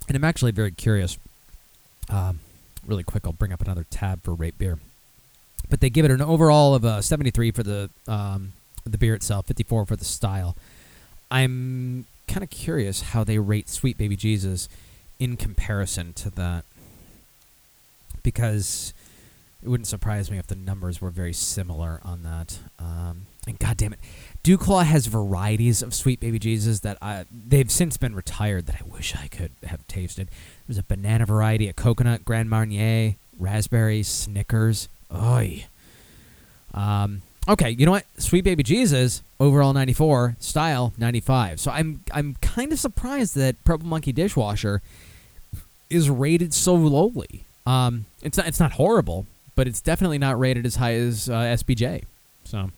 [0.08, 1.18] And I'm actually very curious.
[2.10, 2.40] Um,
[2.86, 4.80] really quick, I'll bring up another tab for Rate Beer,
[5.74, 8.54] but they give it an overall of a 73 for the um,
[8.86, 10.56] the beer itself, 54 for the style.
[11.32, 14.70] I'm kind of curious how they rate Sweet Baby Jesus
[15.18, 16.66] in comparison to that,
[18.22, 18.94] because
[19.64, 22.60] it wouldn't surprise me if the numbers were very similar on that.
[22.78, 24.00] Um, and God damn it,
[24.44, 28.86] DuClaw has varieties of Sweet Baby Jesus that I, they've since been retired that I
[28.86, 30.30] wish I could have tasted.
[30.68, 34.88] There's a banana variety, a coconut, Grand Marnier, raspberry, Snickers.
[35.14, 35.66] Oy.
[36.74, 38.06] Um, okay, you know what?
[38.18, 41.60] Sweet Baby Jesus overall 94, style 95.
[41.60, 44.82] So I'm I'm kind of surprised that Purple Monkey Dishwasher
[45.90, 47.46] is rated so lowly.
[47.66, 51.34] Um, it's not it's not horrible, but it's definitely not rated as high as uh,
[51.34, 52.04] SBJ.
[52.46, 52.72] So,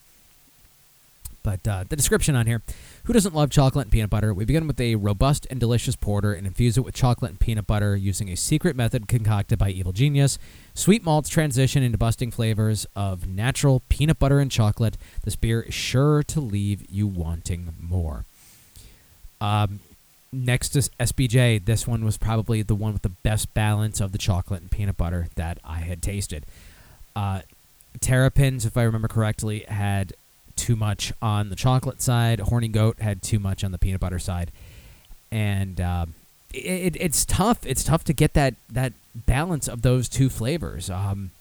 [1.44, 2.62] but uh, the description on here:
[3.06, 4.34] Who doesn't love chocolate and peanut butter?
[4.34, 7.68] We begin with a robust and delicious porter and infuse it with chocolate and peanut
[7.68, 10.40] butter using a secret method concocted by Evil Genius.
[10.74, 14.98] Sweet malts transition into busting flavors of natural peanut butter and chocolate.
[15.24, 18.26] This beer is sure to leave you wanting more.
[19.40, 19.82] Um,
[20.34, 24.18] next to SBJ, this one was probably the one with the best balance of the
[24.18, 26.44] chocolate and peanut butter that I had tasted.
[27.16, 27.42] Uh,
[28.00, 30.14] Terrapins, if I remember correctly, had
[30.56, 32.40] too much on the chocolate side.
[32.40, 34.52] Horny Goat had too much on the peanut butter side,
[35.32, 36.06] and uh,
[36.54, 37.60] it, it's tough.
[37.66, 40.90] It's tough to get that that balance of those two flavors.
[40.90, 41.32] Um,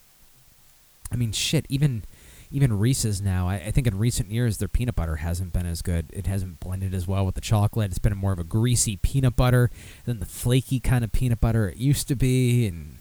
[1.11, 1.65] I mean, shit.
[1.69, 2.03] Even
[2.51, 3.49] even Reese's now.
[3.49, 6.05] I, I think in recent years their peanut butter hasn't been as good.
[6.13, 7.89] It hasn't blended as well with the chocolate.
[7.89, 9.69] It's been more of a greasy peanut butter
[10.05, 12.97] than the flaky kind of peanut butter it used to be, and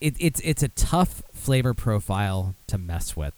[0.00, 3.34] it, it's it's a tough flavor profile to mess with,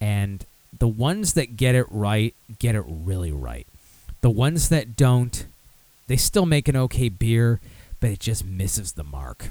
[0.00, 0.44] and
[0.78, 3.66] the ones that get it right get it really right.
[4.20, 5.46] The ones that don't,
[6.06, 7.60] they still make an okay beer,
[8.00, 9.50] but it just misses the mark.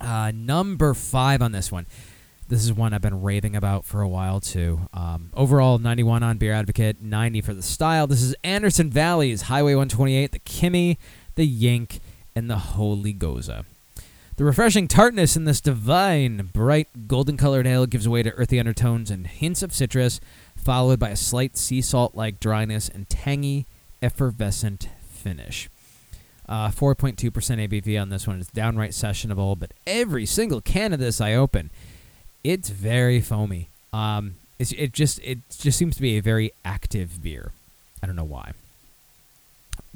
[0.00, 1.86] Uh, number five on this one.
[2.48, 4.80] This is one I've been raving about for a while too.
[4.94, 8.06] Um, overall, 91 on Beer Advocate, 90 for the style.
[8.06, 10.96] This is Anderson Valley's Highway 128, the Kimmie,
[11.34, 12.00] the Yink,
[12.34, 13.64] and the Holy Gose.
[14.38, 19.10] The refreshing tartness in this divine, bright, golden colored ale gives way to earthy undertones
[19.10, 20.20] and hints of citrus,
[20.54, 23.66] followed by a slight sea salt like dryness and tangy,
[24.00, 25.68] effervescent finish.
[26.48, 31.20] Uh, 4.2% ABV on this one is downright sessionable, but every single can of this
[31.20, 31.70] I open,
[32.44, 33.70] it's very foamy.
[33.92, 37.50] Um, it's, it just it just seems to be a very active beer.
[38.00, 38.52] I don't know why.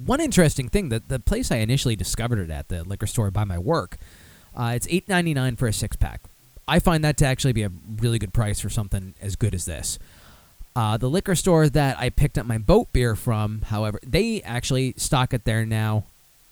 [0.05, 3.45] One interesting thing that the place I initially discovered it at, the liquor store by
[3.45, 3.99] my work,
[4.57, 6.21] uh, it's eight ninety nine for a six pack.
[6.69, 9.65] I find that to actually be a really good price for something as good as
[9.65, 9.99] this.
[10.75, 14.95] Uh, the liquor store that I picked up my boat beer from, however, they actually
[14.97, 16.05] stock it there now,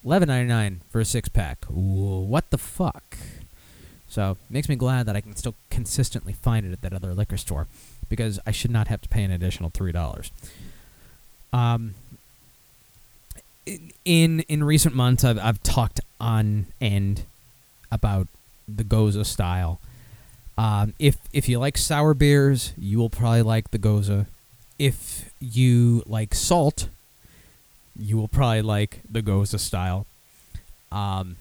[0.05, 1.59] eleven ninety nine for a six pack.
[1.71, 3.17] Ooh, what the fuck?
[4.09, 7.37] So makes me glad that I can still consistently find it at that other liquor
[7.37, 7.69] store,
[8.09, 10.33] because I should not have to pay an additional three dollars.
[11.53, 11.95] Um,
[14.05, 17.23] in in recent months, I've I've talked on end
[17.91, 18.29] about
[18.69, 19.81] the Gose style.
[20.57, 24.27] Um, if if you like sour beers, you will probably like the Gose.
[24.79, 26.89] If you like salt,
[27.99, 30.07] you will probably like the Gose style.
[30.93, 31.37] Um,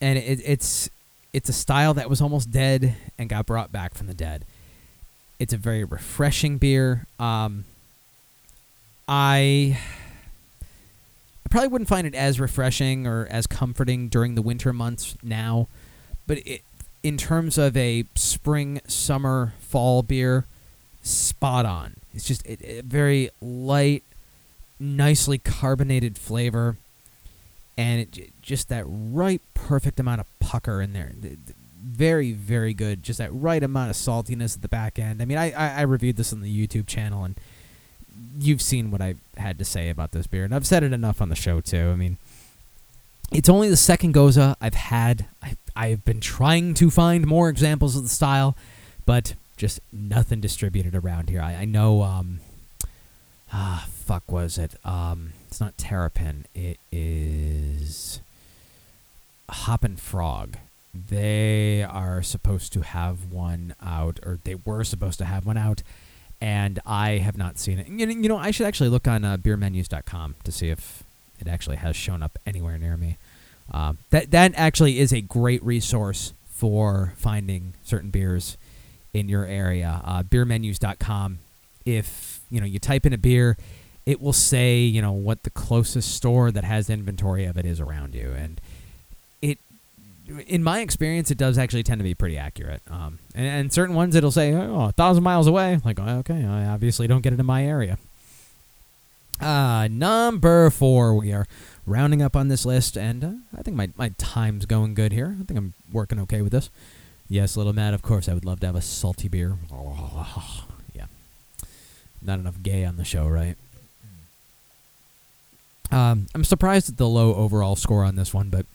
[0.00, 0.90] and it, it's
[1.32, 4.44] it's a style that was almost dead and got brought back from the dead.
[5.38, 7.06] It's a very refreshing beer.
[7.18, 7.64] Um,
[9.08, 9.78] I
[11.52, 15.68] probably wouldn't find it as refreshing or as comforting during the winter months now,
[16.26, 16.62] but it,
[17.02, 20.46] in terms of a spring, summer, fall beer,
[21.02, 21.96] spot on.
[22.14, 24.02] It's just a, a very light,
[24.80, 26.76] nicely carbonated flavor,
[27.76, 31.12] and it, just that right perfect amount of pucker in there.
[31.20, 33.02] Th- th- Very, very good.
[33.02, 35.20] Just that right amount of saltiness at the back end.
[35.20, 37.34] I mean, I, I, I reviewed this on the YouTube channel, and
[38.38, 41.20] you've seen what I've had to say about this beer, and I've said it enough
[41.20, 41.90] on the show too.
[41.90, 42.18] I mean,
[43.32, 45.26] it's only the second gose I've had.
[45.42, 48.56] I I've been trying to find more examples of the style,
[49.06, 51.40] but just nothing distributed around here.
[51.40, 52.02] I, I know.
[52.02, 52.40] Um,
[53.52, 54.74] ah, fuck, was it?
[54.84, 56.46] Um, it's not Terrapin.
[56.54, 58.20] It is
[59.48, 60.56] Hop and Frog.
[60.94, 65.82] They are supposed to have one out, or they were supposed to have one out,
[66.42, 67.86] and I have not seen it.
[67.86, 71.04] You know, I should actually look on uh, beermenus.com to see if
[71.38, 73.16] it actually has shown up anywhere near me.
[73.70, 78.56] Um, that that actually is a great resource for finding certain beers
[79.14, 80.02] in your area.
[80.04, 81.38] Uh, beermenus.com.
[81.86, 83.56] If you know you type in a beer,
[84.04, 87.78] it will say you know what the closest store that has inventory of it is
[87.78, 88.60] around you, and
[90.46, 92.82] in my experience, it does actually tend to be pretty accurate.
[92.88, 95.80] Um, and, and certain ones it'll say oh a thousand miles away.
[95.84, 97.98] Like oh, okay, I obviously don't get it in my area.
[99.40, 101.46] Uh, number four, we are
[101.84, 105.36] rounding up on this list, and uh, I think my, my time's going good here.
[105.40, 106.70] I think I'm working okay with this.
[107.28, 109.56] Yes, little Matt, of course, I would love to have a salty beer.
[109.72, 111.06] Oh, yeah.
[112.20, 113.56] Not enough gay on the show, right?
[115.90, 118.66] Um, I'm surprised at the low overall score on this one, but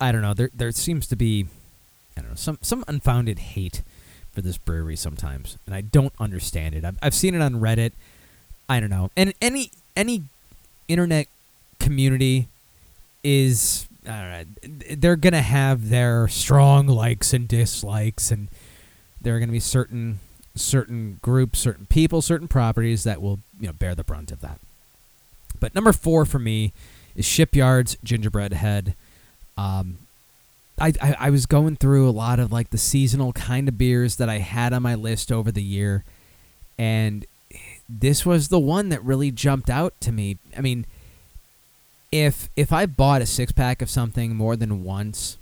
[0.00, 0.34] I don't know.
[0.34, 1.46] There there seems to be
[2.16, 3.82] I don't know some some unfounded hate
[4.32, 6.84] for this brewery sometimes, and I don't understand it.
[6.84, 7.92] I've, I've seen it on Reddit.
[8.68, 10.22] I don't know, and any any
[10.88, 11.26] internet
[11.78, 12.48] community
[13.22, 14.44] is know,
[14.90, 18.48] they're gonna have their strong likes and dislikes, and
[19.20, 20.20] there are gonna be certain
[20.54, 24.58] certain groups, certain people, certain properties that will you know bear the brunt of that.
[25.58, 26.72] But number four for me
[27.14, 28.94] is Shipyard's Gingerbread Head.
[29.56, 29.98] Um,
[30.80, 34.16] I, I I was going through a lot of like the seasonal kind of beers
[34.16, 36.04] that I had on my list over the year,
[36.78, 37.26] and
[37.88, 40.38] this was the one that really jumped out to me.
[40.56, 40.86] I mean,
[42.12, 45.36] if if I bought a six pack of something more than once,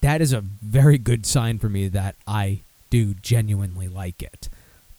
[0.00, 4.48] that is a very good sign for me that I do genuinely like it.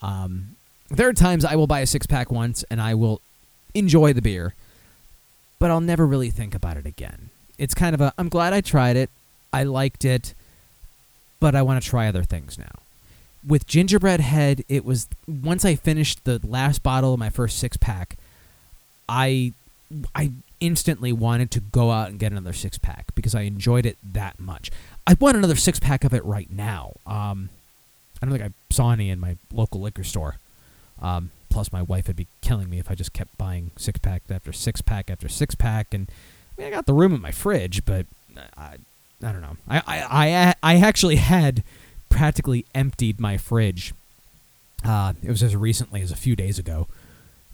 [0.02, 0.56] Um,
[0.90, 3.22] there are times I will buy a six pack once and I will
[3.74, 4.54] enjoy the beer,
[5.60, 7.30] but I'll never really think about it again.
[7.64, 9.10] It's kind of a I'm glad I tried it,
[9.53, 10.34] I liked it,
[11.40, 12.76] but I want to try other things now.
[13.48, 17.77] With Gingerbread Head, it was once I finished the last bottle of my first six
[17.77, 18.18] pack,
[19.07, 19.53] I
[20.14, 23.98] I instantly wanted to go out and get another six pack because I enjoyed it
[24.11, 24.69] that much.
[25.07, 26.94] I want another six pack of it right now.
[27.07, 27.48] Um,
[28.22, 30.35] I don't think I saw any in my local liquor store.
[31.02, 34.23] Um, plus, my wife would be killing me if I just kept buying six pack
[34.30, 35.94] after six pack after six pack.
[35.94, 36.10] And
[36.58, 38.06] I mean, I got the room in my fridge, but
[38.58, 38.76] I,
[39.24, 39.58] I don't know.
[39.68, 41.64] I, I, I, I actually had
[42.10, 43.94] practically emptied my fridge.
[44.86, 46.88] Uh, it was as recently as a few days ago.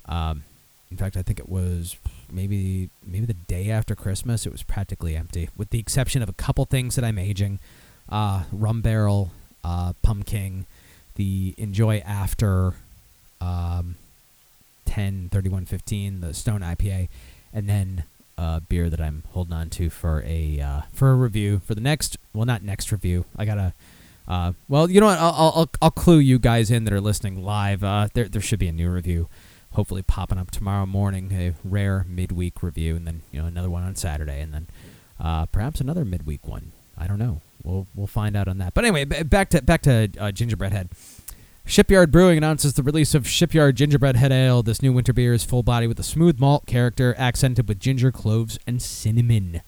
[0.06, 0.44] Um,
[0.92, 1.96] in fact, I think it was
[2.32, 4.46] maybe maybe the day after Christmas.
[4.46, 7.60] It was practically empty, with the exception of a couple things that I'm aging:
[8.10, 9.32] uh, rum barrel,
[9.64, 10.66] uh, pumpkin,
[11.16, 12.74] the enjoy after,
[13.40, 13.96] um,
[14.86, 17.08] 10, 31, 15, the Stone IPA,
[17.54, 18.04] and then
[18.40, 21.82] a beer that I'm holding on to for a uh, for a review for the
[21.82, 22.18] next.
[22.34, 23.26] Well, not next review.
[23.38, 23.74] I gotta.
[24.28, 25.18] Uh, well, you know what?
[25.18, 27.84] I'll, I'll I'll clue you guys in that are listening live.
[27.84, 29.28] Uh, there there should be a new review
[29.74, 33.84] hopefully popping up tomorrow morning, a rare midweek review, and then you know another one
[33.84, 34.68] on Saturday, and then
[35.20, 36.72] uh, perhaps another midweek one.
[36.98, 37.42] I don't know.
[37.64, 38.74] We'll we'll find out on that.
[38.74, 40.90] But anyway, b- back to back to uh, Gingerbread Head.
[41.70, 44.64] Shipyard Brewing announces the release of Shipyard Gingerbread Head Ale.
[44.64, 48.12] This new winter beer is full body with a smooth malt character, accented with ginger,
[48.12, 49.62] cloves, and cinnamon.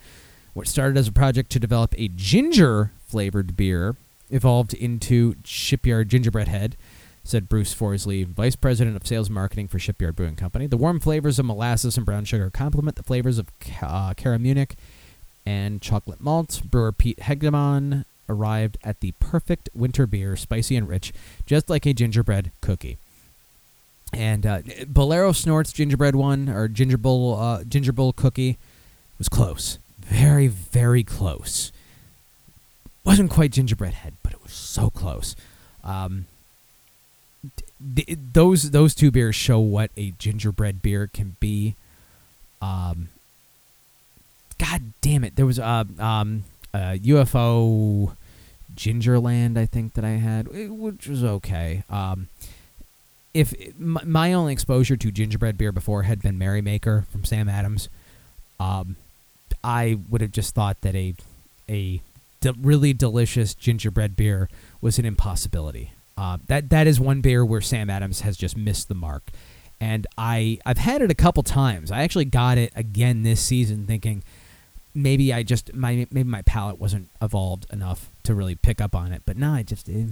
[0.54, 3.98] What started as a project to develop a ginger flavored beer
[4.32, 6.76] evolved into Shipyard Gingerbread Head
[7.24, 10.66] said Bruce Forsley, Vice President of Sales Marketing for Shipyard Brewing Company.
[10.66, 13.50] The warm flavors of molasses and brown sugar complement the flavors of
[13.80, 14.76] uh, Cara Munich
[15.46, 16.64] and chocolate malt.
[16.66, 21.12] Brewer Pete Hegdemann arrived at the perfect winter beer, spicy and rich,
[21.46, 22.98] just like a gingerbread cookie.
[24.14, 28.58] And uh, Bolero Snorts gingerbread one or Gingerbull uh, cookie
[29.18, 31.72] was close, very, very close.
[33.04, 35.36] Wasn't quite gingerbread head, but it was so close.
[35.84, 36.26] Um,
[37.96, 41.76] th- those those two beers show what a gingerbread beer can be.
[42.62, 43.10] Um,
[44.60, 45.36] God damn it!
[45.36, 46.44] There was a um,
[46.74, 48.16] a UFO
[48.82, 51.84] Gingerland, I think that I had, eh, which was okay.
[51.88, 52.30] Um,
[53.32, 57.90] if my, my only exposure to gingerbread beer before had been Merrymaker from Sam Adams,
[58.60, 58.96] um,
[59.64, 61.14] I would have just thought that a
[61.70, 62.02] a
[62.42, 64.50] de- really delicious gingerbread beer
[64.82, 65.92] was an impossibility.
[66.18, 69.30] Uh, that that is one beer where Sam Adams has just missed the mark,
[69.80, 71.92] and I I've had it a couple times.
[71.92, 74.24] I actually got it again this season, thinking
[74.96, 79.12] maybe I just my maybe my palate wasn't evolved enough to really pick up on
[79.12, 79.22] it.
[79.26, 80.10] But no, I just it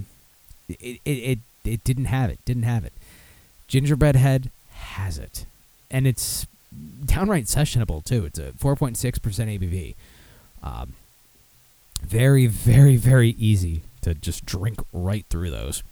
[0.68, 2.38] it it, it, it didn't have it.
[2.44, 2.92] Didn't have it.
[3.68, 5.44] Gingerbread Head has it,
[5.90, 6.46] and it's
[7.04, 8.24] downright sessionable too.
[8.24, 9.94] It's a 4.6 percent ABV.
[10.62, 10.94] Um,
[12.02, 15.82] very, very, very easy to just drink right through those.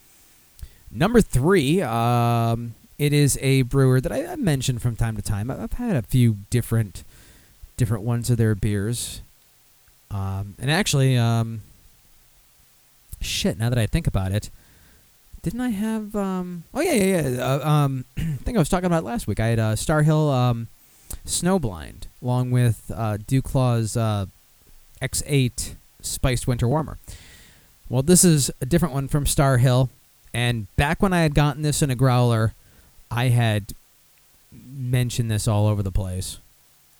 [0.90, 5.51] Number three, um, it is a brewer that I, I mentioned from time to time.
[5.51, 7.05] I've had a few different
[7.77, 9.20] different ones of their beers,
[10.11, 11.62] um, and actually, um,
[13.20, 13.59] shit.
[13.59, 14.51] Now that I think about it,
[15.43, 16.15] didn't I have?
[16.16, 17.43] Um, oh yeah, yeah, yeah.
[17.43, 19.40] Uh, um, I think I was talking about last week.
[19.40, 20.69] I had uh, Starr Hill um,
[21.27, 24.27] Snowblind along with uh, DuClaw's uh,
[25.01, 26.99] X8 Spiced Winter Warmer.
[27.89, 29.89] Well, this is a different one from Starr Hill,
[30.35, 32.53] and back when I had gotten this in a growler,
[33.11, 33.73] I had
[34.53, 36.39] mentioned this all over the place.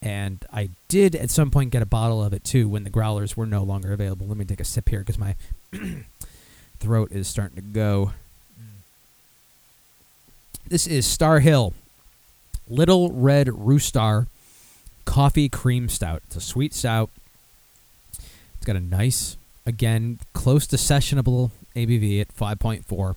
[0.01, 3.36] And I did at some point get a bottle of it too when the growlers
[3.36, 4.27] were no longer available.
[4.27, 5.35] Let me take a sip here because my
[6.81, 8.12] throat is starting to go.
[10.69, 11.74] This is Starr Hill
[12.69, 14.27] Little Red Rooster
[15.05, 16.23] Coffee Cream Stout.
[16.27, 17.11] It's a sweet stout.
[18.12, 23.16] It's got a nice, again, close to sessionable ABV at 5.4.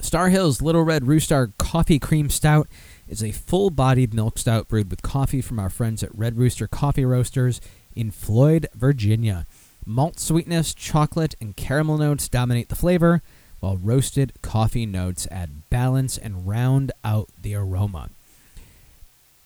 [0.00, 2.68] Starr Hill's Little Red Rooster Coffee Cream Stout
[3.08, 6.66] is a full bodied milk stout brewed with coffee from our friends at Red Rooster
[6.66, 7.60] Coffee Roasters
[7.94, 9.46] in Floyd, Virginia.
[9.86, 13.22] Malt sweetness, chocolate, and caramel notes dominate the flavor,
[13.60, 18.10] while roasted coffee notes add balance and round out the aroma.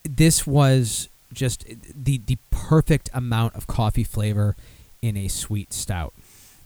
[0.02, 1.64] This was just
[1.94, 4.56] the the perfect amount of coffee flavor
[5.02, 6.14] in a sweet stout.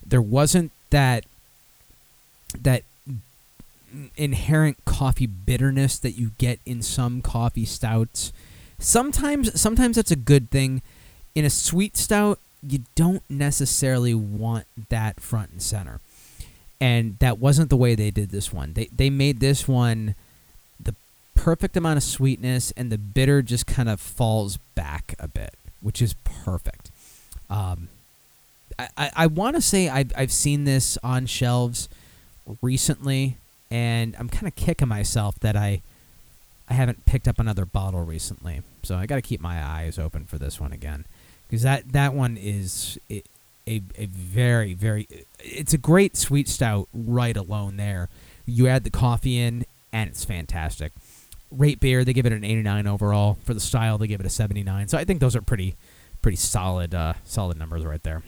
[0.06, 1.24] There wasn't that
[2.58, 2.84] that
[4.16, 8.32] inherent coffee bitterness that you get in some coffee stouts.
[8.78, 10.82] Sometimes sometimes that's a good thing.
[11.34, 12.38] In a sweet stout,
[12.68, 16.00] you don't necessarily want that front and center.
[16.80, 18.72] And that wasn't the way they did this one.
[18.74, 20.14] They they made this one
[20.78, 20.94] the
[21.34, 26.02] perfect amount of sweetness and the bitter just kind of falls back a bit, which
[26.02, 26.90] is perfect.
[27.48, 27.88] Um,
[28.78, 31.88] I, I, I want to say I've, I've seen this on shelves
[32.60, 33.36] recently,
[33.70, 35.80] and I'm kind of kicking myself that I
[36.68, 38.62] I haven't picked up another bottle recently.
[38.82, 41.04] So I got to keep my eyes open for this one again
[41.46, 43.22] because that that one is a,
[43.66, 45.08] a a very very
[45.40, 48.08] it's a great sweet stout right alone there.
[48.46, 50.92] You add the coffee in and it's fantastic.
[51.50, 54.30] Rate beer they give it an 89 overall for the style they give it a
[54.30, 54.88] 79.
[54.88, 55.76] So I think those are pretty
[56.22, 58.22] pretty solid uh, solid numbers right there.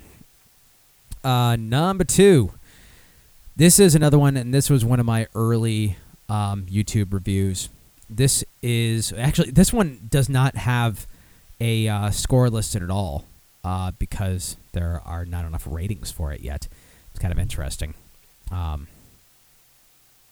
[1.24, 2.52] Uh, number two.
[3.56, 5.96] This is another one, and this was one of my early
[6.28, 7.70] um, YouTube reviews.
[8.08, 11.06] This is actually this one does not have
[11.60, 13.24] a uh, score listed at all
[13.64, 16.68] uh, because there are not enough ratings for it yet.
[17.10, 17.94] It's kind of interesting.
[18.50, 18.88] Um,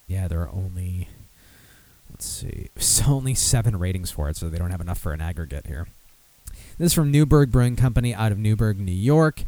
[0.07, 1.09] yeah, there are only
[2.11, 2.69] let's see,
[3.09, 5.87] only seven ratings for it, so they don't have enough for an aggregate here.
[6.79, 9.43] This is from Newburgh Brewing Company out of Newburgh, New York.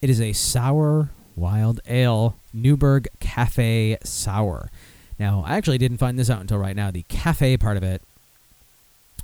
[0.00, 4.70] It is a sour wild ale, Newburgh Cafe Sour.
[5.18, 6.90] Now, I actually didn't find this out until right now.
[6.90, 8.02] The cafe part of it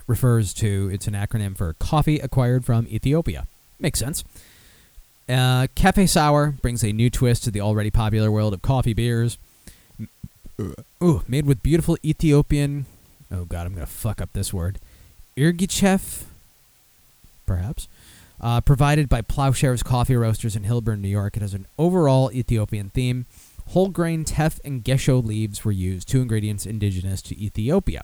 [0.07, 3.47] refers to, it's an acronym for coffee acquired from Ethiopia.
[3.79, 4.25] Makes sense.
[5.29, 9.39] Uh, cafe Sour brings a new twist to the already popular world of coffee beers.
[11.03, 12.87] Ooh, made with beautiful Ethiopian.
[13.31, 14.79] Oh god, I'm gonna fuck up this word.
[15.37, 16.25] Irgichef,
[17.47, 17.89] perhaps.
[18.41, 21.37] Uh, provided by Plowshares Coffee Roasters in Hilburn, New York.
[21.37, 23.27] It has an overall Ethiopian theme.
[23.69, 28.03] Whole grain teff and gesho leaves were used, two ingredients indigenous to Ethiopia.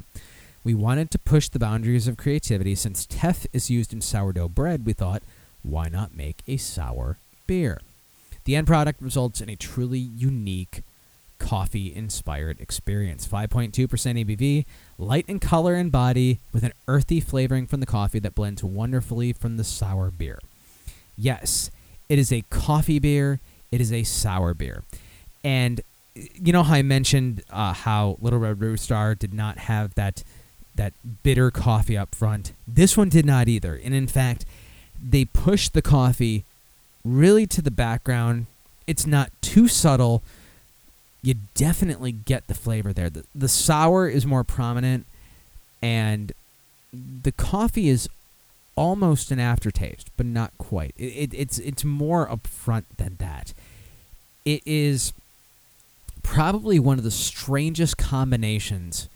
[0.64, 4.84] We wanted to push the boundaries of creativity since teff is used in sourdough bread.
[4.84, 5.22] We thought,
[5.62, 7.80] why not make a sour beer?
[8.44, 10.82] The end product results in a truly unique
[11.38, 13.26] coffee inspired experience.
[13.26, 14.64] 5.2% ABV,
[14.98, 19.32] light in color and body, with an earthy flavoring from the coffee that blends wonderfully
[19.32, 20.38] from the sour beer.
[21.16, 21.70] Yes,
[22.08, 23.40] it is a coffee beer.
[23.70, 24.82] It is a sour beer.
[25.44, 25.80] And
[26.14, 30.24] you know how I mentioned uh, how Little Red Rooster did not have that
[30.78, 32.52] that bitter coffee up front.
[32.66, 33.78] This one did not either.
[33.84, 34.46] And in fact,
[35.02, 36.44] they pushed the coffee
[37.04, 38.46] really to the background.
[38.86, 40.22] It's not too subtle.
[41.20, 43.10] You definitely get the flavor there.
[43.10, 45.04] The, the sour is more prominent,
[45.82, 46.32] and
[46.92, 48.08] the coffee is
[48.76, 50.94] almost an aftertaste, but not quite.
[50.96, 53.52] It, it, it's it's more upfront than that.
[54.44, 55.12] It is
[56.22, 59.08] probably one of the strangest combinations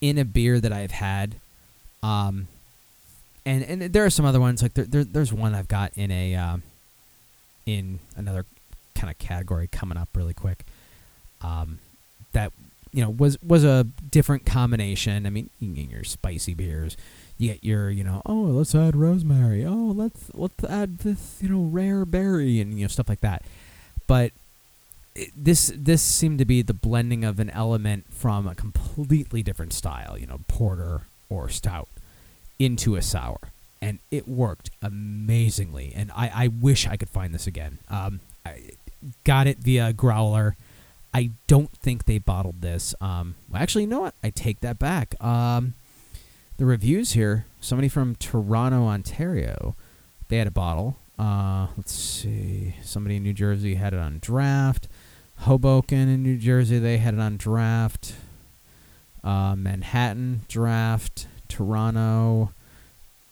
[0.00, 1.36] in a beer that I've had.
[2.02, 2.48] Um,
[3.46, 6.10] and and there are some other ones like there, there there's one I've got in
[6.10, 6.62] a um,
[7.66, 8.46] in another
[8.94, 10.64] kind of category coming up really quick.
[11.42, 11.78] Um,
[12.32, 12.52] that
[12.92, 15.26] you know was was a different combination.
[15.26, 16.96] I mean, you get your spicy beers,
[17.38, 21.48] you get your you know oh let's add rosemary, oh let's let's add this you
[21.48, 23.42] know rare berry and you know stuff like that.
[24.06, 24.32] But
[25.36, 30.18] this this seemed to be the blending of an element from a completely different style,
[30.18, 31.88] you know, porter or stout,
[32.58, 33.38] into a sour,
[33.80, 35.92] and it worked amazingly.
[35.94, 37.78] And I, I wish I could find this again.
[37.88, 38.70] Um, I
[39.24, 40.56] got it via growler.
[41.12, 42.94] I don't think they bottled this.
[43.00, 44.14] Um, well, actually, you know what?
[44.22, 45.14] I take that back.
[45.22, 45.74] Um,
[46.56, 47.46] the reviews here.
[47.60, 49.76] Somebody from Toronto, Ontario,
[50.28, 50.96] they had a bottle.
[51.18, 52.74] Uh, let's see.
[52.82, 54.88] Somebody in New Jersey had it on draft.
[55.38, 58.14] Hoboken in New Jersey, they had it on draft.
[59.22, 61.26] Uh, Manhattan draft.
[61.48, 62.52] Toronto,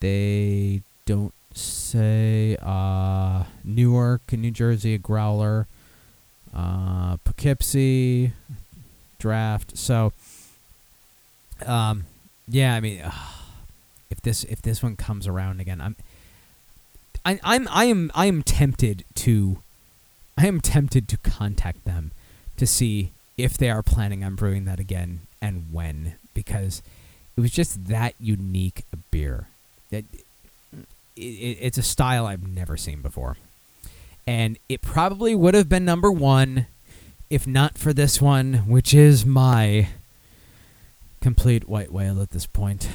[0.00, 2.56] they don't say.
[2.62, 5.66] Uh, Newark in New Jersey, a growler.
[6.54, 8.32] Uh, Poughkeepsie
[9.18, 9.76] draft.
[9.76, 10.12] So,
[11.64, 12.04] um,
[12.48, 13.02] yeah, I mean,
[14.10, 15.96] if this if this one comes around again, I'm
[17.24, 19.61] I, I'm I am I am tempted to
[20.42, 22.10] I am tempted to contact them
[22.56, 26.82] to see if they are planning on brewing that again and when because
[27.36, 29.46] it was just that unique a beer.
[29.90, 30.04] That
[30.72, 33.36] it, it, it's a style I've never seen before,
[34.26, 36.66] and it probably would have been number one
[37.30, 39.90] if not for this one, which is my
[41.20, 42.88] complete white whale at this point.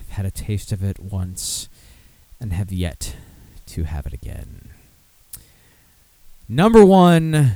[0.00, 1.68] I've had a taste of it once
[2.40, 3.14] and have yet
[3.66, 4.73] to have it again.
[6.48, 7.52] Number one,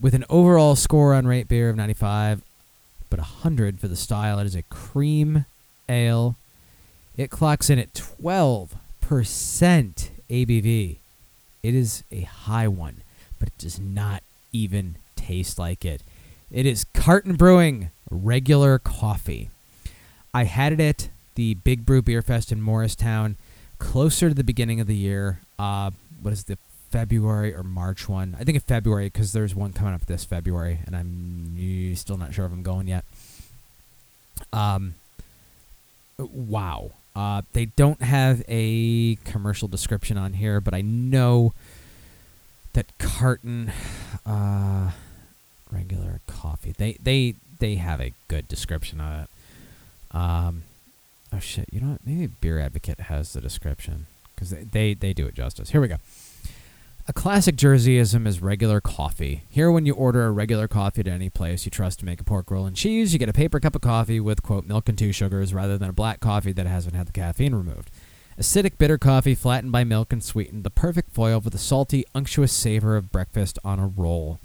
[0.00, 2.42] with an overall score on rate beer of 95,
[3.10, 5.46] but 100 for the style, it is a cream
[5.88, 6.36] ale.
[7.16, 8.68] It clocks in at 12%
[9.02, 10.96] ABV.
[11.62, 13.02] It is a high one,
[13.40, 14.22] but it does not
[14.52, 16.02] even taste like it.
[16.52, 19.50] It is Carton Brewing regular coffee.
[20.32, 23.36] I had it at the Big Brew Beer Fest in Morristown,
[23.78, 25.40] closer to the beginning of the year.
[25.58, 25.90] Uh,
[26.22, 26.58] what is the
[26.90, 28.36] February or March one?
[28.38, 32.34] I think it's February because there's one coming up this February, and I'm still not
[32.34, 33.04] sure if I'm going yet.
[34.52, 34.94] Um,
[36.18, 36.92] wow.
[37.14, 41.52] Uh, they don't have a commercial description on here, but I know
[42.72, 43.72] that carton
[44.24, 44.92] uh,
[45.70, 46.72] regular coffee.
[46.76, 50.16] They they they have a good description on it.
[50.16, 50.62] Um,
[51.32, 51.68] oh shit!
[51.72, 52.06] You know what?
[52.06, 54.06] Maybe Beer Advocate has the description
[54.40, 55.70] because they, they they do it justice.
[55.70, 55.96] Here we go.
[57.06, 59.42] A classic Jerseyism is regular coffee.
[59.48, 62.24] Here, when you order a regular coffee at any place you trust to make a
[62.24, 64.96] pork roll and cheese, you get a paper cup of coffee with, quote, milk and
[64.96, 67.90] two sugars rather than a black coffee that hasn't had the caffeine removed.
[68.38, 72.52] Acidic, bitter coffee flattened by milk and sweetened, the perfect foil for the salty, unctuous
[72.52, 74.38] savor of breakfast on a roll.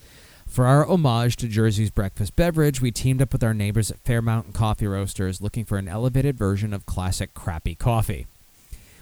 [0.47, 4.21] For our homage to Jersey's breakfast beverage, we teamed up with our neighbors at Fair
[4.21, 8.25] Mountain Coffee Roasters looking for an elevated version of classic crappy coffee.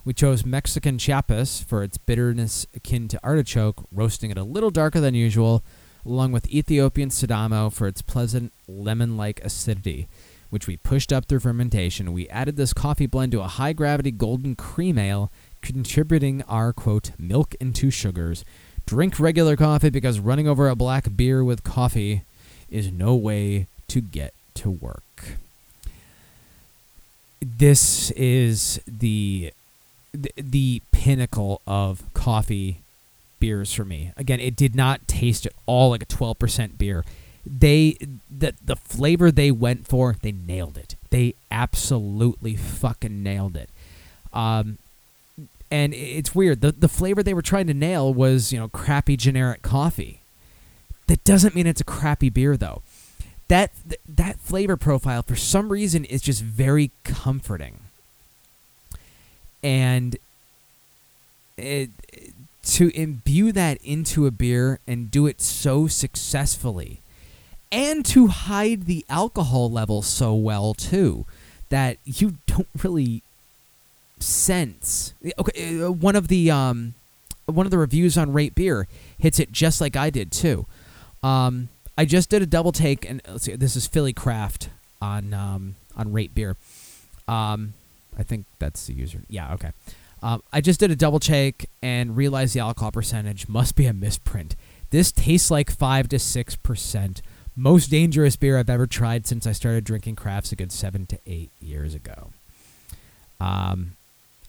[0.06, 5.00] We chose Mexican Chiapas for its bitterness akin to artichoke, roasting it a little darker
[5.00, 5.64] than usual,
[6.06, 10.10] along with Ethiopian Sidamo for its pleasant lemon like acidity,
[10.50, 12.12] which we pushed up through fermentation.
[12.12, 15.32] We added this coffee blend to a high gravity golden cream ale,
[15.62, 18.44] contributing our quote, milk and two sugars.
[18.86, 22.24] Drink regular coffee because running over a black beer with coffee
[22.70, 25.38] is no way to get to work.
[27.42, 29.54] This is the
[30.14, 32.80] the, pinnacle of coffee
[33.40, 34.14] beers for me.
[34.16, 37.04] Again, it did not taste at all like a 12% beer.
[37.46, 37.98] They
[38.32, 40.96] the the flavor they went for, they nailed it.
[41.10, 43.70] They absolutely fucking nailed it.
[44.32, 44.78] Um
[45.70, 46.62] and it's weird.
[46.62, 50.22] The the flavor they were trying to nail was, you know, crappy generic coffee.
[51.08, 52.82] That doesn't mean it's a crappy beer though.
[53.50, 53.72] That
[54.08, 57.80] that flavor profile for some reason is just very comforting.
[59.64, 60.18] And
[61.58, 61.90] it,
[62.64, 67.00] to imbue that into a beer and do it so successfully
[67.72, 71.26] and to hide the alcohol level so well too
[71.70, 73.24] that you don't really
[74.20, 75.14] sense.
[75.40, 76.94] Okay uh, one of the um
[77.46, 78.88] one of the reviews on rate beer
[79.18, 80.66] hits it just like i did too.
[81.24, 84.70] Um i just did a double take and let's see this is philly craft
[85.02, 86.56] on um on rate beer.
[87.28, 87.74] Um
[88.18, 89.72] i think that's the user yeah okay
[90.24, 93.94] um, I just did a double check and realized the alcohol percentage must be a
[93.94, 94.56] misprint.
[94.90, 97.22] This tastes like 5 to 6%.
[97.58, 101.20] Most dangerous beer I've ever tried since I started drinking crafts a good 7 to
[101.28, 102.30] 8 years ago.
[103.42, 103.98] Um,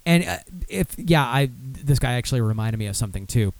[0.07, 0.37] and uh,
[0.69, 3.53] if, yeah, I this guy actually reminded me of something too.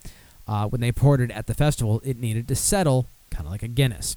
[0.47, 3.63] Uh, when they poured it at the festival, it needed to settle, kind of like
[3.63, 4.15] a Guinness.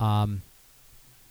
[0.00, 0.42] Um,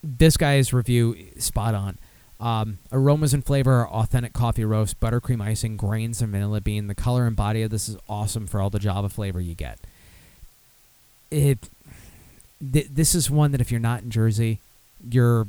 [0.02, 1.98] this guy's review, spot on.
[2.40, 6.88] Um, aromas and flavor are authentic coffee roast, buttercream icing, grains, and vanilla bean.
[6.88, 9.78] The color and body of this is awesome for all the Java flavor you get.
[11.30, 11.70] It,
[12.74, 14.60] th- this is one that if you're not in Jersey,
[15.10, 15.48] you're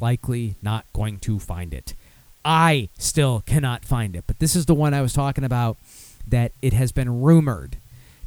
[0.00, 1.94] likely not going to find it.
[2.44, 5.76] I still cannot find it, but this is the one I was talking about.
[6.28, 7.76] That it has been rumored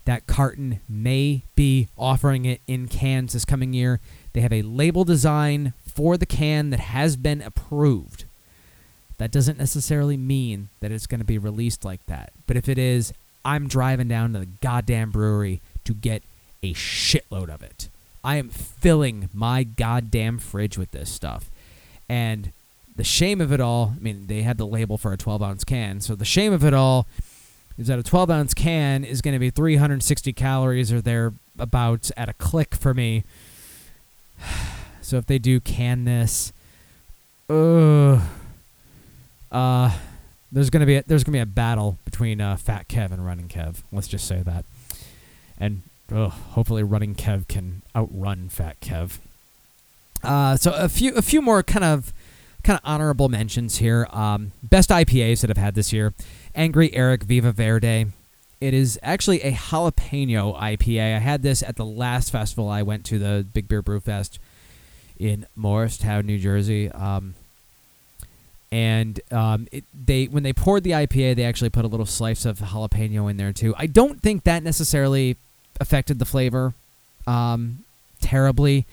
[0.03, 3.99] that Carton may be offering it in cans this coming year.
[4.33, 8.25] They have a label design for the can that has been approved.
[9.17, 12.33] That doesn't necessarily mean that it's going to be released like that.
[12.47, 13.13] But if it is,
[13.45, 16.21] I'm driving down to the goddamn brewery to get
[16.61, 17.87] a shitload of it.
[18.23, 21.49] I am filling my goddamn fridge with this stuff.
[22.09, 22.51] And
[22.95, 25.63] the shame of it all, I mean, they had the label for a 12 ounce
[25.63, 26.01] can.
[26.01, 27.07] So the shame of it all
[27.77, 32.27] is that a 12 ounce can is going to be 360 calories or thereabouts at
[32.27, 33.23] a click for me.
[35.05, 36.51] So if they do can this,
[37.47, 38.19] uh,
[39.51, 39.95] uh,
[40.51, 43.47] there's gonna be a, there's gonna be a battle between uh, Fat Kev and Running
[43.47, 43.83] Kev.
[43.91, 44.65] Let's just say that,
[45.59, 49.19] and uh, hopefully Running Kev can outrun Fat Kev.
[50.23, 52.11] Uh, so a few a few more kind of
[52.63, 54.07] kind of honorable mentions here.
[54.09, 56.15] Um, best IPAs that I've had this year:
[56.55, 58.07] Angry Erik Viva Verde.
[58.59, 61.17] It is actually a jalapeno IPA.
[61.17, 64.39] I had this at the last festival I went to, the Big Beer Brew Fest
[65.17, 66.91] in Morristown, New Jersey.
[66.91, 67.35] Um,
[68.71, 72.45] and um, it, they when they poured the IPA, they actually put a little slice
[72.45, 73.73] of jalapeno in there too.
[73.77, 75.37] I don't think that necessarily
[75.79, 76.73] affected the flavor
[77.27, 77.83] um,
[78.19, 78.85] terribly.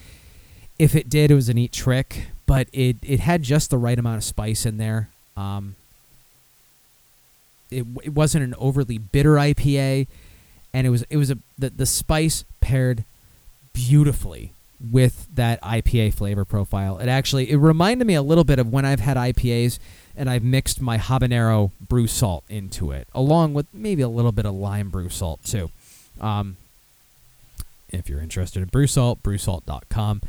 [0.78, 3.98] If it did, it was a neat trick, but it it had just the right
[3.98, 5.08] amount of spice in there.
[5.36, 5.76] Um,
[7.70, 10.06] it it wasn't an overly bitter IPA,
[10.72, 13.04] and it was it was a the, the spice paired
[13.72, 14.52] beautifully
[14.90, 16.98] with that IPA flavor profile.
[16.98, 19.78] It actually it reminded me a little bit of when I've had IPAs
[20.16, 24.44] and I've mixed my habanero brew salt into it, along with maybe a little bit
[24.44, 25.70] of lime brew salt too.
[26.20, 26.56] Um,
[27.90, 30.22] if you're interested in brew salt, brewsalt.com,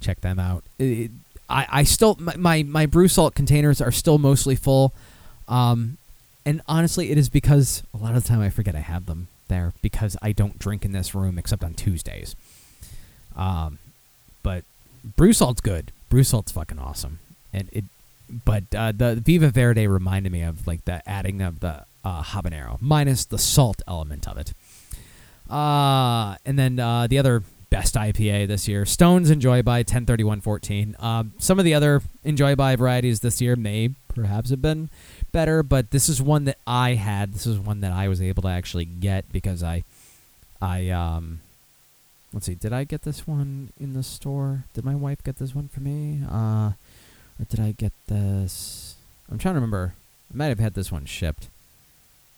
[0.00, 0.64] check them out.
[0.78, 1.10] It,
[1.48, 4.92] I, I still my, my, my brew salt containers are still mostly full.
[5.48, 5.98] Um,
[6.46, 9.28] and honestly, it is because a lot of the time I forget I have them
[9.48, 12.34] there because I don't drink in this room except on Tuesdays.
[13.36, 13.78] Um,
[14.42, 14.64] but
[15.16, 15.92] brew salt's good.
[16.08, 17.18] Brew salt's fucking awesome,
[17.52, 17.84] and it.
[18.44, 22.80] But uh, the Viva Verde reminded me of like the adding of the uh, habanero
[22.80, 24.52] minus the salt element of it.
[25.50, 30.96] Uh, and then uh, the other best IPA this year, Stones Enjoy by 103114.
[30.98, 34.90] Uh, some of the other Enjoy by varieties this year may perhaps have been
[35.32, 37.32] better, but this is one that I had.
[37.32, 39.84] This is one that I was able to actually get because I,
[40.60, 41.40] I um,
[42.32, 44.64] let's see, did I get this one in the store?
[44.74, 46.20] Did my wife get this one for me?
[46.30, 46.72] Uh,
[47.38, 48.96] or did I get this?
[49.30, 49.94] I'm trying to remember.
[50.32, 51.48] I might have had this one shipped.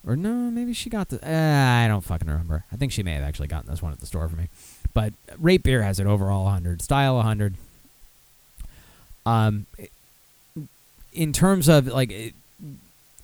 [0.06, 1.16] Or no, maybe she got the.
[1.16, 2.64] Uh, I don't fucking remember.
[2.72, 4.48] I think she may have actually gotten this one at the store for me.
[4.94, 7.54] But Rate Beer has it overall 100, Style 100.
[9.24, 9.66] Um,
[11.12, 12.34] in terms of like,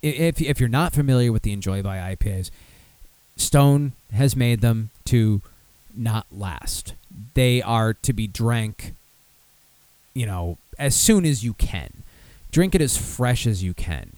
[0.01, 2.49] if if you're not familiar with the Enjoy by IPAs,
[3.35, 5.41] Stone has made them to
[5.99, 6.93] not last.
[7.33, 8.93] They are to be drank,
[10.13, 12.03] you know, as soon as you can.
[12.51, 14.13] Drink it as fresh as you can.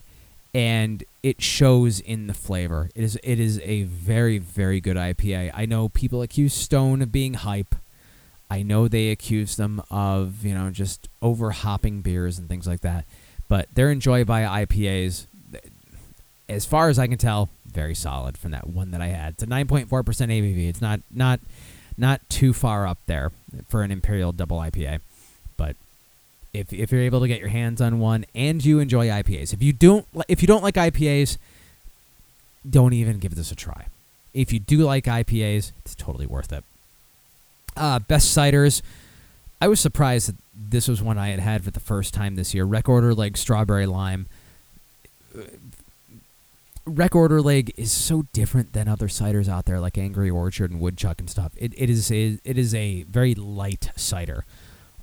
[0.54, 2.90] And it shows in the flavor.
[2.96, 5.52] It is it is a very very good IPA.
[5.54, 7.76] I know people accuse Stone of being hype.
[8.50, 12.82] I know they accuse them of, you know, just over hopping beers and things like
[12.82, 13.06] that.
[13.48, 15.28] But their Enjoy by IPAs
[16.52, 19.34] as far as I can tell, very solid from that one that I had.
[19.34, 20.68] It's a 9.4% ABV.
[20.68, 21.40] It's not not
[21.98, 23.32] not too far up there
[23.68, 25.02] for an imperial double IPA,
[25.58, 25.76] but
[26.54, 29.62] if if you're able to get your hands on one and you enjoy IPAs, if
[29.62, 31.38] you don't if you don't like IPAs,
[32.70, 33.88] don't even give this a try.
[34.34, 36.64] If you do like IPAs, it's totally worth it.
[37.76, 38.82] Uh, best ciders.
[39.60, 42.54] I was surprised that this was one I had had for the first time this
[42.54, 42.66] year.
[42.66, 44.28] Rekorderlig Strawberry Lime.
[46.96, 51.30] Rekorderlig is so different than other ciders out there, like Angry Orchard and Woodchuck and
[51.30, 51.54] stuff.
[51.58, 54.46] It, it is a it is a very light cider,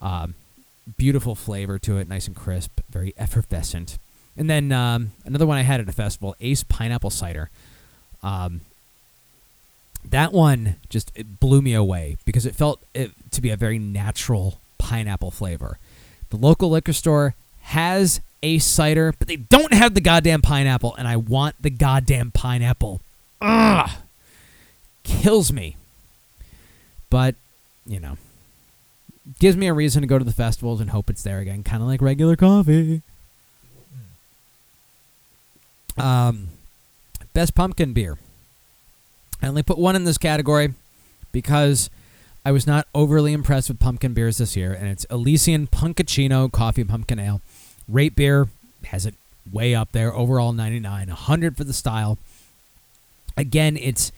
[0.01, 0.35] um,
[0.97, 3.99] beautiful flavor to it, nice and crisp, very effervescent.
[4.37, 7.51] And then um, another one I had at a festival, Ace Pineapple Cider.
[8.23, 8.61] Um,
[10.05, 13.79] that one just it blew me away because it felt it to be a very
[13.79, 15.79] natural pineapple flavor.
[16.31, 17.35] The local liquor store
[17.69, 22.31] has a cider, but they don't have the goddamn pineapple, and I want the goddamn
[22.31, 23.03] pineapple.
[23.43, 23.91] Ugh,
[25.05, 25.77] kills me.
[27.11, 27.35] But
[27.87, 28.17] you know,
[29.39, 31.83] gives me a reason to go to the festivals and hope it's there again, kind
[31.83, 33.03] of like regular coffee.
[35.99, 36.49] Um,
[37.35, 38.17] best pumpkin beer.
[39.43, 40.73] I only put one in this category
[41.33, 41.91] because
[42.47, 46.85] I was not overly impressed with pumpkin beers this year, and it's Elysian Punkuccino Coffee
[46.85, 47.43] Pumpkin Ale.
[47.89, 48.49] Rate beer
[48.87, 49.15] has it
[49.51, 52.19] way up there, overall 99, 100 for the style.
[53.37, 54.13] Again, it's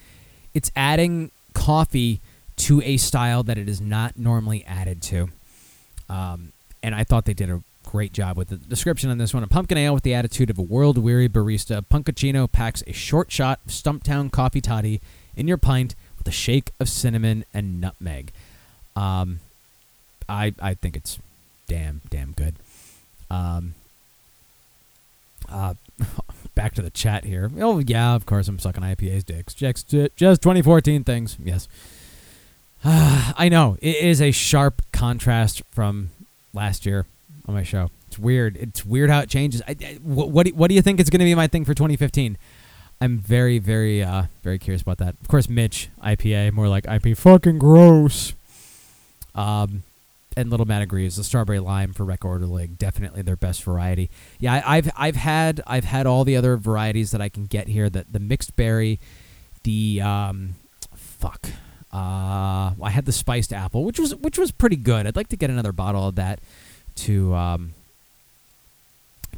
[0.55, 2.21] it's adding coffee
[2.57, 5.29] to a style that it is not normally added to.
[6.09, 6.53] Um,
[6.83, 9.43] and I thought they did a great job with the description on this one.
[9.43, 13.31] A pumpkin ale with the attitude of a world weary barista, Punkuccino packs a short
[13.31, 15.01] shot of Stumptown coffee toddy
[15.37, 18.33] in your pint with a shake of cinnamon and nutmeg.
[18.97, 19.41] Um,
[20.29, 21.19] I I think it's
[21.67, 22.55] damn damn good.
[23.31, 23.75] Um,
[25.49, 25.75] uh,
[26.55, 27.51] back to the chat here.
[27.61, 29.55] Oh yeah, of course I'm sucking IPA's dicks.
[29.55, 31.37] Just, just 2014 things.
[31.43, 31.69] Yes.
[32.85, 36.11] I know it is a sharp contrast from
[36.55, 37.07] last year
[37.47, 37.91] on my show.
[38.09, 38.57] It's weird.
[38.57, 39.63] It's weird how it changes.
[39.69, 41.65] I, I- what what do, what do you think is going to be my thing
[41.65, 42.37] for 2015?
[43.03, 45.15] I'm very very uh very curious about that.
[45.23, 48.33] Of course, Mitch IPA more like IP fucking gross.
[49.35, 49.85] Um,
[50.37, 51.17] and Little Man agrees.
[51.17, 54.11] The strawberry lime for Rekorderlig definitely their best variety.
[54.39, 57.69] Yeah, I, I've I've had I've had all the other varieties that I can get
[57.69, 57.91] here.
[57.91, 59.01] That the mixed berry,
[59.65, 60.55] the um,
[60.95, 61.49] fuck.
[61.93, 65.07] Uh, I had the spiced apple, which was which was pretty good.
[65.07, 66.39] I'd like to get another bottle of that
[66.97, 67.75] to um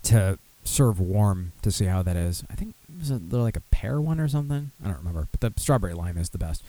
[0.05, 2.45] to serve warm to see how that is.
[2.51, 4.71] I think it was a little like a pear one or something.
[4.83, 6.63] I don't remember, but the strawberry lime is the best.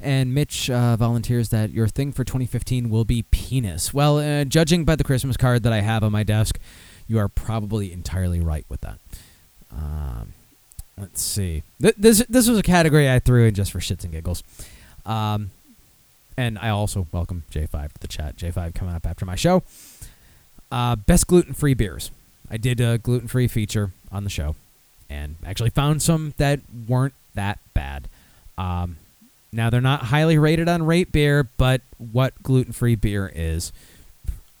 [0.00, 3.94] And Mitch uh, volunteers that your thing for 2015 will be penis.
[3.94, 6.58] Well, uh, judging by the Christmas card that I have on my desk,
[7.06, 8.98] you are probably entirely right with that.
[9.70, 10.32] Um,
[10.98, 11.62] let's see.
[11.80, 14.42] Th- this this was a category I threw in just for shits and giggles.
[15.06, 15.50] Um,
[16.36, 18.36] and I also welcome J5 to the chat.
[18.36, 19.62] J5 coming up after my show.
[20.70, 22.10] Uh, best gluten free beers.
[22.50, 24.56] I did a gluten free feature on the show
[25.08, 28.08] and actually found some that weren't that bad.
[28.58, 28.96] Um,
[29.54, 33.72] now, they're not highly rated on Rate Beer, but what gluten free beer is.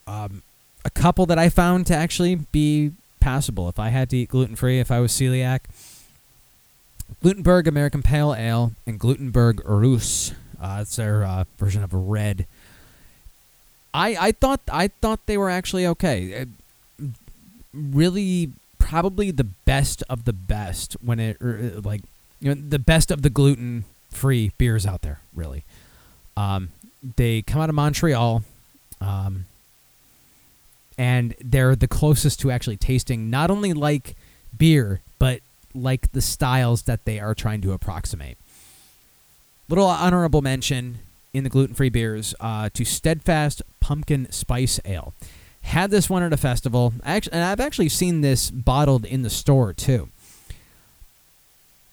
[0.06, 0.42] Um,
[0.84, 4.54] a couple that I found to actually be passable if I had to eat gluten
[4.54, 5.60] free, if I was celiac.
[7.22, 10.34] Glutenberg American Pale Ale and Glutenberg Rousse.
[10.60, 12.46] Uh, it's their uh, version of a red.
[13.92, 16.42] I I thought I thought they were actually okay.
[16.42, 17.06] Uh,
[17.72, 22.02] really, probably the best of the best when it er, like
[22.40, 23.84] you know the best of the gluten
[24.16, 25.20] free beers out there.
[25.34, 25.64] Really,
[26.36, 26.70] um,
[27.16, 28.42] they come out of Montreal,
[29.00, 29.46] um,
[30.96, 34.14] and they're the closest to actually tasting not only like
[34.56, 35.40] beer but
[35.74, 38.38] like the styles that they are trying to approximate.
[39.68, 40.98] Little honorable mention
[41.32, 45.14] in the gluten free beers uh, to Steadfast Pumpkin Spice Ale.
[45.62, 49.30] Had this one at a festival, actually, and I've actually seen this bottled in the
[49.30, 50.10] store too.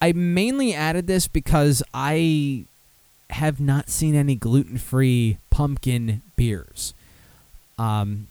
[0.02, 2.66] I mainly added this because I
[3.30, 6.94] have not seen any gluten free pumpkin beers.
[7.78, 8.28] Um,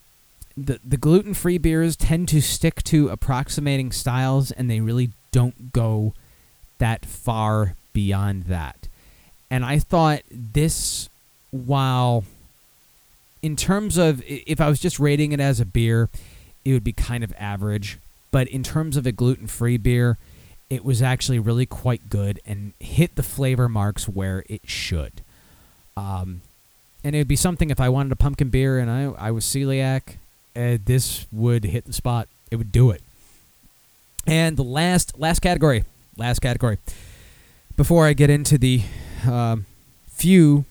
[0.56, 5.72] the the gluten free beers tend to stick to approximating styles, and they really don't
[5.72, 6.12] go
[6.78, 8.88] that far beyond that.
[9.50, 11.08] And I thought this,
[11.50, 12.24] while
[13.42, 16.08] in terms of if I was just rating it as a beer,
[16.64, 17.98] it would be kind of average.
[18.30, 20.18] But in terms of a gluten free beer,
[20.70, 25.20] it was actually really quite good and hit the flavor marks where it should.
[25.96, 26.42] Um,
[27.02, 29.44] and it would be something if I wanted a pumpkin beer and I, I was
[29.44, 30.16] celiac,
[30.54, 32.28] uh, this would hit the spot.
[32.50, 33.02] It would do it.
[34.26, 35.84] And the last last category,
[36.16, 36.78] last category.
[37.76, 38.82] Before I get into the
[39.28, 39.66] um,
[40.08, 40.66] few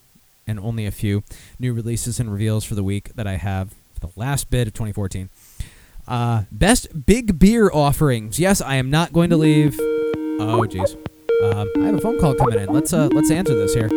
[0.47, 1.23] and only a few
[1.59, 4.73] new releases and reveals for the week that I have for the last bit of
[4.73, 5.29] 2014.
[6.09, 8.39] Uh, best big beer offerings.
[8.39, 9.77] Yes, I am not going to leave.
[9.79, 10.95] Oh, jeez.
[11.43, 12.73] Um, I have a phone call coming in.
[12.73, 13.91] Let's uh, let's answer this here.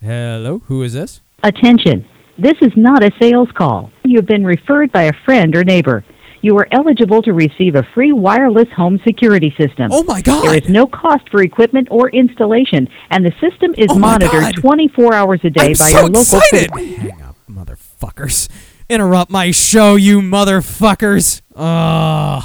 [0.00, 1.20] Hello, who is this?
[1.42, 2.06] Attention.
[2.38, 3.90] This is not a sales call.
[4.04, 6.04] You have been referred by a friend or neighbor.
[6.42, 9.90] You are eligible to receive a free wireless home security system.
[9.92, 10.44] Oh my God!
[10.44, 14.56] There is no cost for equipment or installation, and the system is Oh monitored God.
[14.56, 16.70] 24 hours a day I'm by so your local excited!
[16.70, 18.48] Hang up, motherfuckers.
[18.92, 21.40] Interrupt my show, you motherfuckers.
[21.56, 22.44] Ugh.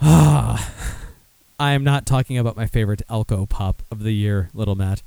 [0.00, 0.72] Ah.
[1.58, 5.02] I am not talking about my favorite alcopop of the year, Little Matt.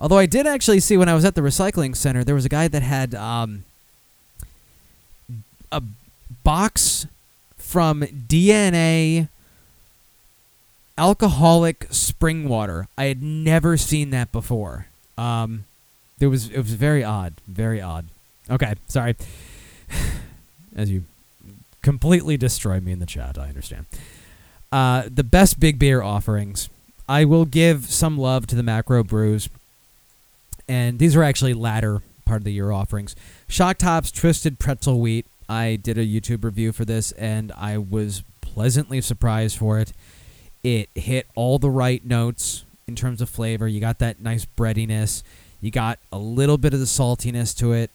[0.00, 2.48] Although I did actually see when I was at the recycling center, there was a
[2.48, 3.62] guy that had um,
[5.70, 5.80] a
[6.42, 7.06] box
[7.56, 9.28] from DNA
[10.98, 12.88] alcoholic spring water.
[12.98, 14.88] I had never seen that before.
[15.16, 15.66] Um,
[16.18, 18.06] there was it was very odd, very odd.
[18.50, 19.16] Okay, sorry.
[20.76, 21.04] As you
[21.82, 23.86] completely destroy me in the chat, I understand.
[24.72, 26.68] Uh, the best big beer offerings.
[27.08, 29.48] I will give some love to the macro brews,
[30.66, 33.14] and these are actually latter part of the year offerings.
[33.46, 35.26] Shock Tops Twisted Pretzel Wheat.
[35.48, 39.92] I did a YouTube review for this, and I was pleasantly surprised for it.
[40.62, 43.68] It hit all the right notes in terms of flavor.
[43.68, 45.22] You got that nice breadiness.
[45.60, 47.90] You got a little bit of the saltiness to it.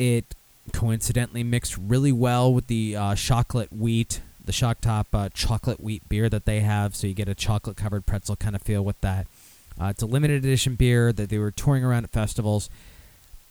[0.00, 0.24] It
[0.72, 6.08] coincidentally mixed really well with the uh, chocolate wheat, the Shock Top uh, chocolate wheat
[6.08, 6.96] beer that they have.
[6.96, 9.26] So you get a chocolate covered pretzel kind of feel with that.
[9.78, 12.70] Uh, it's a limited edition beer that they were touring around at festivals,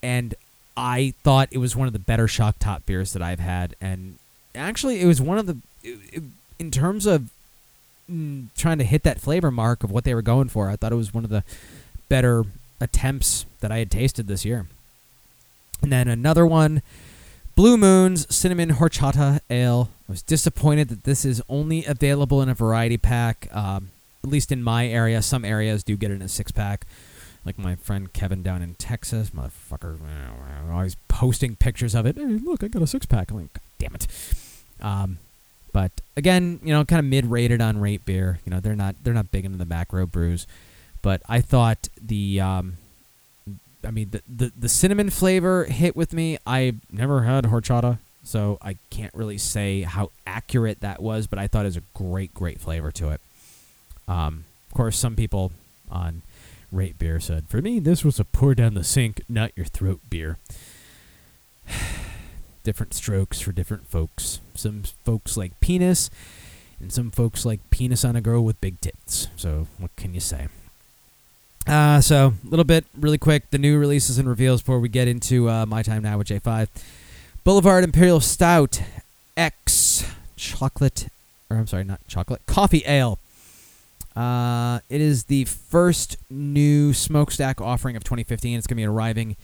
[0.01, 0.33] and
[0.75, 3.75] I thought it was one of the better Shock Top beers that I've had.
[3.79, 4.17] And
[4.55, 5.57] actually, it was one of the,
[6.57, 7.29] in terms of
[8.11, 10.91] mm, trying to hit that flavor mark of what they were going for, I thought
[10.91, 11.43] it was one of the
[12.09, 12.43] better
[12.81, 14.65] attempts that I had tasted this year.
[15.81, 16.81] And then another one,
[17.55, 19.89] Blue Moon's Cinnamon Horchata Ale.
[20.07, 23.47] I was disappointed that this is only available in a variety pack.
[23.53, 23.91] Um,
[24.23, 26.85] at least in my area, some areas do get it in a six pack.
[27.45, 29.97] Like my friend Kevin down in Texas, motherfucker,
[30.69, 32.17] always posting pictures of it.
[32.17, 33.31] Hey, look, I got a six pack.
[33.31, 34.07] I'm like, God damn it.
[34.81, 35.17] Um,
[35.71, 38.39] but again, you know, kind of mid-rated on rate beer.
[38.45, 40.47] You know, they're not they're not big into the macro brews,
[41.01, 42.73] but I thought the um,
[43.85, 46.37] I mean the, the the cinnamon flavor hit with me.
[46.45, 51.47] I've never had horchata, so I can't really say how accurate that was, but I
[51.47, 53.21] thought it was a great great flavor to it.
[54.07, 55.51] Um, of course, some people
[55.89, 56.21] on
[56.71, 60.01] rate beer said, "For me, this was a pour down the sink, not your throat
[60.09, 60.37] beer."
[62.63, 64.41] different strokes for different folks.
[64.53, 66.09] Some folks like penis,
[66.79, 69.27] and some folks like penis on a girl with big tits.
[69.35, 70.47] So, what can you say?
[71.69, 75.07] Uh, so, a little bit, really quick, the new releases and reveals before we get
[75.07, 76.67] into uh, My Time Now with J5.
[77.43, 78.81] Boulevard Imperial Stout
[79.37, 80.03] X
[80.35, 81.09] Chocolate,
[81.47, 83.19] or I'm sorry, not chocolate, coffee ale.
[84.15, 88.57] Uh, it is the first new smokestack offering of 2015.
[88.57, 89.35] It's going to be arriving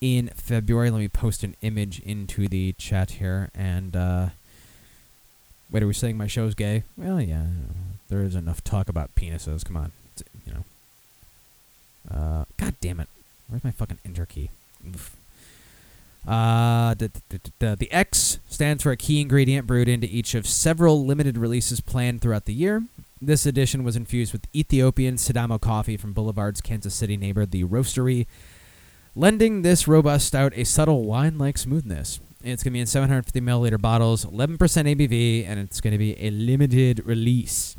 [0.00, 0.92] in February.
[0.92, 3.50] Let me post an image into the chat here.
[3.52, 4.28] And uh,
[5.72, 6.84] wait, are we saying my show's gay?
[6.96, 7.46] Well, yeah,
[8.08, 9.64] there is enough talk about penises.
[9.64, 9.90] Come on.
[12.14, 13.08] Uh, God damn it!
[13.48, 14.50] Where's my fucking enter key?
[14.86, 15.16] Oof.
[16.26, 17.10] Uh, the,
[17.58, 22.22] the, X stands for a key ingredient brewed into each of several limited releases planned
[22.22, 22.82] throughout the year.
[23.20, 28.26] This edition was infused with Ethiopian Sidamo coffee from Boulevard's Kansas City neighbor, the Roasterie,
[29.14, 32.20] lending this robust stout a subtle wine-like smoothness.
[32.42, 36.18] It's going to be in 750 milliliter bottles, 11% ABV, and it's going to be
[36.22, 37.76] a limited release.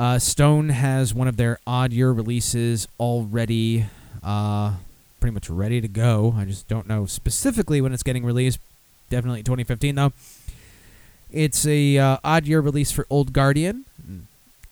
[0.00, 3.84] Uh, Stone has one of their odd year releases already,
[4.22, 4.76] uh,
[5.20, 6.34] pretty much ready to go.
[6.38, 8.60] I just don't know specifically when it's getting released.
[9.10, 10.14] Definitely 2015 though.
[11.30, 13.84] It's a uh, odd year release for Old Guardian.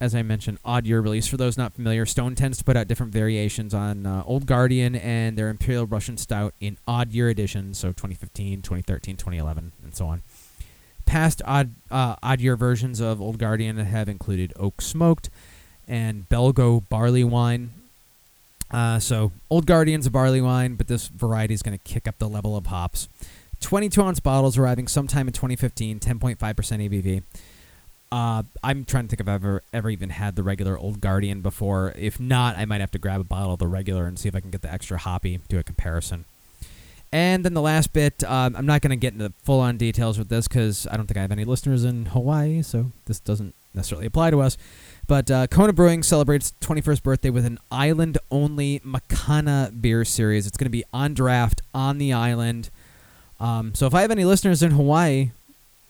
[0.00, 1.26] As I mentioned, odd year release.
[1.26, 4.94] For those not familiar, Stone tends to put out different variations on uh, Old Guardian
[4.94, 10.06] and their Imperial Russian Stout in odd year editions, so 2015, 2013, 2011, and so
[10.06, 10.22] on.
[11.08, 15.30] Past odd uh, odd year versions of Old Guardian have included Oak Smoked
[15.88, 17.72] and Belgo Barley Wine.
[18.70, 22.18] Uh, so Old Guardian's a barley wine, but this variety is going to kick up
[22.18, 23.08] the level of hops.
[23.60, 27.22] 22 ounce bottles arriving sometime in 2015, 10.5% ABV.
[28.10, 31.40] Uh, I'm trying to think if I've ever, ever even had the regular Old Guardian
[31.40, 31.94] before.
[31.96, 34.34] If not, I might have to grab a bottle of the regular and see if
[34.34, 36.24] I can get the extra hoppy, do a comparison.
[37.10, 40.18] And then the last bit, um, I'm not going to get into full on details
[40.18, 43.54] with this because I don't think I have any listeners in Hawaii, so this doesn't
[43.72, 44.58] necessarily apply to us.
[45.06, 50.46] But uh, Kona Brewing celebrates 21st birthday with an island-only Makana beer series.
[50.46, 52.68] It's going to be on draft on the island.
[53.40, 55.30] Um, so if I have any listeners in Hawaii,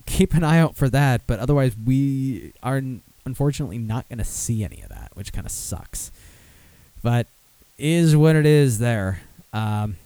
[0.06, 1.22] keep an eye out for that.
[1.26, 2.80] But otherwise, we are
[3.24, 6.12] unfortunately not going to see any of that, which kind of sucks.
[7.02, 7.26] But
[7.76, 9.20] is what it is there.
[9.52, 9.96] Um,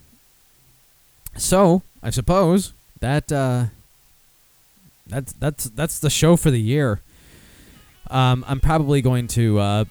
[1.36, 3.66] so I suppose that uh,
[5.06, 7.00] that's that's that's the show for the year.
[8.10, 9.84] Um, I'm probably going to uh,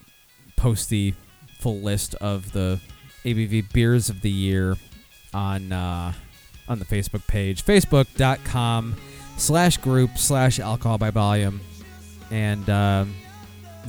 [0.56, 1.14] post the
[1.58, 2.80] full list of the
[3.24, 4.76] ABV beers of the year
[5.32, 6.12] on uh,
[6.68, 8.96] on the Facebook page, facebook.com
[9.36, 11.60] slash group slash alcohol by volume,
[12.30, 13.14] and um,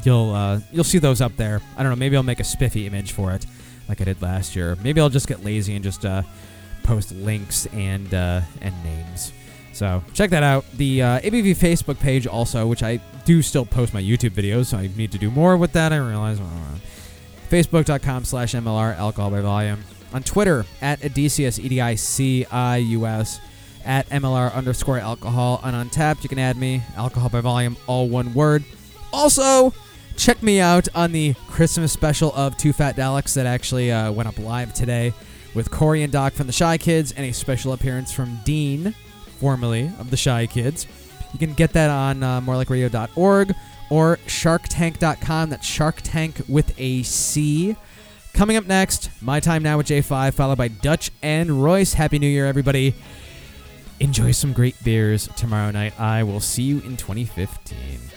[0.04, 1.62] you'll uh, you'll see those up there.
[1.78, 3.46] I don't know, maybe I'll make a spiffy image for it,
[3.88, 4.78] like I did last year.
[4.84, 6.24] Maybe I'll just get lazy and just uh,
[6.84, 9.34] post links and uh, and names.
[9.74, 10.66] So check that out.
[10.74, 14.78] The uh, ABV Facebook page also, which I do still post my YouTube videos, so
[14.78, 15.92] I need to do more with that.
[15.92, 16.40] I realize.
[17.50, 19.84] Facebook.com slash MLR alcohol by volume.
[20.12, 23.40] On Twitter at Edicius E D I C I U S
[23.86, 25.60] at MLR underscore alcohol.
[25.64, 28.64] And Untappd, you can add me alcohol by volume, all one word.
[29.12, 29.74] Also,
[30.18, 34.30] check me out on the Christmas special of Two Fat Daleks that actually uh, went
[34.30, 35.14] up live today
[35.54, 38.94] with Corey and Doc from the Shy Kids and a special appearance from Dean,
[39.40, 40.88] formerly of the Shy Kids.
[41.34, 43.54] You can get that on uh, morelikeradio.org
[43.90, 45.50] or sharktank.com.
[45.50, 47.76] That's Shark Tank with a C.
[48.34, 51.94] Coming up next, My Time Now with J5, followed by Dutch and Royce.
[51.94, 52.96] Happy New Year, everybody.
[54.00, 56.00] Enjoy some great beers tomorrow night.
[56.00, 58.13] I will see you in 2015.